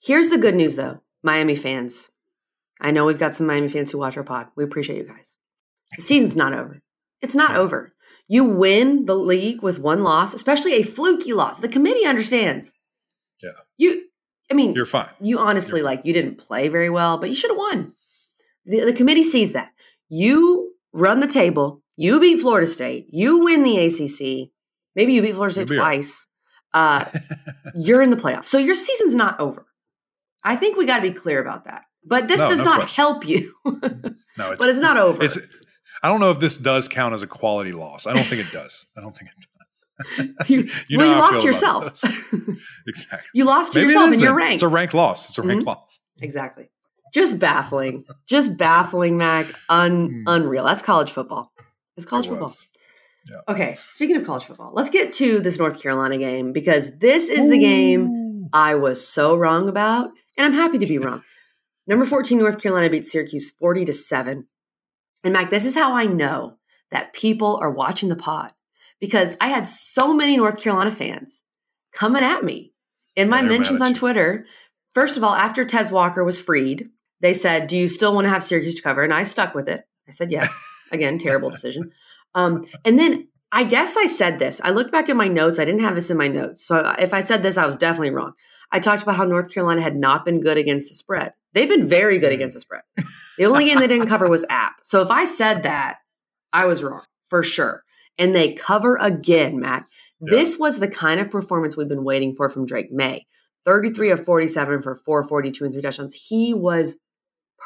Here's 0.00 0.28
the 0.28 0.38
good 0.38 0.54
news, 0.54 0.76
though, 0.76 1.00
Miami 1.24 1.56
fans. 1.56 2.10
I 2.80 2.90
know 2.90 3.04
we've 3.04 3.18
got 3.18 3.34
some 3.34 3.46
Miami 3.46 3.68
fans 3.68 3.90
who 3.90 3.98
watch 3.98 4.16
our 4.16 4.24
pod. 4.24 4.48
We 4.56 4.64
appreciate 4.64 4.98
you 4.98 5.04
guys. 5.04 5.36
The 5.96 6.02
season's 6.02 6.36
not 6.36 6.52
over. 6.54 6.82
It's 7.22 7.34
not 7.34 7.56
over. 7.56 7.92
You 8.28 8.44
win 8.44 9.06
the 9.06 9.14
league 9.14 9.62
with 9.62 9.78
one 9.78 10.02
loss, 10.02 10.34
especially 10.34 10.74
a 10.74 10.82
fluky 10.82 11.32
loss. 11.32 11.60
The 11.60 11.68
committee 11.68 12.04
understands. 12.06 12.72
Yeah. 13.42 13.50
You, 13.76 14.04
I 14.50 14.54
mean, 14.54 14.72
You're 14.72 14.86
fine. 14.86 15.10
you 15.20 15.38
honestly 15.38 15.80
You're 15.80 15.86
like 15.86 16.04
you 16.04 16.12
didn't 16.12 16.38
play 16.38 16.68
very 16.68 16.90
well, 16.90 17.18
but 17.18 17.28
you 17.28 17.36
should 17.36 17.50
have 17.50 17.58
won. 17.58 17.92
The, 18.66 18.80
the 18.86 18.92
committee 18.92 19.24
sees 19.24 19.52
that. 19.52 19.70
You 20.08 20.72
run 20.92 21.20
the 21.20 21.26
table. 21.26 21.82
You 21.96 22.18
beat 22.18 22.40
Florida 22.40 22.66
State. 22.66 23.06
You 23.10 23.44
win 23.44 23.62
the 23.62 23.78
ACC. 23.78 24.50
Maybe 24.96 25.12
you 25.14 25.22
beat 25.22 25.34
Florida 25.34 25.54
State 25.54 25.68
twice. 25.68 26.26
uh, 26.72 27.04
you're 27.74 28.02
in 28.02 28.10
the 28.10 28.16
playoffs. 28.16 28.46
So 28.46 28.58
your 28.58 28.74
season's 28.74 29.14
not 29.14 29.38
over. 29.38 29.66
I 30.42 30.56
think 30.56 30.76
we 30.76 30.86
got 30.86 30.96
to 30.96 31.02
be 31.02 31.12
clear 31.12 31.40
about 31.40 31.64
that. 31.64 31.82
But 32.06 32.28
this 32.28 32.40
No, 32.40 32.48
does 32.48 32.58
no 32.58 32.64
not 32.64 32.80
question. 32.80 33.02
help 33.02 33.26
you. 33.28 33.54
No, 34.36 34.50
it's, 34.50 34.60
but 34.60 34.68
it's 34.68 34.80
not 34.80 34.96
over. 34.96 35.22
It's, 35.22 35.38
I 36.02 36.08
don't 36.08 36.18
know 36.18 36.32
if 36.32 36.40
this 36.40 36.58
does 36.58 36.88
count 36.88 37.14
as 37.14 37.22
a 37.22 37.26
quality 37.28 37.70
loss. 37.70 38.04
I 38.04 38.12
don't 38.14 38.24
think 38.26 38.44
it 38.44 38.52
does. 38.52 38.84
I 38.96 39.00
don't 39.00 39.16
think 39.16 39.30
it 39.30 39.46
does. 40.26 40.48
you, 40.50 40.68
You 40.88 40.98
well, 40.98 41.06
you 41.08 41.14
lost 41.20 41.44
yourself. 41.44 42.02
exactly. 42.86 43.28
you 43.32 43.44
lost 43.44 43.74
Maybe 43.74 43.86
yourself 43.92 44.12
in 44.12 44.18
your 44.20 44.34
ranked. 44.34 44.54
It's 44.54 44.62
a 44.64 44.68
rank 44.68 44.92
loss. 44.92 45.28
It's 45.28 45.38
a 45.38 45.42
ranked 45.42 45.64
Mhm. 45.64 45.68
loss. 45.68 46.00
Exactly. 46.20 46.68
Just 47.12 47.38
baffling. 47.38 48.04
Just 48.26 48.56
baffling, 48.56 49.16
Mac. 49.16 49.46
Un- 49.68 50.08
Hmm. 50.08 50.22
Unreal. 50.26 50.64
That's 50.64 50.82
college 50.82 51.12
football. 51.12 51.52
It's 51.96 52.04
college 52.06 52.26
It 52.26 52.30
football. 52.30 52.48
was. 52.48 52.66
Okay. 53.48 53.78
Speaking 53.92 54.16
of 54.16 54.26
college 54.26 54.44
football, 54.44 54.72
let's 54.74 54.90
get 54.90 55.12
to 55.14 55.38
this 55.40 55.58
North 55.58 55.80
Carolina 55.80 56.18
game 56.18 56.52
because 56.52 56.90
this 56.98 57.28
is 57.28 57.48
the 57.48 57.58
game 57.58 58.48
I 58.52 58.74
was 58.74 59.06
so 59.06 59.36
wrong 59.36 59.68
about, 59.68 60.10
and 60.36 60.44
I'm 60.44 60.52
happy 60.54 60.78
to 60.78 60.86
be 60.86 60.98
wrong. 60.98 61.22
Number 61.86 62.06
14, 62.06 62.38
North 62.38 62.62
Carolina 62.62 62.90
beat 62.90 63.06
Syracuse 63.06 63.50
40 63.50 63.84
to 63.86 63.92
7. 63.92 64.46
And 65.22 65.32
Mac, 65.32 65.50
this 65.50 65.64
is 65.64 65.74
how 65.74 65.92
I 65.92 66.06
know 66.06 66.58
that 66.90 67.12
people 67.12 67.58
are 67.60 67.70
watching 67.70 68.08
the 68.08 68.16
pod 68.16 68.52
because 69.00 69.36
I 69.40 69.48
had 69.48 69.68
so 69.68 70.14
many 70.14 70.36
North 70.36 70.60
Carolina 70.60 70.92
fans 70.92 71.42
coming 71.92 72.22
at 72.22 72.44
me 72.44 72.72
in 73.16 73.28
my 73.28 73.38
Yeah, 73.38 73.42
they're 73.42 73.50
mad 73.50 73.58
mentions 73.58 73.82
on. 73.82 73.94
Twitter. 73.94 74.46
First 74.94 75.16
of 75.16 75.24
all, 75.24 75.34
after 75.34 75.64
Tez 75.64 75.90
Walker 75.90 76.24
was 76.24 76.40
freed, 76.40 76.88
they 77.20 77.34
said, 77.34 77.66
Do 77.66 77.76
you 77.76 77.88
still 77.88 78.14
want 78.14 78.26
to 78.26 78.30
have 78.30 78.42
Syracuse 78.42 78.76
to 78.76 78.82
cover? 78.82 79.02
And 79.02 79.12
I 79.12 79.24
stuck 79.24 79.54
with 79.54 79.68
it. 79.68 79.84
I 80.06 80.10
said, 80.10 80.30
Yes. 80.30 80.52
Again, 80.92 81.18
terrible 81.18 81.50
decision. 81.50 81.90
Um, 82.34 82.66
and 82.84 82.98
then 82.98 83.28
I 83.50 83.64
guess 83.64 83.96
I 83.96 84.06
said 84.06 84.38
this. 84.38 84.60
I 84.62 84.70
looked 84.70 84.92
back 84.92 85.08
at 85.08 85.16
my 85.16 85.28
notes. 85.28 85.58
I 85.58 85.64
didn't 85.64 85.80
have 85.80 85.94
this 85.94 86.10
in 86.10 86.16
my 86.16 86.28
notes. 86.28 86.66
So 86.66 86.94
if 86.98 87.14
I 87.14 87.20
said 87.20 87.42
this, 87.42 87.56
I 87.56 87.66
was 87.66 87.76
definitely 87.76 88.10
wrong. 88.10 88.32
I 88.74 88.80
talked 88.80 89.04
about 89.04 89.14
how 89.14 89.22
North 89.22 89.54
Carolina 89.54 89.80
had 89.80 89.94
not 89.94 90.24
been 90.24 90.40
good 90.40 90.58
against 90.58 90.88
the 90.88 90.96
spread. 90.96 91.32
They've 91.52 91.68
been 91.68 91.88
very 91.88 92.18
good 92.18 92.32
against 92.32 92.54
the 92.54 92.60
spread. 92.60 92.82
The 93.38 93.46
only 93.46 93.66
game 93.66 93.78
they 93.78 93.86
didn't 93.86 94.08
cover 94.08 94.28
was 94.28 94.44
App. 94.50 94.74
So 94.82 95.00
if 95.00 95.10
I 95.10 95.26
said 95.26 95.62
that, 95.62 95.98
I 96.52 96.64
was 96.66 96.82
wrong 96.82 97.04
for 97.28 97.44
sure. 97.44 97.84
And 98.18 98.34
they 98.34 98.52
cover 98.52 98.96
again, 98.96 99.60
Mac. 99.60 99.86
This 100.20 100.58
was 100.58 100.80
the 100.80 100.88
kind 100.88 101.20
of 101.20 101.30
performance 101.30 101.76
we've 101.76 101.88
been 101.88 102.04
waiting 102.04 102.34
for 102.34 102.48
from 102.48 102.66
Drake 102.66 102.90
Maye. 102.90 103.26
33 103.64 104.10
of 104.10 104.24
47 104.24 104.82
for 104.82 104.96
442 104.96 105.64
and 105.64 105.72
three 105.72 105.82
touchdowns. 105.82 106.14
He 106.14 106.52
was 106.52 106.96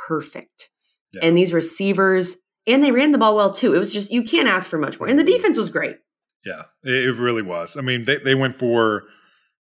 perfect. 0.06 0.68
Yeah. 1.12 1.24
And 1.24 1.36
these 1.36 1.54
receivers, 1.54 2.36
and 2.66 2.84
they 2.84 2.92
ran 2.92 3.12
the 3.12 3.18
ball 3.18 3.34
well 3.34 3.50
too. 3.50 3.74
It 3.74 3.78
was 3.78 3.94
just, 3.94 4.10
you 4.10 4.22
can't 4.22 4.48
ask 4.48 4.68
for 4.68 4.78
much 4.78 5.00
more. 5.00 5.08
And 5.08 5.18
the 5.18 5.22
mm-hmm. 5.22 5.36
defense 5.36 5.56
was 5.56 5.70
great. 5.70 5.96
Yeah, 6.44 6.64
it, 6.84 6.94
it 6.94 7.12
really 7.12 7.42
was. 7.42 7.76
I 7.76 7.80
mean, 7.80 8.04
they, 8.04 8.18
they 8.18 8.34
went 8.34 8.56
for 8.56 9.04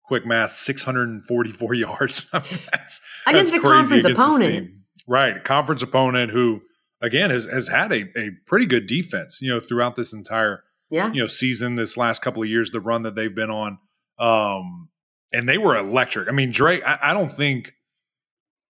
quick 0.07 0.25
math, 0.25 0.51
644 0.51 1.73
yards. 1.75 2.29
I 2.33 2.39
mean, 2.39 2.59
that's, 2.71 3.01
Against 3.27 3.51
that's 3.51 3.63
a 3.63 3.67
crazy 3.67 4.01
conference 4.01 4.05
against 4.05 4.21
opponent. 4.21 4.71
Right. 5.07 5.43
Conference 5.43 5.81
opponent 5.83 6.31
who, 6.31 6.61
again, 7.01 7.29
has, 7.29 7.45
has 7.45 7.67
had 7.67 7.91
a, 7.91 8.03
a 8.17 8.31
pretty 8.45 8.65
good 8.65 8.87
defense, 8.87 9.39
you 9.41 9.49
know, 9.49 9.59
throughout 9.59 9.95
this 9.95 10.13
entire, 10.13 10.63
Yeah. 10.89 11.11
you 11.13 11.21
know, 11.21 11.27
season, 11.27 11.75
this 11.75 11.97
last 11.97 12.21
couple 12.21 12.41
of 12.43 12.49
years, 12.49 12.71
the 12.71 12.81
run 12.81 13.03
that 13.03 13.15
they've 13.15 13.33
been 13.33 13.49
on. 13.51 13.77
Um, 14.19 14.89
and 15.33 15.47
they 15.47 15.57
were 15.57 15.75
electric. 15.77 16.27
I 16.27 16.31
mean, 16.31 16.51
Drake, 16.51 16.81
I, 16.85 16.97
I 17.01 17.13
don't 17.13 17.33
think, 17.33 17.73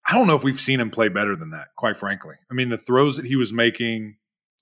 I 0.10 0.14
don't 0.14 0.28
know 0.28 0.36
if 0.36 0.44
we've 0.44 0.60
seen 0.60 0.80
him 0.80 0.90
play 0.90 1.10
better 1.10 1.36
than 1.36 1.52
that, 1.52 1.68
quite 1.78 1.98
frankly. 1.98 2.36
I 2.50 2.54
mean, 2.54 2.70
the 2.70 2.78
throws 2.78 3.18
that 3.18 3.26
he 3.26 3.36
was 3.36 3.52
making, 3.54 4.18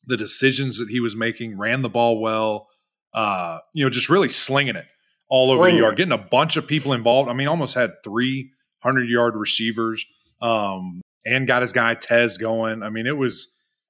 the 0.06 0.18
decisions 0.18 0.78
that 0.80 0.90
he 0.90 1.00
was 1.00 1.16
making, 1.16 1.58
ran 1.58 1.82
the 1.82 1.90
ball 1.90 2.20
well, 2.20 2.68
uh, 3.14 3.60
you 3.74 3.84
know, 3.84 3.90
just 3.90 4.10
really 4.10 4.28
slinging 4.30 4.76
it 4.76 4.86
all 5.30 5.52
over 5.52 5.64
the 5.72 5.78
yard, 5.78 5.98
getting 5.98 6.12
a 6.12 6.18
bunch 6.18 6.56
of 6.58 6.68
people 6.68 6.94
involved. 6.94 7.30
I 7.30 7.34
mean, 7.34 7.48
almost 7.48 7.74
had 7.76 7.92
300 8.04 9.10
yard 9.10 9.36
receivers 9.36 10.06
um, 10.42 11.02
and 11.26 11.48
got 11.48 11.62
his 11.62 11.72
guy 11.72 11.96
Tez 11.96 12.38
going. 12.38 12.84
I 12.84 12.90
mean, 12.90 13.08
it 13.08 13.18
was 13.18 13.48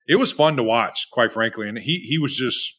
it 0.07 0.15
was 0.15 0.31
fun 0.31 0.55
to 0.57 0.63
watch, 0.63 1.07
quite 1.11 1.31
frankly. 1.31 1.67
And 1.67 1.77
he 1.77 1.99
he 1.99 2.17
was 2.17 2.35
just 2.35 2.73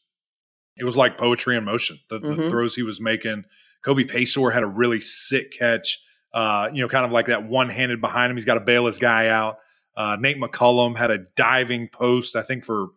it 0.76 0.84
was 0.84 0.96
like 0.96 1.18
poetry 1.18 1.56
in 1.56 1.64
motion. 1.64 1.98
The, 2.10 2.18
the 2.18 2.28
Mhm. 2.34 2.50
throws 2.50 2.74
he 2.74 2.82
was 2.82 3.00
making. 3.00 3.44
Kobe 3.84 4.04
Paysour 4.04 4.52
had 4.52 4.62
a 4.62 4.66
really 4.66 5.00
sick 5.00 5.52
catch. 5.52 5.98
Uh, 6.34 6.68
you 6.72 6.82
know, 6.82 6.88
kind 6.88 7.04
of 7.06 7.12
like 7.12 7.26
that 7.26 7.48
one 7.48 7.70
handed 7.70 8.00
behind 8.00 8.30
him. 8.30 8.36
He's 8.36 8.44
got 8.44 8.54
to 8.54 8.60
bail 8.60 8.84
his 8.86 8.98
guy 8.98 9.28
out. 9.28 9.56
Uh, 9.96 10.16
Nate 10.20 10.38
McCollum 10.38 10.96
had 10.96 11.10
a 11.10 11.18
diving 11.36 11.88
post, 11.88 12.36
I 12.36 12.42
think 12.42 12.64
for 12.64 12.88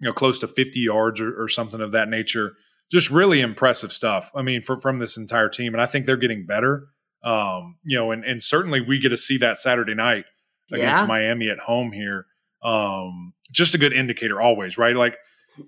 you 0.00 0.08
know 0.08 0.12
close 0.12 0.38
to 0.40 0.48
50 0.48 0.80
yards 0.80 1.20
or, 1.20 1.42
or 1.42 1.48
something 1.48 1.80
of 1.80 1.92
that 1.92 2.08
nature. 2.08 2.52
Just 2.92 3.10
really 3.10 3.40
impressive 3.40 3.90
stuff. 3.90 4.30
I 4.34 4.42
mean, 4.42 4.62
for, 4.62 4.78
from 4.78 4.98
this 4.98 5.16
entire 5.16 5.48
team, 5.48 5.72
and 5.72 5.80
I 5.80 5.86
think 5.86 6.06
they're 6.06 6.16
getting 6.16 6.46
better. 6.46 6.88
Um, 7.24 7.76
you 7.84 7.96
know, 7.96 8.10
and 8.10 8.24
and 8.24 8.42
certainly 8.42 8.80
we 8.80 8.98
get 8.98 9.08
to 9.08 9.16
see 9.16 9.38
that 9.38 9.56
Saturday 9.58 9.94
night 9.94 10.24
against 10.70 11.02
Yeah. 11.02 11.06
Miami 11.06 11.48
at 11.48 11.58
home 11.58 11.92
here. 11.92 12.26
Um, 12.62 13.32
just 13.50 13.74
a 13.74 13.78
good 13.78 13.92
indicator 13.92 14.40
always, 14.40 14.76
right? 14.76 14.94
Like, 14.94 15.16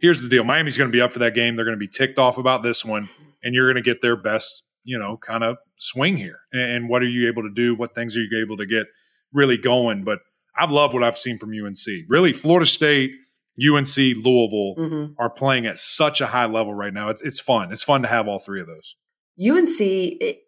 here's 0.01 0.21
the 0.21 0.29
deal: 0.29 0.45
Miami's 0.45 0.77
going 0.77 0.91
to 0.91 0.93
be 0.93 1.01
up 1.01 1.13
for 1.13 1.21
that 1.21 1.35
game. 1.35 1.57
They're 1.57 1.65
going 1.65 1.77
to 1.77 1.81
be 1.81 1.89
ticked 1.89 2.19
off 2.19 2.39
about 2.39 2.63
this 2.63 2.85
one, 2.85 3.09
and 3.43 3.55
you're 3.55 3.67
going 3.73 3.83
to 3.83 3.89
get 3.89 4.03
their 4.03 4.17
best, 4.17 4.65
you 4.85 4.99
know, 4.99 5.17
kind 5.17 5.45
of 5.45 5.57
swing 5.77 6.17
here. 6.17 6.41
And, 6.53 6.71
and 6.71 6.89
what 6.89 7.03
are 7.03 7.09
you 7.09 7.29
able 7.29 7.43
to 7.43 7.53
do? 7.55 7.75
What 7.75 7.95
things 7.95 8.17
are 8.17 8.21
you 8.21 8.43
able 8.43 8.57
to 8.59 8.67
get 8.67 8.87
really 9.33 9.57
going? 9.57 10.05
But 10.05 10.19
I've 10.59 10.71
loved 10.71 10.93
what 10.93 11.03
I've 11.05 11.19
seen 11.19 11.39
from 11.39 11.51
UNC. 11.51 12.05
Really, 12.09 12.33
Florida 12.33 12.67
State, 12.67 13.13
UNC, 13.59 13.97
Louisville 13.97 14.75
hmm 14.77 15.05
are 15.19 15.31
playing 15.31 15.67
at 15.67 15.79
such 15.79 16.21
a 16.21 16.27
high 16.27 16.47
level 16.47 16.75
right 16.75 16.93
now. 16.93 17.09
It's 17.09 17.23
it's 17.23 17.41
fun. 17.41 17.73
It's 17.73 17.83
fun 17.85 18.03
to 18.03 18.09
have 18.09 18.27
all 18.29 18.39
three 18.39 18.61
of 18.61 18.67
those. 18.67 18.97
UNC, 19.41 19.81
it, 19.81 20.41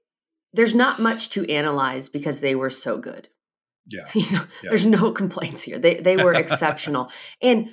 there's 0.52 0.74
not 0.74 0.98
much 1.00 1.30
to 1.30 1.48
analyze 1.50 2.08
because 2.08 2.40
they 2.40 2.54
were 2.54 2.70
so 2.70 2.98
good. 2.98 3.28
Yeah. 3.88 4.00
You 4.14 4.28
know, 4.32 4.44
Yeah. 4.64 4.70
there's 4.70 4.84
no 4.86 5.12
complaints 5.12 5.62
here. 5.62 5.78
They 5.78 5.94
they 5.94 6.16
were 6.16 6.34
exceptional, 6.34 7.08
and 7.40 7.68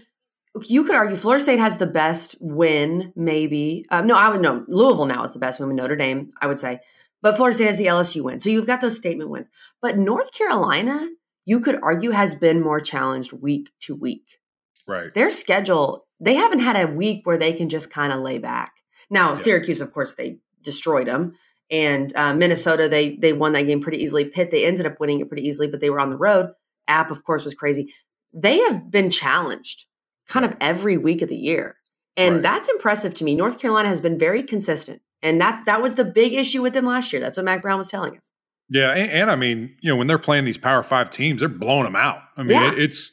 you 0.65 0.83
could 0.83 0.93
argue 0.93 1.15
Florida 1.17 1.41
State 1.41 1.57
has 1.57 1.77
the 1.77 1.87
best 1.87 2.35
win. 2.39 3.11
Maybe 3.15 3.85
um, 3.89 4.05
no, 4.05 4.15
I 4.15 4.29
would 4.29 4.39
no. 4.41 4.63
Louisville 4.67 5.07
now 5.07 5.23
is 5.23 5.33
the 5.33 5.39
best 5.39 5.59
win 5.59 5.69
with 5.69 5.77
Notre 5.77 5.95
Dame. 5.95 6.31
I 6.39 6.45
would 6.45 6.59
say, 6.59 6.81
but 7.23 7.35
Florida 7.35 7.55
State 7.55 7.65
has 7.65 7.79
the 7.79 7.87
LSU 7.87 8.21
win. 8.21 8.39
So 8.39 8.51
you've 8.51 8.67
got 8.67 8.79
those 8.79 8.95
statement 8.95 9.31
wins. 9.31 9.49
But 9.81 9.97
North 9.97 10.31
Carolina, 10.31 11.09
you 11.45 11.59
could 11.61 11.79
argue, 11.81 12.11
has 12.11 12.35
been 12.35 12.61
more 12.61 12.79
challenged 12.79 13.33
week 13.33 13.71
to 13.81 13.95
week. 13.95 14.37
Right. 14.87 15.13
Their 15.13 15.29
schedule, 15.29 16.05
they 16.19 16.35
haven't 16.35 16.59
had 16.59 16.75
a 16.75 16.91
week 16.91 17.21
where 17.25 17.37
they 17.37 17.53
can 17.53 17.69
just 17.69 17.89
kind 17.89 18.11
of 18.13 18.21
lay 18.21 18.37
back. 18.37 18.73
Now, 19.09 19.29
Yeah. 19.29 19.35
Syracuse, 19.35 19.81
of 19.81 19.93
course, 19.93 20.15
they 20.15 20.37
destroyed 20.61 21.07
them. 21.07 21.33
And 21.71 22.15
uh, 22.15 22.33
Minnesota, 22.35 22.87
they 22.89 23.15
they 23.15 23.33
won 23.33 23.53
that 23.53 23.63
game 23.63 23.81
pretty 23.81 23.99
easily. 24.03 24.25
Pitt, 24.25 24.51
they 24.51 24.65
ended 24.65 24.85
up 24.85 24.99
winning 24.99 25.19
it 25.21 25.27
pretty 25.29 25.47
easily, 25.47 25.67
but 25.67 25.79
they 25.79 25.89
were 25.89 25.99
on 25.99 26.09
the 26.09 26.17
road. 26.17 26.47
App, 26.87 27.09
of 27.09 27.23
course, 27.23 27.45
was 27.45 27.53
crazy. 27.53 27.93
They 28.33 28.59
have 28.59 28.91
been 28.91 29.09
challenged 29.09 29.85
kind 30.27 30.45
of 30.45 30.55
every 30.59 30.97
week 30.97 31.21
of 31.21 31.29
the 31.29 31.35
year. 31.35 31.77
And 32.17 32.35
Right. 32.35 32.43
that's 32.43 32.69
impressive 32.69 33.13
to 33.15 33.23
me. 33.23 33.33
North 33.35 33.59
Carolina 33.59 33.89
has 33.89 34.01
been 34.01 34.19
very 34.19 34.43
consistent. 34.43 35.01
And 35.21 35.39
that's 35.39 35.65
that 35.65 35.81
was 35.81 35.95
the 35.95 36.05
big 36.05 36.33
issue 36.33 36.61
with 36.61 36.73
them 36.73 36.85
last 36.85 37.13
year. 37.13 37.21
That's 37.21 37.37
what 37.37 37.45
Mack 37.45 37.61
Brown 37.61 37.77
was 37.77 37.87
telling 37.89 38.17
us. 38.17 38.29
Yeah, 38.69 38.91
and, 38.91 39.09
and 39.11 39.31
I 39.31 39.35
mean, 39.35 39.75
you 39.81 39.89
know, 39.89 39.95
when 39.95 40.07
they're 40.07 40.19
playing 40.19 40.45
these 40.45 40.57
Power 40.57 40.83
Five 40.83 41.09
teams, 41.09 41.39
they're 41.39 41.49
blowing 41.49 41.85
them 41.85 41.95
out. 41.95 42.19
I 42.37 42.43
mean, 42.43 42.51
Yeah. 42.51 42.71
it, 42.73 42.79
it's 42.79 43.11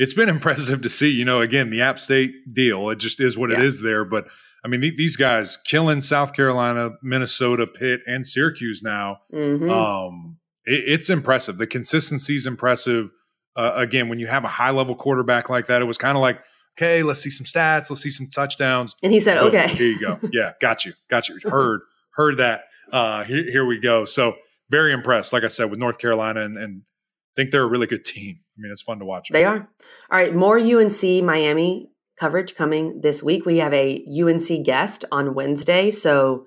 it's 0.00 0.14
been 0.14 0.28
impressive 0.36 0.82
to 0.82 0.88
see. 0.90 1.10
You 1.10 1.24
know, 1.24 1.40
again, 1.40 1.70
the 1.70 1.80
App 1.82 1.98
State 2.00 2.32
deal, 2.52 2.90
it 2.90 2.96
just 2.96 3.20
is 3.20 3.36
what 3.38 3.50
it 3.52 3.58
Yeah. 3.58 3.64
is 3.64 3.80
there. 3.82 4.04
But 4.04 4.26
I 4.64 4.68
mean, 4.68 4.80
the- 4.80 4.94
these 4.96 5.16
guys 5.16 5.56
killing 5.56 6.00
South 6.00 6.32
Carolina, 6.34 6.90
Minnesota, 7.02 7.66
Pitt, 7.66 8.00
and 8.06 8.26
Syracuse 8.26 8.82
now. 8.82 9.20
Mhm. 9.32 9.70
Um, 9.70 10.38
it, 10.64 10.84
it's 10.86 11.08
impressive. 11.08 11.56
The 11.58 11.66
consistency 11.66 12.34
is 12.34 12.46
impressive. 12.46 13.10
Uh, 13.56 13.72
again, 13.76 14.08
when 14.08 14.18
you 14.18 14.26
have 14.26 14.44
a 14.44 14.48
high 14.48 14.70
level 14.70 14.94
quarterback 14.94 15.48
like 15.48 15.66
that, 15.66 15.80
it 15.82 15.86
was 15.86 15.98
kind 15.98 16.16
of 16.16 16.22
like, 16.22 16.40
okay, 16.78 17.02
let's 17.02 17.20
see 17.20 17.30
some 17.30 17.44
stats, 17.46 17.90
let's 17.90 18.02
see 18.02 18.10
some 18.10 18.26
touchdowns. 18.28 18.94
and 19.02 19.12
he 19.12 19.18
said, 19.20 19.38
Boom, 19.38 19.48
okay. 19.48 19.68
Here 19.68 19.88
you 19.88 19.98
go. 20.00 20.18
Yeah, 20.32 20.52
got 20.60 20.84
you. 20.84 20.92
Got 21.10 21.28
you. 21.28 21.38
Heard, 21.42 21.80
heard 22.14 22.36
that. 22.38 22.64
Uh, 22.92 23.24
here, 23.24 23.42
here 23.50 23.64
we 23.66 23.78
go. 23.80 24.04
So 24.04 24.34
very 24.70 24.92
impressed, 24.92 25.32
like 25.32 25.42
I 25.44 25.48
said, 25.48 25.70
with 25.70 25.78
North 25.80 25.98
Carolina 25.98 26.42
and, 26.42 26.56
and 26.58 26.82
think 27.36 27.50
they're 27.50 27.62
a 27.62 27.68
really 27.68 27.86
good 27.86 28.04
team. 28.04 28.40
I 28.60 28.62
mean, 28.62 28.72
it's 28.72 28.82
fun 28.82 28.98
to 28.98 29.06
watch. 29.06 29.28
They 29.32 29.44
are. 29.44 29.68
All 30.10 30.18
right, 30.18 30.34
more 30.34 30.58
UNC 30.58 31.02
Miami 31.24 31.90
coverage 32.18 32.54
coming 32.54 33.00
this 33.00 33.22
week. 33.22 33.46
We 33.46 33.58
have 33.58 33.72
a 33.72 34.04
UNC 34.06 34.64
guest 34.64 35.06
on 35.10 35.34
Wednesday, 35.34 35.90
so 35.90 36.46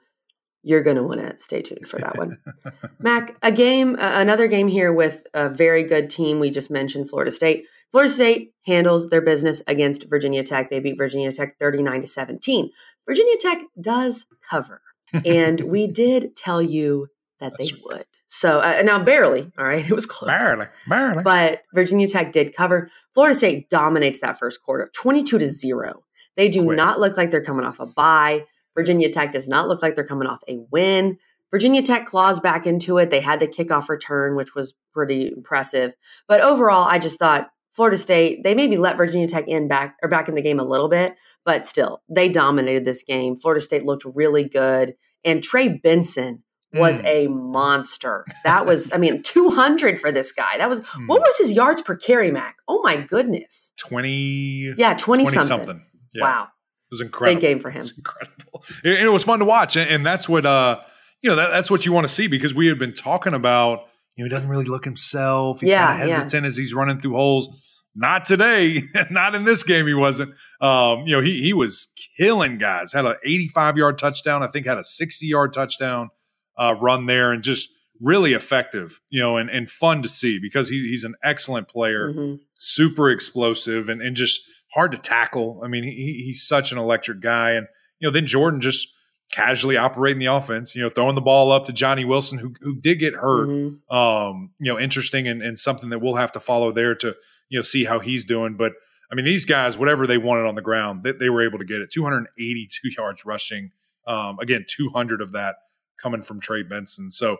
you're 0.62 0.84
going 0.84 0.98
to 0.98 1.04
want 1.04 1.20
to 1.22 1.36
stay 1.38 1.64
tuned 1.64 1.88
for 1.88 2.00
that 2.00 2.16
one. 2.16 2.38
Mac, 3.00 3.36
a 3.42 3.52
game, 3.52 3.96
uh, 3.96 4.20
another 4.20 4.48
game 4.48 4.68
here 4.68 4.94
with 4.94 5.24
a 5.34 5.50
very 5.50 5.84
good 5.84 6.12
team. 6.12 6.40
We 6.40 6.52
just 6.52 6.70
mentioned 6.70 7.10
Florida 7.10 7.32
State. 7.32 7.66
Florida 7.92 8.14
State 8.14 8.54
handles 8.68 9.10
their 9.10 9.22
business 9.22 9.64
against 9.66 10.06
Virginia 10.08 10.44
Tech. 10.44 10.70
They 10.70 10.80
beat 10.80 10.98
Virginia 10.98 11.32
Tech 11.32 11.58
39 11.58 12.02
to 12.02 12.08
17. 12.08 12.70
Virginia 13.08 13.38
Tech 13.40 13.64
does 13.82 14.28
cover, 14.48 14.82
and 15.26 15.60
we 15.62 15.88
did 16.04 16.36
tell 16.36 16.62
you 16.62 17.08
that 17.40 17.54
they 17.58 17.66
right. 17.66 17.82
would. 17.86 18.06
So 18.36 18.62
uh, 18.62 18.82
now 18.84 18.98
barely, 18.98 19.52
all 19.60 19.64
right, 19.66 19.86
it 19.90 19.94
was 19.94 20.08
close. 20.08 20.28
barely, 20.32 20.66
barely. 20.88 21.22
But 21.22 21.62
Virginia 21.72 22.08
Tech 22.08 22.32
did 22.32 22.56
cover. 22.56 22.90
Florida 23.14 23.36
State 23.36 23.70
dominates 23.70 24.22
that 24.22 24.40
first 24.40 24.64
quarter, 24.64 24.90
22 24.96 25.38
to 25.38 25.46
0. 25.46 26.04
They 26.36 26.50
do 26.50 26.64
Quick. 26.66 26.78
not 26.78 27.00
look 27.00 27.16
like 27.16 27.30
they're 27.30 27.44
coming 27.44 27.64
off 27.64 27.80
a 27.80 27.86
bye. 27.86 28.46
Virginia 28.76 29.12
Tech 29.12 29.34
does 29.34 29.48
not 29.48 29.68
look 29.68 29.84
like 29.84 29.94
they're 29.94 30.04
coming 30.04 30.28
off 30.28 30.42
a 30.50 30.58
win. 30.72 31.20
Virginia 31.52 31.84
Tech 31.84 32.08
claws 32.08 32.40
back 32.40 32.66
into 32.66 32.98
it. 32.98 33.12
They 33.12 33.22
had 33.22 33.40
the 33.40 33.48
kickoff 33.48 33.88
return, 33.88 34.36
which 34.36 34.56
was 34.56 34.74
pretty 34.94 35.28
impressive. 35.28 35.94
But 36.28 36.42
overall, 36.42 36.88
I 36.90 36.98
just 36.98 37.20
thought 37.20 37.52
Florida 37.72 38.00
State, 38.00 38.42
they 38.44 38.56
maybe 38.56 38.78
let 38.78 38.98
Virginia 38.98 39.28
Tech 39.28 39.48
in 39.48 39.68
back 39.68 39.96
or 40.02 40.10
back 40.10 40.28
in 40.28 40.34
the 40.34 40.42
game 40.42 40.60
a 40.60 40.66
little 40.66 40.90
bit, 40.90 41.14
but 41.46 41.68
still, 41.68 42.02
they 42.10 42.30
dominated 42.30 42.84
this 42.84 43.04
game. 43.04 43.36
Florida 43.38 43.62
State 43.62 43.86
looked 43.86 44.06
really 44.06 44.50
good. 44.50 44.96
And 45.24 45.44
Trey 45.44 45.68
Benson 45.70 46.42
was 46.74 47.00
mm. 47.00 47.06
a 47.06 47.28
monster. 47.28 48.26
That 48.44 48.66
was, 48.66 48.92
I 48.92 48.98
mean, 48.98 49.22
200 49.24 50.00
for 50.00 50.12
this 50.12 50.32
guy. 50.32 50.58
That 50.58 50.70
was, 50.70 50.82
mm. 50.82 51.08
what 51.08 51.22
was 51.22 51.38
his 51.38 51.52
yards 51.52 51.82
per 51.82 51.96
carry, 51.96 52.32
Mac? 52.32 52.58
Oh 52.68 52.82
my 52.82 52.98
goodness. 52.98 53.72
20. 53.80 54.76
Yeah, 54.78 54.96
20, 54.96 55.24
20 55.24 55.26
something. 55.26 55.48
something. 55.48 55.86
Yeah. 56.14 56.24
Wow. 56.24 56.44
It 56.44 56.50
was 56.92 57.02
incredible. 57.02 57.42
Big 57.42 57.42
game 57.42 57.60
for 57.60 57.70
him. 57.70 57.78
It 57.78 57.84
was 57.84 57.98
incredible. 57.98 58.64
And 58.84 58.94
it 58.94 59.12
was 59.12 59.24
fun 59.24 59.40
to 59.40 59.46
watch. 59.46 59.76
And 59.76 60.06
that's 60.06 60.30
what, 60.30 60.46
uh, 60.46 60.80
you 61.22 61.30
know, 61.30 61.36
that, 61.36 61.50
that's 61.50 61.70
what 61.70 61.86
you 61.86 61.92
want 61.92 62.08
to 62.08 62.14
see 62.14 62.28
because 62.28 62.54
we 62.54 62.68
had 62.68 62.80
been 62.80 62.94
talking 62.94 63.34
about, 63.34 63.88
you 64.16 64.24
know, 64.24 64.26
he 64.26 64.30
doesn't 64.30 64.48
really 64.48 64.66
look 64.66 64.86
himself. 64.86 65.60
He's 65.60 65.72
yeah, 65.72 65.88
kind 65.88 66.04
of 66.04 66.10
hesitant 66.10 66.44
yeah. 66.44 66.48
as 66.48 66.56
he's 66.56 66.74
running 66.74 67.02
through 67.02 67.14
holes. 67.14 67.50
Not 67.96 68.26
today. 68.26 68.82
Not 69.10 69.36
in 69.36 69.44
this 69.44 69.64
game. 69.64 69.88
He 69.88 69.94
wasn't. 69.94 70.34
Um, 70.62 71.06
you 71.06 71.16
know, 71.16 71.22
he 71.22 71.42
he 71.42 71.54
was 71.54 71.90
killing 72.18 72.58
guys. 72.58 72.94
Had 72.94 73.06
an 73.06 73.16
85 73.24 73.78
yard 73.78 73.98
touchdown. 73.98 74.44
I 74.44 74.48
think 74.48 74.66
had 74.66 74.78
a 74.78 74.84
60 74.84 75.26
yard 75.26 75.54
touchdown 75.54 76.10
uh, 76.58 76.76
run 76.80 77.06
there, 77.06 77.32
and 77.32 77.44
just 77.44 77.70
really 78.02 78.34
effective. 78.34 79.00
You 79.10 79.22
know, 79.22 79.38
and 79.38 79.50
and 79.50 79.70
fun 79.70 80.02
to 80.04 80.10
see 80.10 80.40
because 80.40 80.70
he, 80.70 80.88
he's 80.88 81.04
an 81.04 81.16
excellent 81.24 81.68
player, 81.68 82.10
mm-hmm. 82.10 82.36
super 82.54 83.10
explosive, 83.10 83.90
and 83.90 84.02
and 84.02 84.16
just 84.16 84.42
hard 84.74 84.92
to 84.92 84.98
tackle. 84.98 85.62
I 85.64 85.68
mean, 85.68 85.84
he, 85.84 86.24
he's 86.26 86.48
such 86.48 86.72
an 86.72 86.78
electric 86.78 87.22
guy, 87.22 87.52
and 87.52 87.68
you 88.00 88.08
know, 88.08 88.12
then 88.12 88.28
Jordan 88.28 88.62
just 88.62 88.88
casually 89.32 89.78
operating 89.78 90.20
the 90.20 90.28
offense, 90.28 90.76
you 90.76 90.82
know, 90.82 90.90
throwing 90.90 91.16
the 91.16 91.22
ball 91.22 91.52
up 91.52 91.66
to 91.66 91.74
Johnny 91.74 92.06
Wilson, 92.06 92.38
who 92.38 92.54
who 92.62 92.80
did 92.80 93.00
get 93.00 93.16
hurt. 93.16 93.48
Mm-hmm. 93.48 93.96
Um, 93.96 94.52
you 94.60 94.72
know, 94.72 94.80
interesting 94.80 95.28
and, 95.28 95.42
and 95.42 95.58
something 95.58 95.90
that 95.90 96.00
we'll 96.00 96.16
have 96.16 96.32
to 96.34 96.40
follow 96.40 96.72
there 96.72 96.96
to 96.96 97.16
you 97.50 97.60
know 97.60 97.64
see 97.64 97.86
how 97.86 98.00
he's 98.00 98.26
doing. 98.26 98.56
But 98.56 98.74
I 99.12 99.16
mean, 99.16 99.26
these 99.26 99.46
guys, 99.46 99.78
whatever 99.78 100.08
they 100.08 100.18
wanted 100.18 100.46
on 100.46 100.56
the 100.56 100.62
ground, 100.62 101.04
they, 101.04 101.12
they 101.12 101.30
were 101.30 101.46
able 101.46 101.60
to 101.60 101.66
get 101.66 101.82
it. 101.82 101.92
282 101.92 102.90
yards 102.98 103.26
rushing. 103.26 103.72
Um, 104.08 104.38
again, 104.40 104.66
200 104.68 105.22
of 105.22 105.32
that 105.34 105.56
coming 106.04 106.22
from 106.22 106.42
Trey 106.42 106.64
Benson. 106.64 107.10
So 107.10 107.38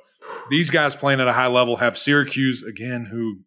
these 0.50 0.70
guys 0.70 0.96
playing 0.96 1.20
at 1.20 1.28
a 1.28 1.34
high 1.34 1.48
level 1.48 1.76
have 1.76 1.98
Syracuse 1.98 2.64
again, 2.64 3.06
who 3.06 3.42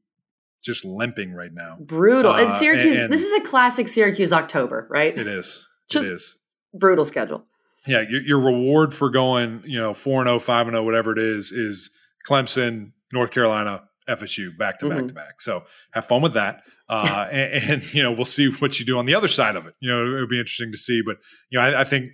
just 0.62 0.84
limping 0.84 1.32
right 1.32 1.52
now. 1.52 1.78
Brutal. 1.80 2.32
Uh, 2.32 2.42
and 2.42 2.52
Syracuse, 2.52 2.96
and, 2.96 3.04
and 3.04 3.12
this 3.12 3.24
is 3.24 3.32
a 3.40 3.40
classic 3.48 3.88
Syracuse 3.88 4.32
October, 4.32 4.86
right? 4.90 5.16
It 5.16 5.26
is. 5.26 5.66
Just 5.88 6.08
it 6.08 6.14
is. 6.14 6.38
Brutal 6.74 7.04
schedule. 7.04 7.46
Yeah, 7.86 8.02
your, 8.08 8.20
your 8.22 8.40
reward 8.40 8.92
for 8.92 9.08
going, 9.08 9.62
you 9.64 9.78
know, 9.78 9.94
4 9.94 10.22
and 10.22 10.28
0, 10.28 10.38
5 10.40 10.66
and 10.66 10.74
0, 10.74 10.84
whatever 10.84 11.12
it 11.12 11.18
is, 11.18 11.52
is 11.52 11.90
Clemson, 12.28 12.92
North 13.12 13.30
Carolina, 13.30 13.84
FSU 14.08 14.56
back 14.56 14.78
to 14.80 14.88
back 14.88 14.98
mm-hmm. 14.98 15.08
to 15.08 15.14
back. 15.14 15.40
So 15.40 15.64
have 15.92 16.04
fun 16.04 16.22
with 16.22 16.34
that. 16.34 16.62
Uh, 16.88 17.26
and, 17.32 17.64
and, 17.82 17.94
you 17.94 18.00
know, 18.00 18.12
we'll 18.12 18.24
see 18.24 18.46
what 18.46 18.78
you 18.78 18.86
do 18.86 18.96
on 18.96 19.06
the 19.06 19.14
other 19.16 19.26
side 19.26 19.56
of 19.56 19.66
it. 19.66 19.74
You 19.80 19.90
know, 19.90 20.06
it'll 20.06 20.28
be 20.28 20.38
interesting 20.38 20.70
to 20.70 20.78
see. 20.78 21.02
But, 21.04 21.16
you 21.50 21.58
know, 21.58 21.64
I, 21.64 21.80
I, 21.80 21.82
think 21.82 22.12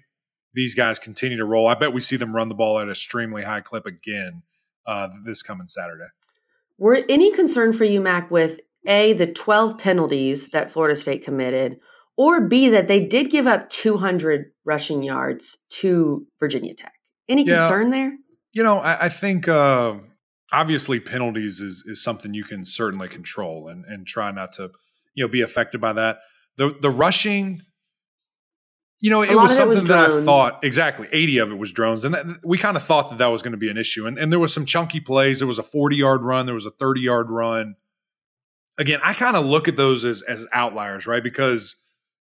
these 0.55 0.75
guys 0.75 0.99
continue 0.99 1.37
to 1.39 1.45
roll. 1.45 1.67
I 1.67 1.75
bet 1.75 1.93
we 1.93 2.01
see 2.01 2.17
them 2.17 2.35
run 2.35 2.49
the 2.49 2.55
ball 2.55 2.79
at 2.79 2.85
an 2.85 2.91
extremely 2.91 3.43
high 3.43 3.61
clip 3.61 3.87
again 3.87 4.43
uh, 4.87 5.09
this 5.25 5.43
coming 5.43 5.67
Saturday. 5.67 6.09
Were 6.79 7.03
any 7.09 7.33
concern 7.33 7.73
for 7.73 7.85
you, 7.85 8.01
Mac, 8.01 8.31
with 8.31 8.61
A, 8.87 9.13
the 9.13 9.27
12 9.27 9.79
penalties 9.79 10.49
that 10.49 10.71
Florida 10.71 10.97
State 10.97 11.25
committed, 11.25 11.79
or 12.17 12.41
B, 12.41 12.69
that 12.69 12.89
they 12.89 13.05
did 13.05 13.31
give 13.31 13.47
up 13.47 13.71
200 13.71 14.53
rushing 14.65 15.03
yards 15.03 15.57
to 15.71 16.27
Virginia 16.41 16.75
Tech? 16.75 16.95
Any 17.29 17.45
yeah, 17.47 17.59
concern 17.59 17.91
there? 17.91 18.17
You 18.53 18.63
know, 18.63 18.79
I, 18.79 19.07
I 19.07 19.09
think. 19.09 19.49
Uh, 19.49 19.95
obviously 20.53 21.01
penalties 21.01 21.61
is 21.61 21.83
is 21.87 22.03
something 22.03 22.35
you 22.35 22.45
can 22.45 22.65
certainly 22.65 23.09
control 23.09 23.69
and 23.69 23.85
and 23.87 24.07
try 24.07 24.31
not 24.31 24.53
to 24.53 24.71
you 25.15 25.25
know 25.25 25.29
be 25.29 25.41
affected 25.41 25.81
by 25.81 25.93
that. 25.95 26.19
The 26.57 26.77
the 26.81 26.91
rushing, 26.91 27.63
you 29.03 29.11
know, 29.11 29.23
it 29.23 29.35
was 29.35 29.51
something 29.51 29.77
it 29.77 29.81
was 29.81 29.89
that 29.91 30.11
I 30.11 30.25
thought 30.25 30.63
exactly 30.63 31.09
eighty 31.11 31.39
of 31.39 31.51
it 31.51 31.57
was 31.57 31.73
Drones, 31.73 32.05
and 32.05 32.15
that, 32.15 32.25
we 32.45 32.57
kind 32.57 32.77
of 32.77 32.85
thought 32.85 33.11
that 33.11 33.19
that 33.19 33.27
was 33.27 33.43
going 33.43 33.51
to 33.51 33.59
be 33.59 33.69
an 33.69 33.77
issue. 33.77 34.07
And 34.07 34.17
and 34.17 34.33
there 34.33 34.39
was 34.39 34.55
some 34.55 34.65
chunky 34.65 35.01
plays. 35.01 35.41
There 35.41 35.49
was 35.49 35.59
a 35.59 35.65
forty 35.65 35.97
yard 35.97 36.23
run. 36.23 36.47
There 36.47 36.55
was 36.55 36.67
a 36.67 36.71
thirty 36.71 37.01
yard 37.01 37.29
run. 37.29 37.75
Again, 38.79 39.01
I 39.03 39.13
kind 39.13 39.37
of 39.37 39.45
look 39.45 39.67
at 39.67 39.75
those 39.75 40.05
as 40.05 40.23
as 40.23 40.47
outliers, 40.53 41.09
right? 41.09 41.23
Because 41.23 41.75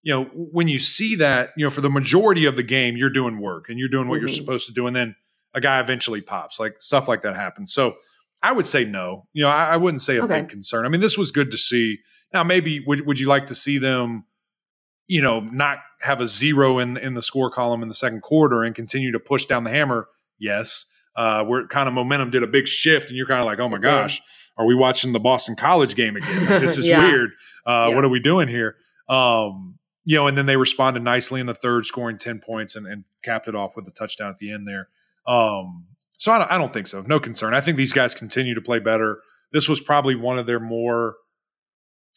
you 0.03 0.13
know 0.13 0.25
when 0.35 0.69
you 0.69 0.79
see 0.79 1.15
that, 1.17 1.53
you 1.57 1.65
know, 1.65 1.71
for 1.71 1.81
the 1.81 1.89
majority 1.89 2.45
of 2.45 2.57
the 2.57 2.63
game, 2.63 2.99
you're 2.99 3.09
doing 3.09 3.41
work 3.41 3.71
and 3.71 3.79
you're 3.79 3.89
doing 3.89 4.07
what 4.07 4.17
mm-hmm. 4.17 4.27
you're 4.27 4.37
supposed 4.37 4.67
to 4.67 4.75
do, 4.75 4.87
and 4.87 4.95
then 4.95 5.17
a 5.55 5.63
guy 5.63 5.81
eventually 5.81 6.21
pops. 6.21 6.61
Like 6.61 6.83
stuff 6.83 7.09
like 7.09 7.23
that 7.23 7.37
happens. 7.37 7.73
So 7.73 7.95
I 8.43 8.53
would 8.53 8.67
say 8.67 8.85
no. 8.85 9.27
You 9.33 9.45
know, 9.45 9.49
I, 9.49 9.71
I 9.71 9.77
wouldn't 9.79 10.03
say 10.03 10.19
a 10.19 10.25
okay. 10.25 10.43
big 10.43 10.51
concern. 10.51 10.85
I 10.85 10.91
mean, 10.91 11.01
this 11.01 11.17
was 11.17 11.31
good 11.31 11.51
to 11.53 11.59
see. 11.59 12.01
Now, 12.35 12.45
maybe 12.45 12.81
would 12.81 13.07
would 13.07 13.19
you 13.19 13.29
like 13.29 13.47
to 13.47 13.55
see 13.55 13.79
them, 13.79 14.27
you 15.07 15.23
know, 15.23 15.41
not 15.41 15.79
have 16.01 16.21
a 16.21 16.27
zero 16.27 16.79
in 16.79 16.97
in 16.97 17.15
the 17.15 17.23
score 17.23 17.51
column 17.51 17.83
in 17.83 17.89
the 17.89 17.95
second 17.95 18.23
quarter 18.23 18.63
and 18.63 18.75
continue 18.75 19.13
to 19.13 19.21
push 19.21 19.47
down 19.47 19.65
the 19.65 19.71
hammer? 19.71 20.09
Yes. 20.39 20.87
Uh, 21.15 21.43
where 21.45 21.67
kind 21.67 21.89
of 21.89 21.95
momentum 21.95 22.31
did 22.31 22.43
a 22.43 22.47
big 22.47 22.69
shift, 22.69 23.09
and 23.09 23.17
you're 23.17 23.27
kind 23.27 23.41
of 23.41 23.47
like, 23.47 23.59
oh 23.59 23.69
my 23.69 23.77
it 23.77 23.83
gosh, 23.83 24.17
did. 24.17 24.25
are 24.59 24.67
we 24.67 24.75
watching 24.75 25.13
the 25.13 25.21
Boston 25.21 25.57
College 25.57 25.95
game 25.95 26.15
again? 26.17 26.47
Like, 26.47 26.61
this 26.61 26.77
is 26.79 26.89
yeah. 26.89 27.03
weird. 27.03 27.31
Uh, 27.67 27.87
yeah. 27.89 27.95
What 27.95 28.05
are 28.05 28.11
we 28.11 28.21
doing 28.21 28.49
here? 28.49 28.77
Um, 29.09 29.79
you 30.05 30.17
know, 30.17 30.27
and 30.27 30.37
then 30.37 30.47
they 30.47 30.57
responded 30.57 31.03
nicely 31.03 31.41
in 31.41 31.47
the 31.47 31.55
third, 31.55 31.87
scoring 31.87 32.19
ten 32.19 32.39
points 32.39 32.77
and, 32.77 32.87
and 32.87 33.05
capped 33.23 33.49
it 33.49 33.55
off 33.55 33.77
with 33.77 33.89
a 33.89 33.91
touchdown 33.91 34.31
at 34.31 34.37
the 34.37 34.53
end 34.53 34.69
there. 34.69 34.89
Um, 35.27 35.87
so 36.19 36.33
I 36.33 36.39
don't, 36.39 36.51
I 36.53 36.59
don't 36.59 36.73
think 36.73 36.87
so. 36.87 37.03
No 37.03 37.19
concern. 37.19 37.55
I 37.55 37.61
think 37.61 37.77
these 37.77 37.93
guys 37.93 38.15
continue 38.15 38.55
to 38.55 38.61
play 38.61 38.79
better. 38.79 39.21
This 39.53 39.69
was 39.69 39.81
probably 39.81 40.15
one 40.15 40.39
of 40.39 40.47
their 40.47 40.61
more 40.61 41.17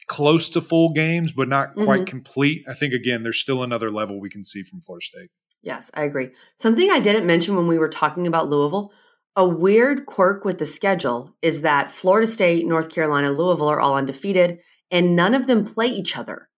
close 0.06 0.48
to 0.50 0.60
full 0.60 0.92
games, 0.92 1.32
but 1.32 1.48
not 1.48 1.74
quite 1.74 2.00
mm-hmm. 2.00 2.04
complete. 2.04 2.64
I 2.68 2.74
think 2.74 2.92
again, 2.94 3.22
there's 3.22 3.40
still 3.40 3.62
another 3.62 3.90
level 3.90 4.20
we 4.20 4.30
can 4.30 4.44
see 4.44 4.62
from 4.62 4.80
Florida 4.80 5.04
State. 5.04 5.30
Yes, 5.62 5.90
I 5.94 6.04
agree. 6.04 6.28
Something 6.56 6.90
I 6.90 7.00
didn't 7.00 7.26
mention 7.26 7.56
when 7.56 7.66
we 7.66 7.78
were 7.78 7.88
talking 7.88 8.26
about 8.26 8.48
Louisville, 8.48 8.92
a 9.36 9.46
weird 9.46 10.06
quirk 10.06 10.44
with 10.44 10.58
the 10.58 10.66
schedule 10.66 11.36
is 11.42 11.62
that 11.62 11.90
Florida 11.90 12.26
State, 12.26 12.66
North 12.66 12.88
Carolina, 12.88 13.30
Louisville 13.30 13.70
are 13.70 13.80
all 13.80 13.96
undefeated, 13.96 14.58
and 14.90 15.14
none 15.14 15.34
of 15.34 15.46
them 15.46 15.64
play 15.64 15.86
each 15.86 16.16
other. 16.16 16.48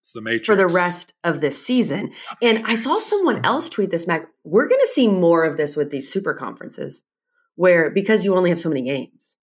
It's 0.00 0.12
the 0.12 0.20
Matrix. 0.20 0.46
For 0.46 0.56
the 0.56 0.66
rest 0.66 1.12
of 1.22 1.40
this 1.40 1.64
season. 1.64 2.12
And 2.40 2.64
I 2.66 2.74
saw 2.74 2.96
someone 2.96 3.44
else 3.44 3.68
tweet 3.68 3.90
this, 3.90 4.06
Mac. 4.06 4.26
We're 4.44 4.68
going 4.68 4.80
to 4.80 4.92
see 4.92 5.08
more 5.08 5.44
of 5.44 5.56
this 5.56 5.76
with 5.76 5.90
these 5.90 6.12
super 6.12 6.34
conferences 6.34 7.04
where 7.54 7.90
because 7.90 8.24
you 8.24 8.34
only 8.34 8.50
have 8.50 8.58
so 8.58 8.68
many 8.68 8.82
games. 8.82 9.38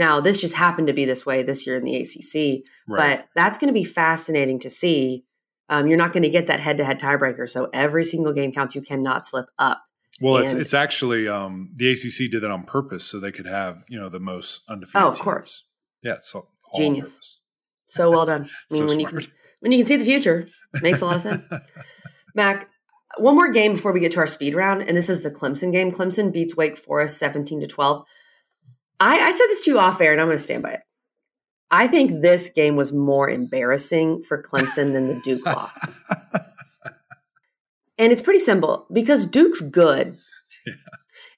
Now, 0.00 0.18
this 0.18 0.40
just 0.40 0.54
happened 0.54 0.86
to 0.86 0.94
be 0.94 1.04
this 1.04 1.26
way 1.26 1.42
this 1.42 1.66
year 1.66 1.76
in 1.76 1.84
the 1.84 1.94
ACC, 1.94 2.64
right. 2.88 3.18
but 3.18 3.28
that's 3.34 3.58
going 3.58 3.68
to 3.68 3.78
be 3.78 3.84
fascinating 3.84 4.58
to 4.60 4.70
see. 4.70 5.26
Um, 5.68 5.88
you're 5.88 5.98
not 5.98 6.14
going 6.14 6.22
to 6.22 6.30
get 6.30 6.46
that 6.46 6.58
head 6.58 6.78
to 6.78 6.86
head 6.86 6.98
tiebreaker. 6.98 7.46
So 7.46 7.68
every 7.74 8.02
single 8.04 8.32
game 8.32 8.50
counts. 8.50 8.74
You 8.74 8.80
cannot 8.80 9.26
slip 9.26 9.44
up. 9.58 9.82
Well, 10.18 10.38
and, 10.38 10.46
it's 10.46 10.54
it's 10.54 10.74
actually 10.74 11.28
um, 11.28 11.72
the 11.74 11.90
ACC 11.90 12.30
did 12.30 12.40
that 12.40 12.50
on 12.50 12.62
purpose 12.62 13.04
so 13.04 13.20
they 13.20 13.30
could 13.30 13.44
have 13.44 13.84
you 13.90 14.00
know 14.00 14.08
the 14.08 14.18
most 14.18 14.62
undefeated. 14.70 15.02
Oh, 15.02 15.08
of 15.08 15.16
teams. 15.16 15.22
course. 15.22 15.64
Yeah, 16.02 16.16
so 16.22 16.48
genius. 16.74 17.42
So 17.86 18.10
well 18.10 18.24
done. 18.24 18.48
I 18.70 18.74
mean, 18.74 18.80
so 18.80 18.86
when 18.86 19.00
smart. 19.00 19.26
you 19.26 19.32
when 19.60 19.72
you 19.72 19.78
can 19.80 19.86
see 19.86 19.96
the 19.96 20.04
future, 20.06 20.48
makes 20.80 21.02
a 21.02 21.04
lot 21.04 21.16
of 21.16 21.22
sense. 21.22 21.44
Mac, 22.34 22.70
one 23.18 23.34
more 23.34 23.52
game 23.52 23.74
before 23.74 23.92
we 23.92 24.00
get 24.00 24.12
to 24.12 24.20
our 24.20 24.26
speed 24.26 24.54
round, 24.54 24.80
and 24.80 24.96
this 24.96 25.10
is 25.10 25.22
the 25.22 25.30
Clemson 25.30 25.72
game. 25.72 25.92
Clemson 25.92 26.32
beats 26.32 26.56
Wake 26.56 26.78
Forest 26.78 27.18
17 27.18 27.60
to 27.60 27.66
12. 27.66 28.02
I, 29.00 29.18
I 29.18 29.30
said 29.32 29.46
this 29.48 29.64
to 29.64 29.72
you 29.72 29.78
off 29.78 30.00
air, 30.00 30.12
and 30.12 30.20
I'm 30.20 30.26
going 30.26 30.36
to 30.36 30.42
stand 30.42 30.62
by 30.62 30.72
it. 30.72 30.80
I 31.70 31.86
think 31.88 32.20
this 32.20 32.50
game 32.54 32.76
was 32.76 32.92
more 32.92 33.28
embarrassing 33.28 34.22
for 34.22 34.42
Clemson 34.42 34.92
than 34.92 35.08
the 35.08 35.20
Duke 35.24 35.46
loss. 35.46 35.98
And 37.96 38.12
it's 38.12 38.22
pretty 38.22 38.40
simple 38.40 38.86
because 38.92 39.26
Duke's 39.26 39.60
good. 39.60 40.16
Yeah. 40.66 40.74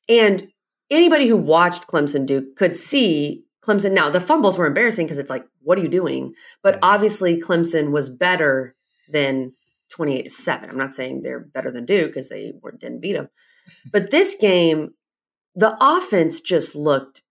And 0.08 0.48
anybody 0.90 1.26
who 1.26 1.36
watched 1.36 1.86
Clemson 1.86 2.24
Duke 2.24 2.56
could 2.56 2.74
see 2.74 3.44
Clemson. 3.64 3.92
Now, 3.92 4.10
the 4.10 4.20
fumbles 4.20 4.58
were 4.58 4.66
embarrassing 4.66 5.06
because 5.06 5.18
it's 5.18 5.30
like, 5.30 5.44
what 5.62 5.78
are 5.78 5.82
you 5.82 5.88
doing? 5.88 6.34
But 6.62 6.78
obviously, 6.82 7.40
Clemson 7.40 7.90
was 7.90 8.08
better 8.08 8.74
than 9.08 9.52
28 9.90 10.22
to 10.22 10.30
7. 10.30 10.70
I'm 10.70 10.78
not 10.78 10.92
saying 10.92 11.22
they're 11.22 11.40
better 11.40 11.70
than 11.70 11.84
Duke 11.84 12.08
because 12.08 12.28
they 12.28 12.52
didn't 12.78 13.00
beat 13.00 13.14
them. 13.14 13.28
But 13.92 14.10
this 14.10 14.34
game, 14.40 14.94
the 15.54 15.76
offense 15.80 16.40
just 16.40 16.74
looked 16.74 17.21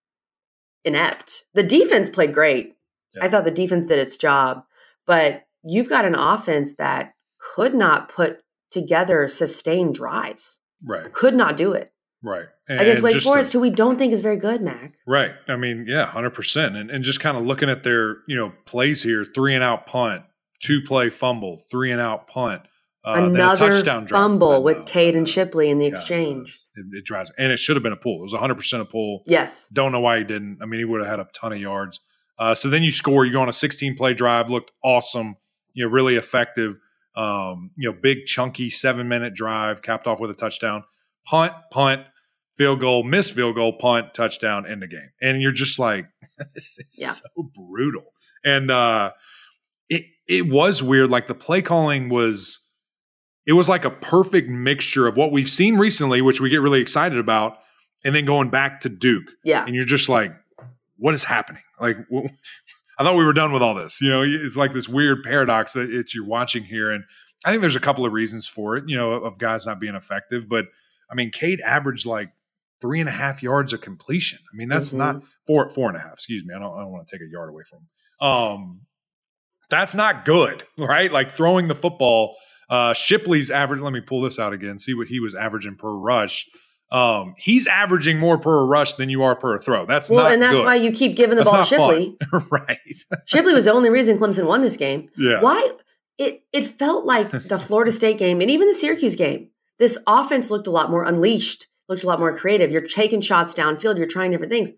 inept. 0.83 1.45
The 1.53 1.63
defense 1.63 2.09
played 2.09 2.33
great. 2.33 2.75
Yeah. 3.15 3.25
I 3.25 3.29
thought 3.29 3.45
the 3.45 3.51
defense 3.51 3.87
did 3.87 3.99
its 3.99 4.17
job, 4.17 4.63
but 5.05 5.43
you've 5.63 5.89
got 5.89 6.05
an 6.05 6.15
offense 6.15 6.73
that 6.77 7.13
could 7.39 7.73
not 7.73 8.09
put 8.09 8.41
together 8.71 9.27
sustained 9.27 9.95
drives. 9.95 10.59
Right. 10.83 11.11
Could 11.11 11.35
not 11.35 11.57
do 11.57 11.73
it. 11.73 11.91
Right. 12.23 12.45
And 12.67 12.79
Against 12.79 13.03
Wake 13.03 13.21
Forest, 13.21 13.53
who 13.53 13.59
we 13.59 13.69
don't 13.69 13.97
think 13.97 14.13
is 14.13 14.21
very 14.21 14.37
good, 14.37 14.61
Mac. 14.61 14.93
Right. 15.07 15.31
I 15.47 15.55
mean, 15.55 15.85
yeah, 15.87 16.07
100%. 16.07 16.75
And, 16.75 16.91
and 16.91 17.03
just 17.03 17.19
kind 17.19 17.35
of 17.35 17.45
looking 17.45 17.69
at 17.69 17.83
their, 17.83 18.17
you 18.27 18.35
know, 18.35 18.53
plays 18.65 19.03
here, 19.03 19.25
three 19.25 19.55
and 19.55 19.63
out 19.63 19.87
punt, 19.87 20.23
two 20.61 20.81
play 20.81 21.09
fumble, 21.09 21.63
three 21.69 21.91
and 21.91 21.99
out 21.99 22.27
punt, 22.27 22.61
Uh, 23.03 23.13
Another 23.13 23.71
touchdown 23.71 24.07
fumble 24.07 24.61
with 24.61 24.77
know, 24.79 24.83
Cade 24.85 25.15
I 25.15 25.17
and. 25.19 25.27
Shipley 25.27 25.69
in 25.69 25.79
the 25.79 25.89
God, 25.89 25.97
exchange. 25.97 26.65
It, 26.75 26.85
it 26.99 27.03
drives, 27.05 27.31
and 27.37 27.51
it 27.51 27.57
should 27.57 27.75
have 27.75 27.81
been 27.81 27.93
a 27.93 27.97
pull. 27.97 28.19
It 28.19 28.23
was 28.23 28.33
100 28.33 28.55
percent 28.55 28.81
a 28.83 28.85
pull. 28.85 29.23
Yes. 29.25 29.67
Don't 29.73 29.91
know 29.91 29.99
why 29.99 30.19
he 30.19 30.23
didn't. 30.23 30.59
I 30.61 30.65
mean, 30.65 30.79
he 30.79 30.85
would 30.85 30.99
have 31.01 31.09
had 31.09 31.19
a 31.19 31.27
ton 31.33 31.51
of 31.51 31.59
yards. 31.59 31.99
Uh, 32.37 32.53
so 32.53 32.69
then 32.69 32.83
you 32.83 32.91
score. 32.91 33.25
You 33.25 33.31
go 33.33 33.41
on 33.41 33.49
a 33.49 33.53
16 33.53 33.95
play 33.97 34.13
drive. 34.13 34.49
Looked 34.49 34.71
awesome. 34.83 35.35
You 35.73 35.85
know, 35.85 35.91
really 35.91 36.15
effective. 36.15 36.77
Um, 37.15 37.71
you 37.75 37.91
know, 37.91 37.97
big 37.99 38.25
chunky 38.25 38.69
seven 38.69 39.07
minute 39.07 39.33
drive 39.33 39.81
capped 39.81 40.05
off 40.07 40.19
with 40.19 40.29
a 40.31 40.35
touchdown. 40.35 40.83
Punt, 41.25 41.53
punt, 41.71 42.01
field 42.57 42.79
goal, 42.79 43.03
missed 43.03 43.33
field 43.33 43.55
goal, 43.55 43.73
punt, 43.77 44.13
touchdown, 44.13 44.65
end 44.69 44.81
the 44.81 44.87
game. 44.87 45.09
And 45.21 45.41
you're 45.41 45.51
just 45.51 45.77
like, 45.79 46.05
this 46.53 46.77
is 46.79 46.97
Yeah. 46.99 47.09
so 47.09 47.49
brutal. 47.53 48.13
And 48.45 48.71
uh, 48.71 49.11
it 49.89 50.05
it 50.27 50.47
was 50.49 50.81
weird. 50.81 51.09
Like 51.09 51.25
the 51.27 51.35
play 51.35 51.61
calling 51.63 52.07
was. 52.09 52.59
It 53.45 53.53
was 53.53 53.67
like 53.69 53.85
a 53.85 53.89
perfect 53.91 54.49
mixture 54.49 55.07
of 55.07 55.17
what 55.17 55.31
we've 55.31 55.49
seen 55.49 55.77
recently, 55.77 56.21
which 56.21 56.39
we 56.39 56.49
get 56.49 56.61
really 56.61 56.81
excited 56.81 57.17
about, 57.17 57.57
and 58.03 58.13
then 58.15 58.25
going 58.25 58.49
back 58.49 58.81
to 58.81 58.89
Duke 58.89 59.25
Yeah. 59.43 59.63
and 59.65 59.75
you're 59.75 59.85
just 59.85 60.09
like, 60.09 60.33
what 60.97 61.13
is 61.15 61.23
happening? 61.23 61.63
Like, 61.79 61.97
I 62.99 63.03
thought 63.03 63.15
we 63.15 63.25
were 63.25 63.33
done 63.33 63.51
with 63.51 63.63
all 63.63 63.73
this. 63.73 63.99
You 64.01 64.09
know, 64.09 64.21
it's 64.23 64.55
like 64.57 64.73
this 64.73 64.87
weird 64.87 65.23
paradox 65.23 65.73
that 65.73 65.89
it's 65.91 66.13
you're 66.13 66.25
watching 66.25 66.63
here, 66.63 66.91
and 66.91 67.03
I 67.43 67.49
think 67.49 67.61
there's 67.61 67.75
a 67.75 67.79
couple 67.79 68.05
of 68.05 68.13
reasons 68.13 68.47
for 68.47 68.77
it. 68.77 68.83
You 68.87 68.95
know, 68.97 69.13
of 69.13 69.39
guys 69.39 69.65
not 69.65 69.79
being 69.79 69.95
effective, 69.95 70.47
but 70.47 70.65
I 71.09 71.15
mean, 71.15 71.31
Cade 71.31 71.61
averaged 71.61 72.05
like 72.05 72.29
three 72.79 72.99
and 72.99 73.09
a 73.09 73.11
half 73.11 73.41
yards 73.41 73.73
of 73.73 73.81
completion. 73.81 74.37
I 74.53 74.55
mean, 74.55 74.69
that's 74.69 74.93
Mhm. 74.93 74.97
not 74.97 75.23
four 75.47 75.67
four 75.71 75.87
and 75.89 75.97
a 75.97 76.01
half. 76.01 76.13
Excuse 76.13 76.45
me, 76.45 76.53
I 76.53 76.59
don't 76.59 76.75
I 76.77 76.81
don't 76.81 76.91
want 76.91 77.07
to 77.07 77.15
take 77.17 77.25
a 77.27 77.31
yard 77.31 77.49
away 77.49 77.63
from 77.67 77.79
him. 77.79 78.27
Um, 78.27 78.81
that's 79.71 79.95
not 79.95 80.23
good, 80.25 80.63
right? 80.77 81.11
Like 81.11 81.31
throwing 81.31 81.67
the 81.67 81.75
football. 81.75 82.35
Uh, 82.71 82.93
Shipley's 82.93 83.51
average. 83.51 83.81
Let 83.81 83.93
me 83.93 83.99
pull 84.01 84.21
this 84.21 84.39
out 84.39 84.53
again. 84.53 84.79
See 84.79 84.93
what 84.93 85.07
he 85.07 85.19
was 85.19 85.35
averaging 85.35 85.75
per 85.75 85.91
rush. 85.91 86.47
Um, 86.91 87.35
he's 87.37 87.67
averaging 87.67 88.17
more 88.17 88.37
per 88.37 88.65
rush 88.65 88.93
than 88.95 89.09
you 89.09 89.23
are 89.23 89.35
per 89.35 89.57
throw. 89.59 89.85
That's 89.85 90.09
Well, 90.09 90.27
and 90.27 90.41
that's 90.41 90.57
good. 90.57 90.65
why 90.65 90.75
you 90.75 90.91
keep 90.91 91.15
giving 91.15 91.37
the 91.37 91.43
That's 91.43 91.69
ball 91.69 91.91
Shipley. 91.91 92.17
right. 92.49 92.77
Shipley 93.25 93.53
was 93.53 93.65
the 93.65 93.73
only 93.73 93.89
reason 93.89 94.17
Clemson 94.17 94.45
won 94.47 94.61
this 94.61 94.77
game. 94.77 95.09
Yeah. 95.17 95.41
Why? 95.41 95.71
It 96.17 96.43
it 96.51 96.65
felt 96.65 97.05
like 97.05 97.29
the 97.31 97.59
Florida 97.67 97.91
State 97.91 98.17
game 98.17 98.41
and 98.41 98.49
even 98.49 98.67
the 98.67 98.73
Syracuse 98.73 99.15
game. 99.15 99.49
This 99.79 99.97
offense 100.07 100.49
looked 100.51 100.67
a 100.67 100.71
lot 100.71 100.89
more 100.91 101.03
unleashed, 101.03 101.67
looked 101.89 102.03
a 102.03 102.07
lot 102.07 102.19
more 102.19 102.35
creative. 102.37 102.71
You're 102.71 102.81
taking 102.81 103.19
shots 103.21 103.53
downfield, 103.53 103.97
you're 103.97 104.05
trying 104.07 104.31
different 104.31 104.51
things. 104.51 104.71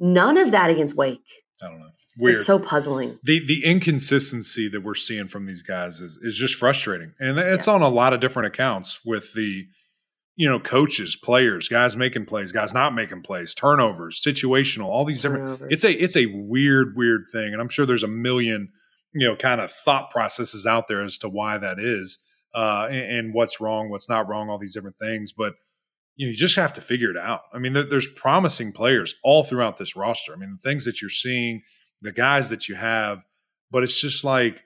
None 0.00 0.36
of 0.38 0.50
that 0.50 0.70
against 0.70 0.96
Wake. 0.96 1.20
I 1.62 1.68
don't 1.68 1.78
know. 1.80 1.90
Weird. 2.16 2.38
It's 2.38 2.46
so 2.46 2.58
puzzling. 2.58 3.18
the 3.22 3.44
the 3.44 3.64
inconsistency 3.64 4.68
that 4.68 4.82
we're 4.82 4.94
seeing 4.94 5.28
from 5.28 5.46
these 5.46 5.62
guys 5.62 6.00
is 6.00 6.18
is 6.22 6.36
just 6.36 6.54
frustrating, 6.54 7.12
and 7.18 7.38
it's 7.38 7.66
Yeah. 7.66 7.74
on 7.74 7.82
a 7.82 7.88
lot 7.88 8.12
of 8.12 8.20
different 8.20 8.46
accounts 8.46 9.00
with 9.04 9.32
the 9.34 9.66
you 10.36 10.48
know 10.48 10.58
coaches, 10.60 11.16
players, 11.16 11.68
guys 11.68 11.96
making 11.96 12.26
plays, 12.26 12.52
guys 12.52 12.72
not 12.74 12.94
making 12.94 13.22
plays, 13.22 13.54
turnovers, 13.54 14.22
situational, 14.24 14.84
all 14.86 15.04
these 15.04 15.22
different. 15.22 15.44
Turnovers. 15.44 15.68
It's 15.72 15.84
a 15.84 15.92
it's 15.92 16.16
a 16.16 16.26
weird 16.26 16.94
weird 16.96 17.26
thing, 17.32 17.52
and 17.52 17.60
I'm 17.60 17.68
sure 17.68 17.86
there's 17.86 18.02
a 18.02 18.08
million 18.08 18.70
you 19.12 19.26
know 19.28 19.36
kind 19.36 19.60
of 19.60 19.70
thought 19.72 20.10
processes 20.10 20.66
out 20.66 20.86
there 20.88 21.02
as 21.02 21.16
to 21.18 21.28
why 21.28 21.58
that 21.58 21.78
is, 21.80 22.18
uh, 22.54 22.86
and, 22.90 23.18
and 23.18 23.34
what's 23.34 23.60
wrong, 23.60 23.90
what's 23.90 24.08
not 24.08 24.28
wrong, 24.28 24.50
all 24.50 24.58
these 24.58 24.74
different 24.74 24.98
things, 25.00 25.32
but. 25.32 25.54
You, 26.16 26.28
know, 26.28 26.30
you 26.30 26.36
just 26.36 26.54
have 26.54 26.72
to 26.74 26.80
figure 26.80 27.10
it 27.10 27.16
out. 27.16 27.40
I 27.52 27.58
mean, 27.58 27.72
there, 27.72 27.82
there's 27.82 28.06
promising 28.06 28.70
players 28.70 29.16
all 29.24 29.42
throughout 29.42 29.78
this 29.78 29.96
roster. 29.96 30.32
I 30.32 30.36
mean, 30.36 30.52
the 30.52 30.58
things 30.70 30.84
that 30.84 31.02
you're 31.02 31.10
seeing, 31.10 31.62
the 32.02 32.12
guys 32.12 32.50
that 32.50 32.68
you 32.68 32.74
have, 32.74 33.24
but 33.70 33.82
it's 33.82 34.00
just 34.00 34.24
like 34.24 34.62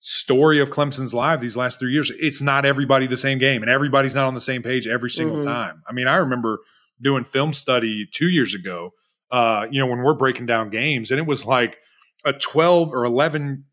story 0.00 0.60
of 0.60 0.70
Clemson's 0.70 1.14
life 1.14 1.40
these 1.40 1.56
last 1.56 1.78
three 1.78 1.92
years. 1.92 2.10
It's 2.18 2.42
not 2.42 2.64
everybody 2.64 3.06
the 3.06 3.16
same 3.16 3.38
game, 3.38 3.62
and 3.62 3.70
everybody's 3.70 4.14
not 4.14 4.26
on 4.26 4.34
the 4.34 4.40
same 4.40 4.62
page 4.62 4.86
every 4.86 5.10
single 5.10 5.38
Mhm. 5.38 5.44
time. 5.44 5.82
I 5.88 5.92
mean, 5.92 6.08
I 6.08 6.16
remember 6.16 6.60
doing 7.00 7.24
film 7.24 7.52
study 7.52 8.06
two 8.12 8.28
years 8.28 8.54
ago. 8.54 8.90
Uh, 9.30 9.66
you 9.70 9.80
know, 9.80 9.86
when 9.86 10.00
we're 10.00 10.14
breaking 10.14 10.46
down 10.46 10.70
games, 10.70 11.10
and 11.10 11.18
it 11.18 11.26
was 11.26 11.46
like 11.46 11.76
a 12.24 12.32
twelve 12.32 12.90
or 12.92 13.04
eleven, 13.04 13.64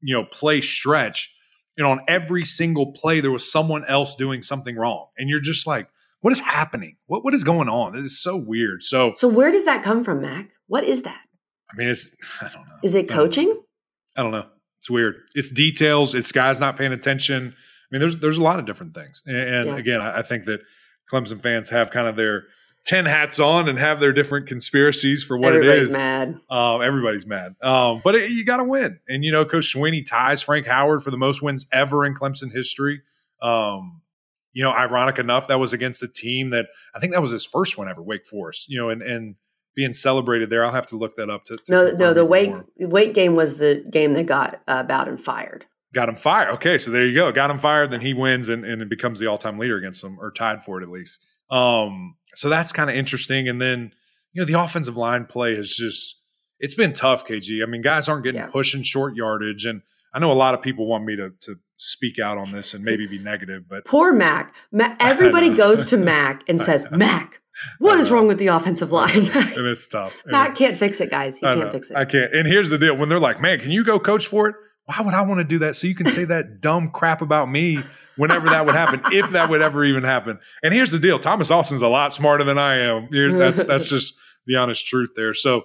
you 0.00 0.14
know, 0.14 0.24
play 0.24 0.60
stretch. 0.60 1.34
And 1.76 1.86
on 1.86 2.00
every 2.06 2.44
single 2.44 2.92
play, 2.92 3.20
there 3.20 3.30
was 3.30 3.50
someone 3.50 3.84
else 3.86 4.14
doing 4.14 4.42
something 4.42 4.76
wrong, 4.76 5.06
and 5.18 5.28
you're 5.28 5.40
just 5.40 5.66
like, 5.66 5.88
"What 6.20 6.32
is 6.32 6.40
happening? 6.40 6.96
What 7.06 7.24
what 7.24 7.34
is 7.34 7.44
going 7.44 7.68
on? 7.68 7.92
This 7.92 8.04
is 8.04 8.22
so 8.22 8.36
weird." 8.36 8.82
So, 8.82 9.12
So 9.16 9.26
where 9.28 9.50
does 9.50 9.64
that 9.64 9.82
come 9.82 10.02
from, 10.04 10.20
Mac? 10.22 10.50
What 10.66 10.84
is 10.84 11.02
that? 11.02 11.20
I 11.72 11.76
mean, 11.76 11.88
it's 11.88 12.10
I 12.40 12.48
don't 12.48 12.66
know. 12.68 12.76
Is 12.82 12.94
it 12.94 12.98
I 12.98 13.00
don't 13.02 13.16
know. 13.16 13.22
coaching? 13.24 13.62
I 14.16 14.22
don't 14.22 14.32
know. 14.32 14.46
It's 14.78 14.90
weird. 14.90 15.16
It's 15.34 15.50
details. 15.50 16.14
It's 16.14 16.32
guys 16.32 16.58
not 16.60 16.76
paying 16.76 16.92
attention. 16.92 17.54
I 17.54 17.86
mean, 17.90 18.00
there's 18.00 18.18
there's 18.18 18.38
a 18.38 18.42
lot 18.42 18.58
of 18.58 18.66
different 18.66 18.94
things. 18.94 19.22
And, 19.26 19.36
and 19.36 19.66
Yeah. 19.66 19.76
again, 19.76 20.00
I, 20.00 20.18
I 20.18 20.22
think 20.22 20.44
that 20.46 20.60
Clemson 21.10 21.40
fans 21.40 21.68
have 21.70 21.90
kind 21.90 22.06
of 22.08 22.16
their 22.16 22.44
ten 22.84 23.06
hats 23.06 23.38
on 23.38 23.68
and 23.68 23.78
have 23.78 24.00
their 24.00 24.12
different 24.12 24.46
conspiracies 24.48 25.22
for 25.22 25.38
what 25.38 25.54
Everybody's 25.54 25.82
it 25.84 25.86
is. 25.86 25.92
mad. 25.92 26.40
Um, 26.50 26.82
everybody's 26.82 27.26
mad. 27.26 27.54
Um, 27.62 28.00
but 28.02 28.16
it, 28.16 28.30
you 28.32 28.44
got 28.44 28.56
to 28.56 28.64
win. 28.64 28.98
And 29.08 29.24
you 29.24 29.30
know, 29.30 29.44
Coach 29.44 29.72
Swinney 29.74 30.04
ties 30.04 30.42
Frank 30.42 30.66
Howard 30.66 31.02
for 31.02 31.10
the 31.12 31.16
most 31.16 31.42
wins 31.42 31.66
ever 31.72 32.04
in 32.04 32.14
Clemson 32.14 32.50
history. 32.52 33.02
Um, 33.40 34.00
you 34.52 34.62
know, 34.62 34.70
ironic 34.72 35.18
enough, 35.18 35.48
that 35.48 35.58
was 35.58 35.72
against 35.72 36.02
a 36.02 36.08
team 36.08 36.50
that 36.50 36.66
I 36.94 36.98
think 37.00 37.12
that 37.12 37.22
was 37.22 37.30
his 37.30 37.46
first 37.46 37.78
one 37.78 37.88
ever, 37.88 38.02
Wake 38.02 38.26
Forest. 38.26 38.68
You 38.68 38.78
know, 38.78 38.88
and 38.90 39.00
and 39.00 39.36
being 39.74 39.92
celebrated 39.92 40.50
there. 40.50 40.64
I'll 40.64 40.72
have 40.72 40.86
to 40.88 40.96
look 40.96 41.16
that 41.16 41.30
up 41.30 41.44
to. 41.46 41.56
to 41.56 41.62
No, 41.72 41.90
no. 41.92 42.12
The 42.14 42.24
weight 42.24 42.50
more. 42.50 42.66
Wake 42.78 43.14
game 43.14 43.34
was 43.36 43.58
the 43.58 43.84
game 43.90 44.12
that 44.14 44.26
got 44.26 44.60
uh, 44.68 44.82
Bowden 44.82 45.16
fired. 45.16 45.64
Got 45.94 46.08
him 46.08 46.16
fired. 46.16 46.50
Okay, 46.54 46.78
so 46.78 46.90
there 46.90 47.06
you 47.06 47.14
go. 47.14 47.30
Got 47.32 47.50
him 47.50 47.58
fired. 47.58 47.90
Then 47.90 48.00
he 48.00 48.14
wins 48.14 48.48
and, 48.48 48.64
and 48.64 48.80
it 48.80 48.88
becomes 48.88 49.18
the 49.18 49.26
all 49.26 49.36
time 49.38 49.58
leader 49.58 49.76
against 49.76 50.00
them, 50.02 50.18
or 50.20 50.30
tied 50.30 50.62
for 50.64 50.80
it 50.80 50.84
at 50.84 50.90
least. 50.90 51.24
Um, 51.50 52.16
so 52.34 52.48
that's 52.48 52.72
kind 52.72 52.88
of 52.88 52.96
interesting. 52.96 53.48
And 53.48 53.60
then 53.60 53.92
you 54.32 54.40
know 54.40 54.46
the 54.46 54.58
offensive 54.58 54.96
line 54.96 55.26
play 55.26 55.54
has 55.56 55.70
just 55.70 56.20
it's 56.58 56.74
been 56.74 56.92
tough. 56.94 57.26
KG. 57.26 57.62
I 57.62 57.66
mean, 57.66 57.82
guys 57.82 58.08
aren't 58.08 58.24
getting 58.24 58.40
Yeah. 58.40 58.46
pushing 58.46 58.82
short 58.82 59.14
yardage, 59.16 59.66
and 59.66 59.82
I 60.14 60.18
know 60.18 60.32
a 60.32 60.34
lot 60.34 60.54
of 60.54 60.62
people 60.62 60.86
want 60.86 61.04
me 61.04 61.16
to 61.16 61.30
to 61.42 61.56
speak 61.82 62.18
out 62.18 62.38
on 62.38 62.50
this 62.52 62.74
and 62.74 62.84
maybe 62.84 63.06
be 63.06 63.18
negative, 63.18 63.64
but 63.68 63.84
Poor 63.84 64.12
Mac. 64.12 64.54
Ma- 64.70 64.94
everybody 65.00 65.50
goes 65.50 65.86
to 65.86 65.96
Mac 65.96 66.42
and 66.48 66.60
says, 66.68 66.86
"Mac, 66.90 67.40
what 67.78 67.98
is 67.98 68.10
wrong 68.10 68.26
with 68.28 68.38
the 68.38 68.46
offensive 68.48 68.92
line?" 68.92 69.10
and 69.10 69.26
it's 69.66 69.88
tough. 69.88 70.16
It 70.26 70.32
Mac 70.32 70.50
is- 70.52 70.58
can't 70.58 70.76
fix 70.76 71.00
it, 71.00 71.10
guys. 71.10 71.38
He 71.38 71.46
I 71.46 71.54
can't 71.54 71.66
know. 71.66 71.72
fix 71.72 71.90
it. 71.90 71.96
I 71.96 72.04
can't. 72.04 72.34
And 72.34 72.46
here's 72.46 72.70
the 72.70 72.78
deal: 72.78 72.96
when 72.96 73.08
they're 73.08 73.18
like, 73.20 73.40
"Man, 73.40 73.58
can 73.58 73.70
you 73.70 73.84
go 73.84 73.98
coach 73.98 74.26
for 74.26 74.48
it?" 74.48 74.56
Why 74.86 75.00
would 75.00 75.14
I 75.14 75.22
want 75.22 75.38
to 75.38 75.44
do 75.44 75.60
that? 75.60 75.76
So 75.76 75.86
you 75.86 75.94
can 75.94 76.08
say 76.08 76.24
that 76.24 76.60
dumb 76.60 76.90
crap 76.92 77.22
about 77.22 77.48
me 77.48 77.78
whenever 78.16 78.48
that 78.50 78.66
would 78.66 78.74
happen, 78.74 79.00
if 79.12 79.30
that 79.30 79.48
would 79.48 79.62
ever 79.62 79.84
even 79.84 80.02
happen. 80.02 80.40
And 80.62 80.74
here's 80.74 80.90
the 80.90 80.98
deal: 80.98 81.18
Thomas 81.20 81.50
Austin's 81.52 81.82
a 81.82 81.88
lot 81.88 82.12
smarter 82.12 82.42
than 82.44 82.58
I 82.58 82.78
am. 82.78 83.08
That's 83.38 83.62
that's 83.64 83.88
just 83.88 84.14
the 84.46 84.56
honest 84.56 84.86
truth 84.86 85.10
there. 85.14 85.34
So 85.34 85.62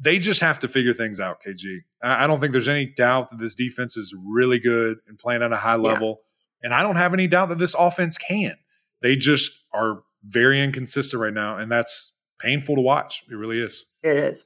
they 0.00 0.18
just 0.18 0.40
have 0.40 0.58
to 0.60 0.68
figure 0.68 0.94
things 0.94 1.20
out. 1.20 1.42
KG, 1.46 1.80
I 2.02 2.26
don't 2.26 2.40
think 2.40 2.52
there's 2.52 2.68
any 2.68 2.86
doubt 2.86 3.30
that 3.30 3.38
this 3.38 3.54
defense 3.54 3.96
is 3.96 4.14
really 4.18 4.58
good 4.58 4.98
and 5.06 5.18
playing 5.18 5.42
at 5.42 5.52
a 5.52 5.56
high 5.56 5.76
level, 5.76 6.20
and 6.62 6.72
I 6.72 6.82
don't 6.82 6.96
have 6.96 7.12
any 7.12 7.26
doubt 7.26 7.50
that 7.50 7.58
this 7.58 7.74
offense 7.74 8.16
can. 8.16 8.54
They 9.02 9.16
just 9.16 9.52
are 9.72 10.02
very 10.24 10.62
inconsistent 10.62 11.20
right 11.20 11.32
now, 11.32 11.56
and 11.58 11.70
that's 11.70 12.12
painful 12.40 12.76
to 12.76 12.82
watch. 12.82 13.24
It 13.30 13.34
really 13.34 13.60
is. 13.60 13.84
It 14.02 14.16
is. 14.16 14.44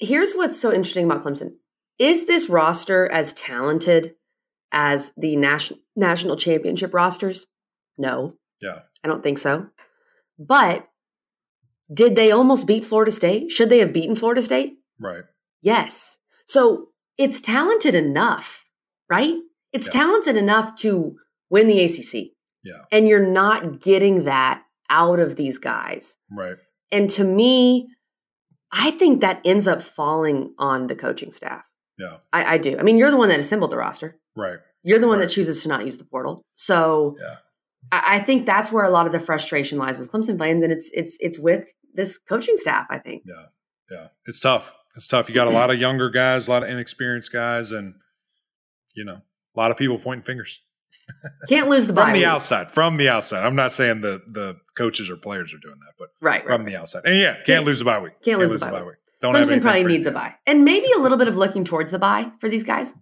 Here's 0.00 0.32
what's 0.32 0.58
so 0.58 0.72
interesting 0.72 1.04
about 1.04 1.22
Clemson. 1.22 1.52
Is 1.98 2.26
this 2.26 2.48
roster 2.48 3.10
as 3.10 3.32
talented 3.34 4.14
as 4.72 5.12
the 5.16 5.36
national 5.36 5.80
national 5.94 6.36
championship 6.36 6.92
rosters? 6.94 7.46
No. 7.98 8.34
Yeah. 8.62 8.80
I 9.04 9.08
don't 9.08 9.22
think 9.22 9.38
so. 9.38 9.68
But 10.38 10.88
did 11.92 12.16
they 12.16 12.32
almost 12.32 12.66
beat 12.66 12.84
Florida 12.84 13.12
State? 13.12 13.52
Should 13.52 13.70
they 13.70 13.78
have 13.78 13.92
beaten 13.92 14.16
Florida 14.16 14.42
State? 14.42 14.78
Right. 15.00 15.24
Yes. 15.62 16.18
So 16.46 16.88
it's 17.18 17.40
talented 17.40 17.94
enough, 17.94 18.64
right? 19.08 19.34
It's 19.72 19.86
Yeah. 19.86 20.00
talented 20.00 20.36
enough 20.36 20.76
to 20.76 21.16
win 21.50 21.66
the 21.66 21.80
ACC. 21.80 22.32
Yeah. 22.62 22.82
And 22.92 23.08
you're 23.08 23.24
not 23.26 23.80
getting 23.80 24.24
that 24.24 24.62
out 24.90 25.18
of 25.20 25.36
these 25.36 25.58
guys. 25.58 26.16
Right. 26.30 26.56
And 26.90 27.08
to 27.10 27.24
me, 27.24 27.88
I 28.72 28.90
think 28.92 29.20
that 29.20 29.40
ends 29.44 29.66
up 29.66 29.82
falling 29.82 30.54
on 30.58 30.86
the 30.86 30.96
coaching 30.96 31.30
staff. 31.30 31.64
Yeah. 31.98 32.18
I, 32.32 32.54
I 32.54 32.58
do. 32.58 32.76
I 32.78 32.82
mean, 32.82 32.98
you're 32.98 33.10
the 33.10 33.16
one 33.16 33.28
that 33.28 33.40
assembled 33.40 33.70
the 33.70 33.76
roster. 33.76 34.18
Right. 34.36 34.58
You're 34.82 34.98
the 34.98 35.06
one 35.06 35.18
Right. 35.18 35.28
that 35.28 35.34
chooses 35.34 35.62
to 35.62 35.68
not 35.68 35.84
use 35.86 35.96
the 35.98 36.04
portal. 36.04 36.42
So 36.54 37.16
Yeah. 37.20 37.36
I, 37.92 38.16
I 38.16 38.20
think 38.20 38.46
that's 38.46 38.72
where 38.72 38.84
a 38.84 38.90
lot 38.90 39.06
of 39.06 39.12
the 39.12 39.20
frustration 39.20 39.78
lies 39.78 39.98
with 39.98 40.10
Clemson 40.10 40.38
fans, 40.38 40.62
and 40.62 40.72
it's 40.72 40.90
it's 40.92 41.16
it's 41.20 41.38
with 41.38 41.70
this 41.92 42.18
coaching 42.18 42.56
staff. 42.56 42.86
I 42.90 42.98
think. 42.98 43.22
Yeah. 43.26 43.46
Yeah. 43.90 44.08
It's 44.26 44.40
tough. 44.40 44.74
It's 44.96 45.06
tough. 45.06 45.28
You 45.28 45.34
got 45.34 45.48
a 45.48 45.50
lot 45.60 45.70
of 45.70 45.78
younger 45.78 46.10
guys, 46.10 46.48
a 46.48 46.50
lot 46.50 46.62
of 46.62 46.68
inexperienced 46.68 47.32
guys, 47.32 47.72
and 47.72 47.94
you 48.94 49.04
know, 49.04 49.16
a 49.56 49.58
lot 49.58 49.70
of 49.70 49.76
people 49.76 49.98
pointing 49.98 50.24
fingers 50.24 50.60
Can't 51.48 51.68
lose 51.68 51.86
the 51.86 51.92
from 51.92 52.12
the 52.12 52.20
week. 52.20 52.26
outside. 52.26 52.70
From 52.70 52.96
the 52.96 53.08
outside. 53.08 53.44
I'm 53.44 53.56
not 53.56 53.72
saying 53.72 54.00
the 54.00 54.20
the 54.26 54.56
coaches 54.76 55.10
or 55.10 55.16
players 55.16 55.52
are 55.52 55.58
doing 55.58 55.76
that, 55.80 55.92
but 55.98 56.08
Right. 56.20 56.40
right. 56.40 56.46
from 56.46 56.64
the 56.64 56.76
outside. 56.76 57.02
And 57.04 57.18
yeah, 57.18 57.34
can't, 57.34 57.46
Can't- 57.46 57.64
lose 57.66 57.78
the 57.80 57.84
bye 57.84 57.98
week. 58.00 58.14
can't 58.22 58.38
lose 58.38 58.52
the 58.52 58.58
bye 58.58 58.82
week. 58.82 58.94
Don't 59.20 59.34
have 59.34 59.48
Clemson 59.48 59.62
probably 59.62 59.84
needs 59.84 60.04
a 60.06 60.10
bye, 60.10 60.34
and 60.46 60.64
maybe 60.64 60.86
a 60.96 61.00
little 61.00 61.16
bit 61.18 61.28
of 61.28 61.36
looking 61.36 61.64
towards 61.64 61.90
the 61.90 61.98
bye 61.98 62.30
for 62.40 62.48
these 62.48 62.62
guys 62.62 62.92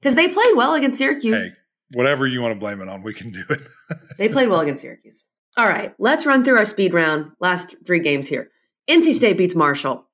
because 0.00 0.14
they 0.14 0.28
played 0.28 0.54
well 0.56 0.74
against 0.74 0.98
Syracuse. 0.98 1.42
Hey, 1.42 1.52
whatever 1.94 2.26
you 2.26 2.42
want 2.42 2.52
to 2.54 2.60
blame 2.60 2.80
it 2.82 2.88
on, 2.88 3.02
we 3.02 3.14
can 3.14 3.30
do 3.32 3.42
it. 3.48 3.60
they 4.18 4.28
played 4.28 4.48
well 4.48 4.60
against 4.60 4.82
Syracuse. 4.82 5.24
All 5.56 5.66
right, 5.66 5.94
let's 5.98 6.26
run 6.26 6.44
through 6.44 6.56
our 6.58 6.64
speed 6.66 6.92
round. 6.94 7.32
Last 7.40 7.74
three 7.86 8.00
games 8.00 8.28
here. 8.28 8.50
NC 8.90 9.14
State 9.14 9.38
beats 9.38 9.54
Marshall, 9.54 10.04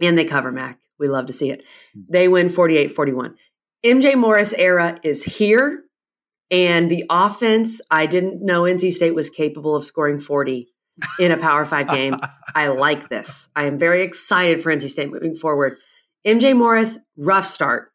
and 0.00 0.18
they 0.18 0.24
cover 0.24 0.52
Mac. 0.52 0.78
We 0.98 1.08
love 1.08 1.26
to 1.26 1.32
see 1.32 1.50
it. 1.50 1.62
Hmm. 1.94 2.00
They 2.10 2.28
win 2.28 2.48
48 2.48 2.92
41. 2.92 3.36
MJ 3.84 4.16
Morris 4.16 4.52
era 4.52 4.98
is 5.04 5.22
here, 5.22 5.84
and 6.50 6.90
the 6.90 7.04
offense, 7.08 7.80
I 7.90 8.06
didn't 8.06 8.44
know 8.44 8.62
NC 8.62 8.92
State 8.92 9.14
was 9.14 9.30
capable 9.30 9.76
of 9.76 9.84
scoring 9.84 10.18
40 10.18 10.68
in 11.20 11.30
a 11.30 11.36
Power 11.36 11.64
Five 11.64 11.88
game. 11.94 12.16
I 12.54 12.68
like 12.68 13.08
this. 13.08 13.48
I 13.54 13.66
am 13.66 13.78
very 13.78 14.02
excited 14.02 14.62
for 14.62 14.74
NC 14.74 14.90
State 14.90 15.10
moving 15.10 15.36
forward. 15.36 15.78
MJ 16.26 16.56
Morris, 16.56 16.98
rough 17.16 17.46
start. 17.46 17.92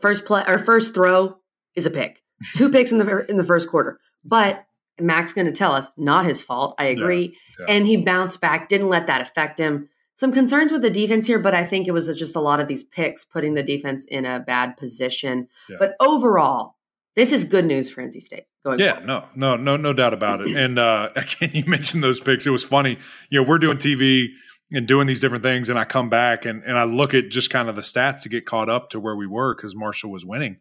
First 0.00 0.24
play 0.26 0.42
or 0.46 0.58
first 0.58 0.92
throw 0.92 1.36
is 1.74 1.86
a 1.86 1.90
pick. 1.90 2.22
Two 2.54 2.70
picks 2.70 2.92
in 2.92 2.98
the 2.98 3.24
in 3.30 3.36
the 3.36 3.44
first 3.44 3.68
quarter, 3.68 3.98
but 4.24 4.66
Mac's 5.00 5.32
going 5.32 5.46
to 5.46 5.52
tell 5.52 5.72
us 5.72 5.88
not 5.96 6.26
his 6.26 6.42
fault. 6.42 6.74
I 6.78 6.86
agree, 6.86 7.36
yeah, 7.58 7.66
yeah. 7.66 7.74
and 7.74 7.86
he 7.86 7.96
bounced 7.96 8.40
back. 8.40 8.68
Didn't 8.68 8.88
let 8.88 9.06
that 9.06 9.22
affect 9.22 9.58
him. 9.58 9.88
Some 10.16 10.32
concerns 10.32 10.72
with 10.72 10.80
the 10.80 10.90
defense 10.90 11.26
here, 11.26 11.38
but 11.38 11.54
I 11.54 11.62
think 11.62 11.86
it 11.86 11.92
was 11.92 12.08
just 12.16 12.36
a 12.36 12.40
lot 12.40 12.58
of 12.58 12.68
these 12.68 12.82
picks 12.82 13.22
putting 13.22 13.52
the 13.52 13.62
defense 13.62 14.06
in 14.06 14.24
a 14.24 14.40
bad 14.40 14.78
position. 14.78 15.46
Yeah. 15.68 15.76
But 15.78 15.94
overall, 16.00 16.76
this 17.16 17.32
is 17.32 17.44
good 17.44 17.66
news 17.66 17.90
for 17.90 18.02
NC 18.02 18.22
State. 18.22 18.44
Going 18.64 18.78
yeah, 18.78 18.92
forward. 18.92 19.06
no, 19.06 19.24
no, 19.34 19.56
no, 19.56 19.76
no 19.76 19.92
doubt 19.92 20.14
about 20.14 20.40
it. 20.40 20.56
And 20.56 20.78
uh, 20.78 21.10
again, 21.16 21.50
you 21.52 21.64
mentioned 21.66 22.02
those 22.02 22.18
picks. 22.18 22.46
It 22.46 22.50
was 22.50 22.64
funny. 22.64 22.98
You 23.28 23.42
know, 23.42 23.48
we're 23.48 23.58
doing 23.58 23.76
TV 23.76 24.28
and 24.72 24.88
doing 24.88 25.06
these 25.06 25.20
different 25.20 25.44
things, 25.44 25.68
and 25.68 25.78
I 25.78 25.84
come 25.84 26.08
back 26.08 26.46
and 26.46 26.62
and 26.64 26.78
I 26.78 26.84
look 26.84 27.12
at 27.12 27.28
just 27.28 27.50
kind 27.50 27.68
of 27.68 27.76
the 27.76 27.82
stats 27.82 28.22
to 28.22 28.30
get 28.30 28.46
caught 28.46 28.70
up 28.70 28.90
to 28.90 29.00
where 29.00 29.16
we 29.16 29.26
were 29.26 29.54
because 29.54 29.76
Marshall 29.76 30.10
was 30.10 30.24
winning 30.24 30.56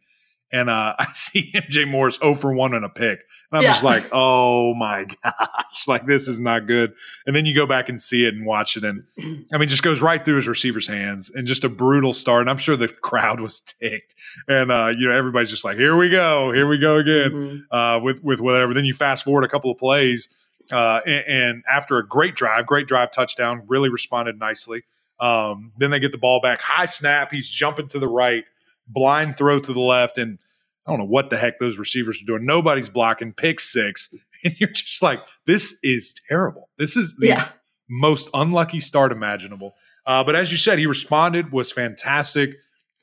and 0.52 0.70
uh, 0.70 0.96
I 1.00 1.06
see 1.14 1.52
MJ 1.54 1.90
Morris 1.90 2.18
0 2.18 2.36
for 2.36 2.54
1 2.54 2.74
and 2.74 2.86
a 2.86 2.90
pick. 2.90 3.20
And 3.52 3.60
I'm 3.60 3.64
yeah. 3.64 3.72
just 3.74 3.84
like, 3.84 4.10
oh 4.12 4.74
my 4.76 5.06
gosh, 5.24 5.88
like 5.88 6.06
this 6.06 6.28
is 6.28 6.40
not 6.40 6.68
good. 6.68 6.94
And 7.26 7.36
then 7.36 7.46
you 7.46 7.56
go 7.56 7.66
back 7.66 7.90
and 7.90 8.00
see 8.00 8.26
it 8.26 8.34
and 8.34 8.46
watch 8.46 8.78
it. 8.78 8.84
And 8.84 9.04
I 9.54 9.58
mean, 9.58 9.70
just 9.70 9.84
goes 9.84 10.02
right 10.02 10.24
through 10.24 10.38
his 10.38 10.48
receiver's 10.48 10.88
hands 10.88 11.30
and 11.34 11.48
just 11.48 11.64
a 11.64 11.70
brutal 11.70 12.14
start. 12.14 12.42
And 12.42 12.50
I'm 12.50 12.58
sure 12.58 12.76
the 12.76 12.88
crowd 12.88 13.40
was 13.40 13.62
ticked. 13.62 14.16
And, 14.48 14.72
uh, 14.72 14.92
you 14.98 15.08
know, 15.08 15.16
everybody's 15.16 15.52
just 15.52 15.66
like, 15.66 15.78
here 15.78 15.96
we 15.98 16.10
go. 16.10 16.52
Here 16.52 16.68
we 16.68 16.78
go 16.78 16.98
again 16.98 17.32
mm-hmm. 17.32 17.76
uh, 17.76 18.00
with, 18.00 18.24
with 18.24 18.40
whatever. 18.40 18.74
Then 18.74 18.86
you 18.86 18.94
fast 18.94 19.24
forward 19.24 19.44
a 19.44 19.50
couple 19.50 19.72
of 19.72 19.78
plays. 19.78 20.30
Uh, 20.72 21.00
and, 21.06 21.26
and, 21.28 21.64
after 21.70 22.00
a 22.00 22.08
great 22.08 22.34
drive, 22.36 22.66
great 22.66 22.88
drive 22.88 23.12
touchdown, 23.12 23.62
really 23.68 23.88
responded 23.88 24.40
nicely. 24.40 24.82
Um, 25.20 25.72
then 25.78 25.92
they 25.92 26.00
get 26.00 26.12
the 26.12 26.18
ball 26.18 26.42
back, 26.42 26.60
high 26.60 26.88
snap. 26.88 27.32
He's 27.32 27.48
jumping 27.48 27.88
to 27.90 28.00
the 28.00 28.08
right 28.08 28.46
blind 28.88 29.38
throw 29.38 29.60
to 29.60 29.74
the 29.74 29.80
left, 29.80 30.18
and 30.18 30.40
I 30.86 30.92
don't 30.92 31.00
know 31.00 31.06
what 31.06 31.30
the 31.30 31.38
heck 31.38 31.60
those 31.60 31.78
receivers 31.78 32.22
are 32.22 32.26
doing. 32.26 32.46
Nobody's 32.46 32.90
blocking, 32.90 33.34
pick 33.34 33.60
six, 33.60 34.14
and 34.44 34.60
you're 34.60 34.70
just 34.70 35.02
like, 35.02 35.24
this 35.46 35.80
is 35.84 36.14
terrible. 36.28 36.70
This 36.78 36.96
is 36.96 37.16
the 37.18 37.28
yeah. 37.28 37.50
most 37.90 38.30
unlucky 38.34 38.80
start 38.80 39.12
imaginable. 39.12 39.76
Uh, 40.06 40.24
but 40.24 40.36
as 40.36 40.52
you 40.52 40.58
said, 40.58 40.80
he 40.80 40.86
responded, 40.86 41.52
was 41.52 41.72
fantastic, 41.72 42.52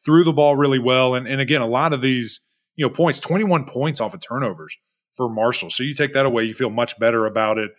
threw 0.05 0.25
the 0.25 0.33
ball 0.33 0.57
really 0.57 0.79
well, 0.79 1.15
and 1.15 1.27
and 1.27 1.41
again, 1.41 1.61
a 1.61 1.67
lot 1.67 1.93
of 1.93 2.01
these 2.01 2.41
you 2.77 2.87
know 2.87 2.93
points, 2.93 3.21
21 3.21 3.65
points 3.65 4.01
off 4.01 4.15
of 4.15 4.21
turnovers 4.21 4.77
for 5.13 5.29
Marshall. 5.29 5.71
So 5.71 5.83
you 5.83 5.95
take 5.95 6.15
that 6.15 6.27
away, 6.27 6.45
you 6.45 6.55
feel 6.55 6.71
much 6.71 6.99
better 6.99 7.27
about 7.27 7.59
it. 7.59 7.73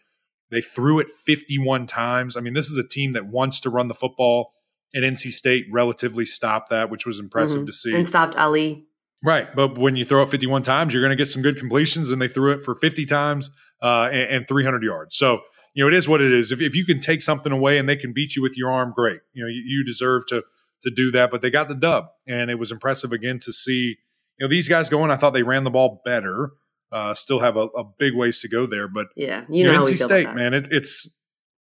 They 0.52 0.62
threw 0.62 1.00
it 1.00 1.10
51 1.10 1.88
times. 1.88 2.38
I 2.38 2.42
mean, 2.42 2.54
this 2.54 2.70
is 2.70 2.78
a 2.78 2.88
team 2.88 3.14
that 3.14 3.26
wants 3.26 3.60
to 3.62 3.72
run 3.72 3.88
the 3.88 3.96
football 3.96 4.54
and 4.94 5.04
NC 5.04 5.32
State 5.32 5.66
relatively 5.72 6.26
stopped 6.26 6.70
that, 6.70 6.90
which 6.90 7.06
was 7.06 7.20
impressive 7.20 7.60
mm-hmm. 7.60 7.66
to 7.66 7.74
see. 7.74 7.94
And 7.94 8.08
stopped 8.08 8.36
Ali. 8.36 8.86
Right. 9.24 9.54
But 9.56 9.78
when 9.78 9.96
you 9.96 10.06
throw 10.06 10.22
it 10.24 10.30
51 10.30 10.64
times, 10.64 10.94
you're 10.94 11.02
going 11.02 11.16
to 11.16 11.16
get 11.16 11.28
some 11.28 11.42
good 11.42 11.58
completions, 11.58 12.12
and 12.12 12.22
they 12.22 12.28
threw 12.28 12.52
it 12.52 12.64
for 12.64 12.76
50 12.76 13.06
times 13.06 13.52
uh, 13.82 14.10
and, 14.12 14.36
and, 14.36 14.48
300 14.48 14.84
yards. 14.84 15.16
So, 15.16 15.40
you 15.74 15.84
know, 15.84 15.88
it 15.88 15.94
is 15.94 16.08
what 16.08 16.22
it 16.22 16.34
is. 16.34 16.52
If, 16.52 16.62
if 16.62 16.76
you 16.76 16.86
can 16.86 17.00
take 17.00 17.22
something 17.22 17.52
away 17.52 17.78
and 17.78 17.88
they 17.88 17.96
can 17.96 18.12
beat 18.12 18.36
you 18.36 18.42
with 18.42 18.58
your 18.58 18.72
arm, 18.72 18.94
great. 18.94 19.22
You 19.32 19.44
know, 19.44 19.50
you, 19.50 19.64
you 19.66 19.86
deserve 19.86 20.26
to 20.28 20.44
to 20.84 20.92
do 20.92 21.12
that. 21.12 21.32
But 21.32 21.42
they 21.42 21.50
got 21.50 21.70
the 21.70 21.76
dub, 21.76 22.08
and 22.28 22.52
it 22.52 22.60
was 22.60 22.72
impressive 22.72 23.12
again 23.14 23.40
to 23.40 23.54
see, 23.54 23.98
you 24.38 24.46
know, 24.46 24.48
these 24.48 24.68
guys 24.68 24.90
going. 24.90 25.10
I 25.10 25.16
thought 25.16 25.32
they 25.32 25.44
ran 25.44 25.64
the 25.64 25.72
ball 25.72 26.02
better. 26.06 26.52
Uh, 26.92 27.14
still 27.14 27.40
have 27.40 27.58
a, 27.58 27.68
a, 27.68 27.84
big 27.98 28.14
ways 28.14 28.40
to 28.42 28.48
go 28.48 28.68
there, 28.68 28.88
but 28.88 29.08
yeah, 29.16 29.46
you 29.50 29.64
know, 29.64 29.72
you 29.72 29.78
know 29.80 29.86
NC 29.86 30.04
State, 30.04 30.32
man, 30.36 30.54
it, 30.54 30.68
it's 30.70 31.10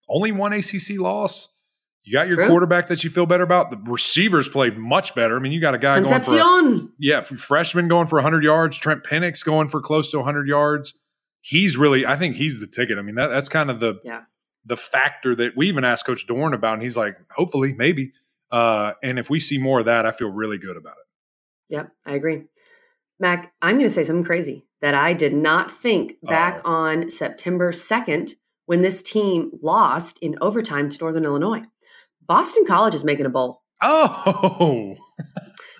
only 0.07 0.31
one 0.31 0.53
ACC 0.53 0.99
loss 0.99 1.49
you 2.03 2.11
got 2.13 2.27
your 2.27 2.35
True. 2.35 2.47
quarterback 2.47 2.87
that 2.87 3.03
you 3.03 3.09
feel 3.09 3.25
better 3.25 3.43
about. 3.43 3.71
The 3.71 3.77
receivers 3.89 4.49
played 4.49 4.77
much 4.77 5.15
better. 5.15 5.37
I 5.37 5.39
mean, 5.39 5.53
you 5.53 5.61
got 5.61 5.73
a 5.73 5.77
guy 5.77 5.95
Concepcion. 5.95 6.37
going 6.37 6.79
for 6.87 6.93
yeah, 6.99 7.21
freshman 7.21 7.87
going 7.87 8.07
for 8.07 8.17
100 8.17 8.43
yards. 8.43 8.77
Trent 8.77 9.03
Pennix 9.03 9.43
going 9.43 9.69
for 9.69 9.81
close 9.81 10.11
to 10.11 10.17
100 10.17 10.47
yards. 10.47 10.93
He's 11.41 11.77
really, 11.77 12.05
I 12.05 12.17
think 12.17 12.35
he's 12.35 12.59
the 12.59 12.67
ticket. 12.67 12.97
I 12.97 13.01
mean, 13.01 13.15
that, 13.15 13.27
that's 13.27 13.47
kind 13.47 13.71
of 13.71 13.79
the 13.79 13.99
yeah. 14.03 14.23
the 14.65 14.77
factor 14.77 15.35
that 15.35 15.55
we 15.55 15.69
even 15.69 15.85
asked 15.85 16.05
Coach 16.05 16.27
Doeren 16.27 16.53
about, 16.53 16.75
and 16.75 16.83
he's 16.83 16.97
like, 16.97 17.17
hopefully, 17.31 17.73
maybe. 17.73 18.11
Uh, 18.51 18.93
and 19.01 19.17
if 19.17 19.29
we 19.29 19.39
see 19.39 19.57
more 19.57 19.79
of 19.79 19.85
that, 19.85 20.05
I 20.05 20.11
feel 20.11 20.29
really 20.29 20.57
good 20.57 20.77
about 20.77 20.93
it. 20.93 21.73
Yep, 21.73 21.91
I 22.05 22.15
agree. 22.15 22.43
Mac, 23.19 23.53
I'm 23.61 23.77
going 23.77 23.87
to 23.87 23.93
say 23.93 24.03
something 24.03 24.25
crazy 24.25 24.65
that 24.81 24.93
I 24.93 25.13
did 25.13 25.33
not 25.33 25.71
think 25.71 26.15
back 26.21 26.57
Uh-oh. 26.57 26.71
on 26.71 27.09
September 27.09 27.71
2nd 27.71 28.33
when 28.65 28.81
this 28.81 29.01
team 29.01 29.51
lost 29.61 30.19
in 30.19 30.37
overtime 30.41 30.89
to 30.89 30.97
Northern 30.99 31.25
Illinois. 31.25 31.63
Boston 32.27 32.65
College 32.65 32.95
is 32.95 33.03
making 33.03 33.25
a 33.25 33.29
bowl. 33.29 33.61
Oh. 33.81 34.95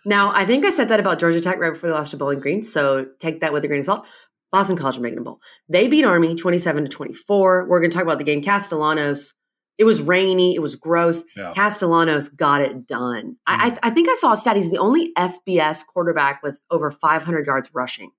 now, 0.06 0.32
I 0.34 0.46
think 0.46 0.66
I 0.66 0.70
said 0.70 0.90
that 0.90 1.00
about 1.00 1.20
Georgia 1.20 1.42
Tech 1.42 1.60
right 1.60 1.74
before 1.74 1.90
they 1.90 1.96
lost 1.96 2.12
to 2.12 2.18
Bowling 2.18 2.40
Green, 2.40 2.64
so 2.64 3.08
take 3.20 3.42
that 3.42 3.54
with 3.54 3.64
a 3.64 3.68
grain 3.68 3.80
of 3.80 3.86
salt. 3.86 4.06
Boston 4.52 4.78
College 4.78 4.98
is 4.98 5.02
making 5.02 5.18
a 5.18 5.24
bowl. 5.24 5.40
They 5.68 5.88
beat 5.88 6.06
Army 6.06 6.36
27 6.36 6.86
to 6.86 6.90
24. 6.90 7.68
We're 7.68 7.80
going 7.80 7.90
to 7.90 7.96
talk 7.96 8.04
about 8.04 8.20
the 8.20 8.24
game. 8.24 8.44
Castellanos, 8.44 9.34
it 9.80 9.84
was 9.84 10.00
rainy, 10.00 10.54
it 10.54 10.62
was 10.62 10.76
gross. 10.76 11.24
Yeah. 11.36 11.54
Castellanos 11.56 12.30
got 12.30 12.62
it 12.62 12.86
done. 12.86 13.32
Mm. 13.32 13.36
I, 13.48 13.68
I, 13.68 13.88
I, 13.88 13.90
think 13.90 14.10
I 14.10 14.14
saw 14.14 14.34
a 14.34 14.38
stat. 14.38 14.56
He's 14.56 14.70
the 14.70 14.78
only 14.78 15.12
FBS 15.18 15.84
quarterback 15.88 16.44
with 16.44 16.60
over 16.70 16.92
500 16.92 17.48
yards 17.48 17.72
rushing. 17.74 18.12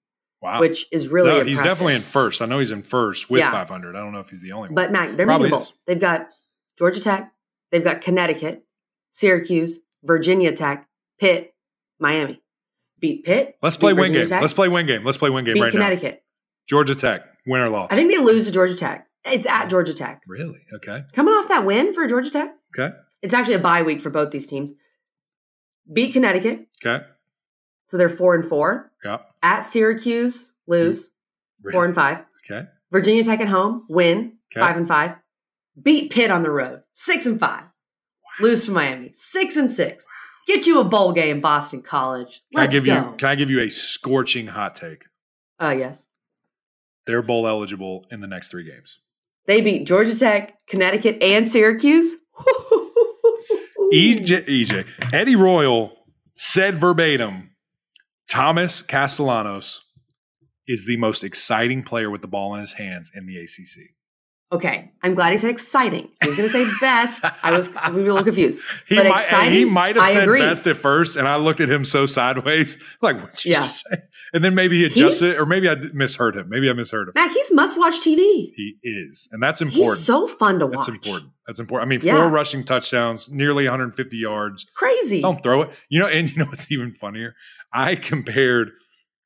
Wow. 0.43 0.61
Which 0.61 0.87
is 0.93 1.09
really 1.09 1.31
no, 1.31 1.45
He's 1.45 1.63
definitely 1.63 1.95
in 1.95 2.03
first. 2.03 2.43
I 2.43 2.47
know 2.47 2.59
he's 2.59 2.73
in 2.73 2.83
first 2.83 3.31
with 3.31 3.39
yeah. 3.39 3.51
500. 3.51 3.97
I 3.97 4.01
don't 4.01 4.13
know 4.13 4.19
if 4.19 4.29
he's 4.29 4.43
the 4.43 4.53
only 4.53 4.69
one. 4.69 4.75
But 4.75 4.93
Mac, 4.93 5.17
they're 5.17 5.25
Probably 5.25 5.45
making 5.45 5.55
a 5.55 5.59
bowl. 5.59 5.63
Is. 5.63 5.73
They've 5.87 5.99
got 5.99 6.33
Georgia 6.77 7.01
Tech, 7.01 7.33
They've 7.75 7.83
got 7.83 8.03
Connecticut, 8.03 8.65
Syracuse, 9.11 9.81
Virginia 10.05 10.53
Tech, 10.53 10.87
Pitt, 11.19 11.57
Miami. 11.99 12.41
Beat 13.01 13.25
Pitt. 13.25 13.59
Let's 13.63 13.77
play 13.77 13.93
win 13.93 14.13
game. 14.13 14.29
Tech, 14.29 14.41
Let's 14.41 14.55
play 14.55 14.69
win 14.69 14.87
game. 14.87 15.03
Let's 15.03 15.19
play 15.19 15.29
win 15.29 15.45
game 15.45 15.61
right 15.61 15.73
Connecticut. 15.73 16.13
now. 16.15 16.21
Georgia 16.69 16.95
Tech, 16.95 17.23
win 17.49 17.63
or 17.63 17.71
loss? 17.71 17.89
I 17.91 17.97
think 17.97 18.13
they 18.13 18.19
lose 18.19 18.47
to 18.47 18.53
Georgia 18.53 18.77
Tech. 18.77 19.09
It's 19.25 19.45
at 19.45 19.69
Georgia 19.71 19.93
Tech. 19.93 20.23
Really? 20.29 20.61
Okay. 20.73 21.03
Coming 21.15 21.35
off 21.35 21.49
that 21.49 21.65
win 21.67 21.93
for 21.93 22.07
Georgia 22.07 22.31
Tech. 22.31 22.55
Okay. 22.79 22.95
It's 23.23 23.35
actually 23.35 23.55
a 23.55 23.59
bye 23.59 23.83
week 23.83 24.01
for 24.01 24.11
both 24.11 24.31
these 24.31 24.47
teams. 24.47 24.71
Beat 25.93 26.13
Connecticut. 26.13 26.69
Okay. 26.81 27.05
So 27.87 27.97
they're 27.97 28.09
four 28.09 28.37
and 28.37 28.45
four. 28.45 28.93
Yeah. 29.05 29.19
At 29.43 29.63
Syracuse, 29.63 30.53
lose. 30.69 31.11
Really? 31.61 31.73
Four 31.73 31.85
and 31.87 31.95
five. 31.97 32.19
Okay. 32.49 32.69
Virginia 32.93 33.25
Tech 33.25 33.41
at 33.41 33.49
home, 33.49 33.85
win. 33.89 34.35
Okay. 34.53 34.61
Five 34.61 34.77
and 34.77 34.87
five 34.87 35.17
beat 35.81 36.11
Pitt 36.11 36.31
on 36.31 36.43
the 36.43 36.51
road, 36.51 36.83
six 36.93 37.27
and 37.27 37.39
five. 37.39 37.63
Wow. 37.63 38.49
Lose 38.49 38.65
to 38.67 38.71
Miami, 38.71 39.13
six 39.15 39.57
and 39.57 39.71
six. 39.71 40.05
Get 40.47 40.67
you 40.67 40.81
a 40.81 40.85
bowl 40.85 41.13
game, 41.13 41.41
Boston 41.41 41.83
College. 41.83 42.43
Let's 42.53 42.73
can 42.73 42.83
I 42.83 42.85
give 42.85 42.85
go. 42.85 43.11
you? 43.11 43.17
Can 43.17 43.29
I 43.29 43.35
give 43.35 43.51
you 43.51 43.61
a 43.61 43.69
scorching 43.71 44.49
hot 44.49 44.75
take? 44.75 45.05
Uh 45.61 45.75
yes. 45.77 46.07
They're 47.07 47.23
bowl 47.23 47.47
eligible 47.47 48.07
in 48.11 48.21
the 48.21 48.27
next 48.27 48.49
three 48.51 48.65
games. 48.65 48.99
They 49.47 49.61
beat 49.61 49.87
Georgia 49.87 50.17
Tech, 50.19 50.55
Connecticut, 50.67 51.23
and 51.23 51.47
Syracuse. 51.47 52.17
EJ, 53.93 54.49
EJ 54.49 54.87
Eddie 55.13 55.37
Royal 55.37 55.93
said 56.33 56.77
verbatim, 56.77 57.51
Thomas 58.29 58.83
Castellanos 58.83 59.83
is 60.67 60.87
the 60.87 60.97
most 60.97 61.23
exciting 61.23 61.83
player 61.83 62.11
with 62.11 62.23
the 62.23 62.27
ball 62.27 62.55
in 62.55 62.61
his 62.61 62.73
hands 62.73 63.11
in 63.15 63.27
the 63.27 63.37
ACC. 63.37 63.91
Okay, 64.53 64.93
I'm 65.03 65.15
glad 65.15 65.33
he 65.33 65.39
said 65.39 65.51
exciting. 65.51 66.09
He 66.23 66.29
was 66.29 66.37
going 66.37 66.49
to 66.49 66.53
say 66.53 66.65
best. 66.81 67.25
I 67.43 67.51
was 67.51 67.69
we 67.93 68.03
were 68.03 68.11
a 68.11 68.15
little 68.15 68.23
confused. 68.23 68.61
He 68.87 68.95
but 68.95 69.07
might, 69.07 69.23
exciting, 69.23 69.53
he 69.53 69.65
might 69.65 69.97
have 69.97 70.05
I 70.05 70.13
said 70.13 70.23
agree. 70.25 70.41
best 70.41 70.67
at 70.67 70.77
first, 70.77 71.17
and 71.17 71.27
I 71.27 71.37
looked 71.37 71.61
at 71.61 71.69
him 71.69 71.85
so 71.85 72.07
sideways, 72.07 72.79
like 73.03 73.21
what 73.21 73.45
you 73.45 73.53
yeah. 73.53 73.63
just 73.63 73.85
say? 73.89 73.97
And 74.33 74.45
then 74.45 74.55
maybe 74.55 74.79
he 74.79 74.85
adjusted, 74.85 75.33
he's, 75.33 75.35
or 75.35 75.47
maybe 75.47 75.69
I 75.69 75.77
misheard 75.93 76.37
him. 76.37 76.49
Maybe 76.49 76.71
I 76.71 76.73
misheard 76.73 77.09
him. 77.09 77.13
Matt, 77.17 77.33
he's 77.33 77.53
must-watch 77.53 77.95
TV. 77.95 78.53
He 78.55 78.77
is, 78.83 79.29
and 79.33 79.43
that's 79.43 79.61
important. 79.61 79.97
He's 79.97 80.07
so 80.07 80.29
fun 80.29 80.59
to 80.61 80.67
watch. 80.67 80.87
That's 80.87 80.89
important. 80.89 81.31
That's 81.47 81.59
important. 81.59 81.89
I 81.89 81.91
mean, 81.91 82.01
yeah. 82.03 82.17
four 82.17 82.29
rushing 82.29 82.65
touchdowns, 82.65 83.31
nearly 83.31 83.65
150 83.65 84.17
yards. 84.17 84.67
Crazy. 84.77 85.21
Don't 85.21 85.43
throw 85.43 85.63
it. 85.63 85.71
You 85.89 86.01
know, 86.01 86.07
and 86.07 86.31
you 86.31 86.37
know 86.37 86.47
what's 86.47 86.71
even 86.71 86.93
funnier? 86.93 87.35
I 87.73 87.97
compared 87.97 88.71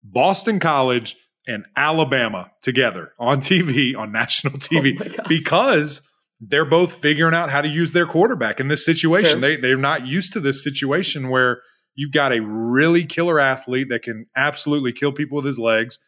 Boston 0.02 0.58
College 0.58 1.16
and 1.48 1.64
Alabama 1.76 2.52
together 2.62 3.12
on 3.18 3.40
TV, 3.40 3.96
on 3.96 4.12
national 4.12 4.54
TV, 4.54 4.96
oh 5.18 5.24
because 5.26 6.02
they're 6.40 6.64
both 6.64 6.92
figuring 6.92 7.34
out 7.34 7.50
how 7.50 7.60
to 7.60 7.68
use 7.68 7.92
their 7.92 8.06
quarterback 8.06 8.60
in 8.60 8.68
this 8.68 8.84
situation. 8.84 9.40
They 9.40 9.56
they're 9.56 9.76
not 9.76 10.06
used 10.06 10.32
to 10.34 10.40
this 10.40 10.62
situation 10.62 11.30
where 11.30 11.62
You've 11.98 12.12
got 12.12 12.32
a 12.32 12.40
really 12.40 13.04
killer 13.04 13.40
athlete 13.40 13.88
that 13.88 14.04
can 14.04 14.26
absolutely 14.36 14.92
kill 14.92 15.10
people 15.10 15.34
with 15.34 15.44
his 15.44 15.58
legs, 15.58 15.98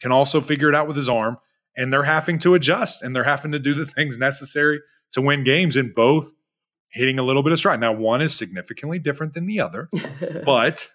can 0.00 0.12
also 0.12 0.40
figure 0.40 0.68
it 0.68 0.76
out 0.76 0.86
with 0.86 0.96
his 0.96 1.08
arm, 1.08 1.38
and 1.76 1.92
they're 1.92 2.04
having 2.04 2.38
to 2.38 2.54
adjust 2.54 3.02
and 3.02 3.16
they're 3.16 3.24
having 3.24 3.50
to 3.50 3.58
do 3.58 3.74
the 3.74 3.84
things 3.96 4.16
necessary 4.16 4.78
to 5.10 5.20
win 5.20 5.42
games 5.42 5.74
in 5.74 5.92
both 5.92 6.30
hitting 6.92 7.18
a 7.18 7.24
little 7.24 7.42
bit 7.42 7.52
of 7.52 7.58
stride. 7.58 7.80
Now, 7.80 7.90
one 7.92 8.22
is 8.22 8.32
significantly 8.32 9.00
different 9.00 9.34
than 9.34 9.46
the 9.46 9.58
other, 9.58 9.88
but 10.44 10.86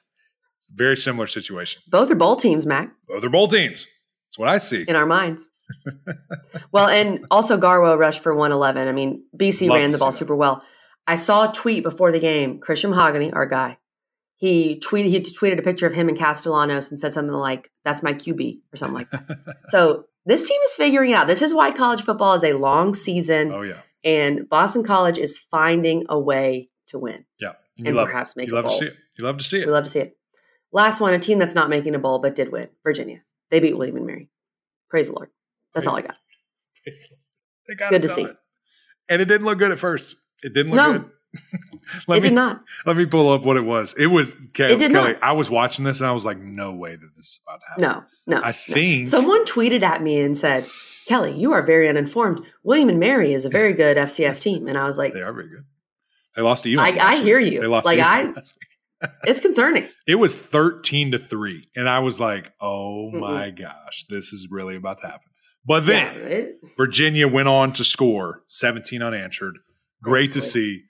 it's 0.56 0.70
a 0.70 0.74
very 0.74 0.96
similar 0.96 1.28
situation. 1.28 1.82
Both 1.90 2.10
are 2.10 2.16
bowl 2.16 2.38
teams, 2.38 2.66
Mac. 2.66 2.94
Both 3.10 3.26
are 3.26 3.30
bowl 3.30 3.50
teams. 3.50 3.88
That's 4.36 4.40
what 4.40 4.50
I 4.50 4.58
see. 4.58 4.86
In 4.88 4.96
our 4.96 5.06
minds. 5.06 5.50
well, 6.72 6.88
and 6.88 7.26
also 7.32 7.58
Garwo 7.58 7.98
rushed 7.98 8.22
for 8.22 8.34
111. 8.34 8.88
I 8.88 8.92
mean, 8.92 9.24
BC 9.36 9.70
Love 9.70 9.80
ran 9.80 9.92
the 9.92 9.98
ball 9.98 10.12
that. 10.12 10.18
super 10.18 10.36
well. 10.36 10.64
I 11.08 11.16
saw 11.16 11.50
a 11.50 11.54
tweet 11.54 11.84
before 11.84 12.12
the 12.12 12.20
game. 12.20 12.60
Christian 12.60 12.92
Mahogany, 12.92 13.32
our 13.32 13.46
guy, 13.46 13.78
he 14.36 14.82
tweeted 14.84 15.10
he 15.10 15.20
tweeted 15.22 15.60
a 15.60 15.64
picture 15.64 15.88
of 15.88 15.94
him 15.94 16.10
and 16.10 16.18
Castellanos 16.18 16.90
and 16.90 17.00
said 17.00 17.14
something 17.14 17.34
like, 17.34 17.72
"That's 17.84 18.04
my 18.04 18.14
QB" 18.14 18.60
or 18.74 18.78
something 18.78 18.96
like 18.96 19.12
that. 19.12 19.58
so 19.68 20.06
this 20.26 20.48
team 20.48 20.60
is 20.66 20.76
figuring 20.76 21.12
it 21.12 21.14
out. 21.14 21.28
This 21.28 21.42
is 21.42 21.54
why 21.54 21.72
college 21.72 22.04
football 22.04 22.34
is 22.34 22.44
a 22.44 22.54
long 22.54 22.94
season, 22.94 23.52
oh 23.52 23.62
yeah, 23.62 23.82
and 24.04 24.50
Boston 24.50 24.84
College 24.84 25.18
is 25.18 25.38
finding 25.38 26.06
a 26.10 26.20
way 26.20 26.70
to 26.88 27.00
win 27.00 27.26
yeah. 27.40 27.54
And 27.78 27.88
and 27.88 27.96
love 27.96 28.08
perhaps 28.08 28.32
it. 28.32 28.38
make 28.38 28.50
You 28.50 28.56
love 28.56 28.66
to 28.66 28.72
see 28.72 28.86
it. 28.86 28.96
You 29.18 29.26
love 29.26 29.38
to 29.38 29.44
see 29.44 29.60
it. 29.60 29.66
We 29.66 29.72
love 29.72 29.84
to 29.84 29.90
see 29.90 30.00
it. 30.00 30.18
Last 30.72 31.00
one, 31.00 31.14
a 31.14 31.20
team 31.20 31.40
that's 31.40 31.56
not 31.56 31.70
making 31.70 31.96
a 31.96 32.00
bowl 32.00 32.20
but 32.20 32.36
did 32.36 32.52
win, 32.52 32.70
Virginia. 32.84 33.22
They 33.52 33.60
beat 33.60 33.78
William 33.78 33.98
and 33.98 34.06
Mary. 34.08 34.30
Praise 34.90 35.08
the 35.08 35.14
Lord. 35.14 35.30
That's 35.74 35.86
Praise 35.86 35.92
all 35.92 35.98
I 35.98 36.02
got. 36.02 36.16
They 37.68 37.76
got 37.76 37.90
Good 37.90 38.02
to 38.04 38.08
see. 38.10 38.28
And 39.10 39.22
it 39.22 39.26
didn't 39.26 39.46
look 39.46 39.58
good 39.60 39.72
at 39.72 39.80
first. 39.80 40.16
It 40.44 40.54
didn't 40.54 40.72
look 40.72 40.78
No. 40.78 41.00
good. 41.00 41.10
let 42.08 42.18
it 42.20 42.24
me 42.24 42.30
did 42.30 42.36
not. 42.36 42.62
let 42.86 42.96
me 42.96 43.06
pull 43.06 43.30
up 43.32 43.44
what 43.44 43.58
it 43.58 43.66
was. 43.66 43.94
It 43.98 44.08
was 44.08 44.34
Ke- 44.54 44.62
It 44.62 44.80
did 44.80 44.92
Kelly. 44.92 45.14
not. 45.14 45.24
I 45.24 45.34
was 45.34 45.50
watching 45.50 45.84
this 45.84 46.00
and 46.00 46.08
I 46.08 46.14
was 46.14 46.24
like, 46.24 46.38
no 46.40 46.72
way 46.72 46.96
that 46.96 47.10
this 47.18 47.26
is 47.26 47.40
about 47.46 47.60
to 47.60 47.66
happen. 47.90 48.06
No, 48.28 48.38
no. 48.38 48.42
I 48.44 48.48
no. 48.52 48.54
think 48.54 49.08
Someone 49.08 49.46
tweeted 49.46 49.82
at 49.84 50.02
me 50.02 50.20
and 50.22 50.38
said, 50.38 50.66
Kelly, 51.08 51.34
you 51.38 51.52
are 51.52 51.62
very 51.62 51.90
uninformed. 51.90 52.42
William 52.64 52.88
and 52.90 53.00
Mary 53.00 53.34
is 53.34 53.44
a 53.46 53.50
very 53.50 53.74
good 53.82 53.98
FCS 53.98 54.42
team. 54.42 54.68
And 54.68 54.78
I 54.78 54.86
was 54.88 54.98
like, 54.98 55.14
they 55.14 55.22
are 55.22 55.34
very 55.34 55.50
good. 55.50 55.66
They 56.36 56.42
lost 56.42 56.64
to 56.64 56.74
Elon. 56.74 57.00
I, 57.00 57.06
I 57.06 57.16
hear 57.22 57.40
you. 57.40 57.60
They 57.62 57.68
lost 57.68 57.86
Like, 57.86 57.98
to 58.00 58.08
I, 58.08 58.24
last 58.36 58.54
week. 58.56 58.70
It's 59.26 59.40
concerning. 59.40 59.88
It 60.08 60.16
was 60.16 60.36
13 60.36 61.12
to 61.14 61.18
3. 61.20 61.70
And 61.76 61.90
I 61.90 62.00
was 62.00 62.20
like, 62.20 62.52
oh 62.62 63.10
Mm-mm. 63.14 63.20
my 63.22 63.50
gosh, 63.50 64.06
this 64.10 64.32
is 64.34 64.48
really 64.52 64.76
about 64.76 65.02
to 65.02 65.08
happen. 65.08 65.30
But 65.66 65.86
Yeah, 65.86 66.14
then 66.14 66.32
it- 66.32 66.56
Virginia 66.78 67.28
went 67.28 67.48
on 67.48 67.74
to 67.74 67.84
score 67.84 68.44
17 68.48 69.02
unanswered. 69.02 69.58
Great 70.04 70.32
to 70.34 70.42
Thankfully. 70.42 70.64
see. 70.64 70.82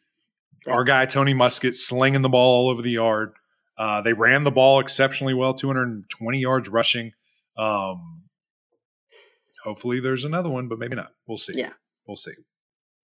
Our 0.71 0.83
guy, 0.83 1.05
Tony 1.05 1.33
Muskett, 1.33 1.75
slinging 1.75 2.23
the 2.23 2.29
ball 2.29 2.65
all 2.65 2.69
over 2.71 2.81
the 2.81 2.91
yard. 2.91 3.31
Uh, 3.77 4.01
they 4.01 4.13
ran 4.13 4.43
the 4.43 4.51
ball 4.51 4.79
exceptionally 4.79 5.33
well, 5.33 5.53
220 5.53 6.39
yards 6.39 6.67
rushing. 6.69 7.11
Um, 7.57 8.23
hopefully 9.63 9.99
there's 9.99 10.25
another 10.25 10.49
one, 10.49 10.67
but 10.67 10.79
maybe 10.79 10.95
not. 10.95 11.11
We'll 11.27 11.37
see. 11.37 11.53
Yeah. 11.55 11.73
We'll 12.07 12.15
see. 12.15 12.33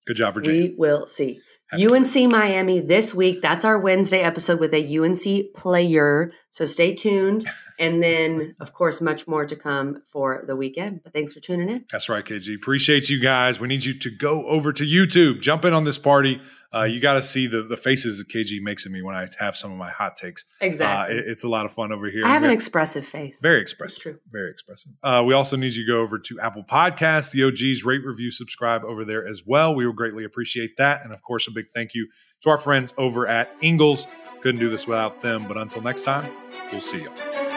Good 0.07 0.15
job, 0.17 0.33
Virginia. 0.33 0.61
we 0.71 0.75
will 0.75 1.07
see. 1.07 1.39
UNC 1.73 2.29
Miami 2.29 2.79
this 2.81 3.13
week. 3.13 3.41
That's 3.41 3.63
our 3.63 3.79
Wednesday 3.79 4.19
episode 4.19 4.59
with 4.59 4.73
a 4.73 4.97
UNC 4.97 5.53
player. 5.55 6.31
So 6.49 6.65
stay 6.65 6.93
tuned. 6.93 7.45
And 7.79 8.03
then, 8.03 8.55
of 8.59 8.73
course, 8.73 9.01
much 9.01 9.27
more 9.27 9.45
to 9.45 9.55
come 9.55 10.03
for 10.05 10.43
the 10.45 10.55
weekend. 10.55 11.01
But 11.03 11.13
thanks 11.13 11.33
for 11.33 11.39
tuning 11.39 11.69
in. 11.69 11.85
That's 11.91 12.09
right, 12.09 12.23
KG. 12.23 12.55
Appreciate 12.55 13.09
you 13.09 13.19
guys. 13.19 13.59
We 13.59 13.67
need 13.67 13.85
you 13.85 13.97
to 13.99 14.09
go 14.09 14.45
over 14.47 14.73
to 14.73 14.83
YouTube, 14.83 15.41
jump 15.41 15.65
in 15.65 15.73
on 15.73 15.83
this 15.83 15.97
party. 15.97 16.41
Uh, 16.73 16.83
you 16.83 17.01
got 17.01 17.15
to 17.15 17.21
see 17.21 17.47
the 17.47 17.63
the 17.63 17.75
faces 17.75 18.17
that 18.17 18.29
KG 18.29 18.61
makes 18.61 18.85
of 18.85 18.91
me 18.93 19.01
when 19.01 19.13
I 19.15 19.27
have 19.39 19.55
some 19.55 19.71
of 19.71 19.77
my 19.77 19.89
hot 19.91 20.15
takes. 20.15 20.45
Uh, 20.61 20.65
Exactly. 20.65 21.17
it- 21.17 21.25
it's 21.27 21.43
a 21.43 21.49
lot 21.49 21.65
of 21.65 21.71
fun 21.73 21.91
over 21.91 22.09
here. 22.09 22.25
I 22.25 22.29
have 22.29 22.43
an 22.43 22.49
expressive 22.49 23.05
face. 23.05 23.41
very 23.41 23.59
That's 23.59 23.71
expressive. 23.73 24.01
true. 24.01 24.19
Very 24.31 24.49
expressive. 24.51 24.93
Uh, 25.03 25.23
we 25.25 25.33
also 25.33 25.57
need 25.57 25.73
you 25.73 25.85
to 25.85 25.91
go 25.91 25.99
over 25.99 26.17
to 26.19 26.39
Apple 26.39 26.63
Podcasts, 26.63 27.31
the 27.31 27.43
OGs, 27.43 27.83
rate, 27.83 28.05
review, 28.05 28.31
subscribe 28.31 28.83
over 28.85 29.03
there 29.03 29.27
as 29.27 29.43
well. 29.45 29.75
We 29.75 29.85
will 29.85 29.93
greatly 29.93 30.23
appreciate 30.23 30.77
that. 30.77 31.03
And 31.03 31.11
of 31.13 31.21
course, 31.23 31.47
a 31.47 31.51
big 31.51 31.65
thank 31.73 31.93
you 31.93 32.07
to 32.43 32.49
our 32.49 32.57
friends 32.57 32.93
over 32.97 33.27
at 33.27 33.53
Ingles. 33.61 34.07
Couldn't 34.41 34.59
do 34.61 34.69
this 34.69 34.87
without 34.87 35.21
them. 35.21 35.47
But 35.47 35.57
until 35.57 35.81
next 35.81 36.03
time, 36.03 36.31
we'll 36.71 36.79
see 36.81 37.01
you. 37.01 37.50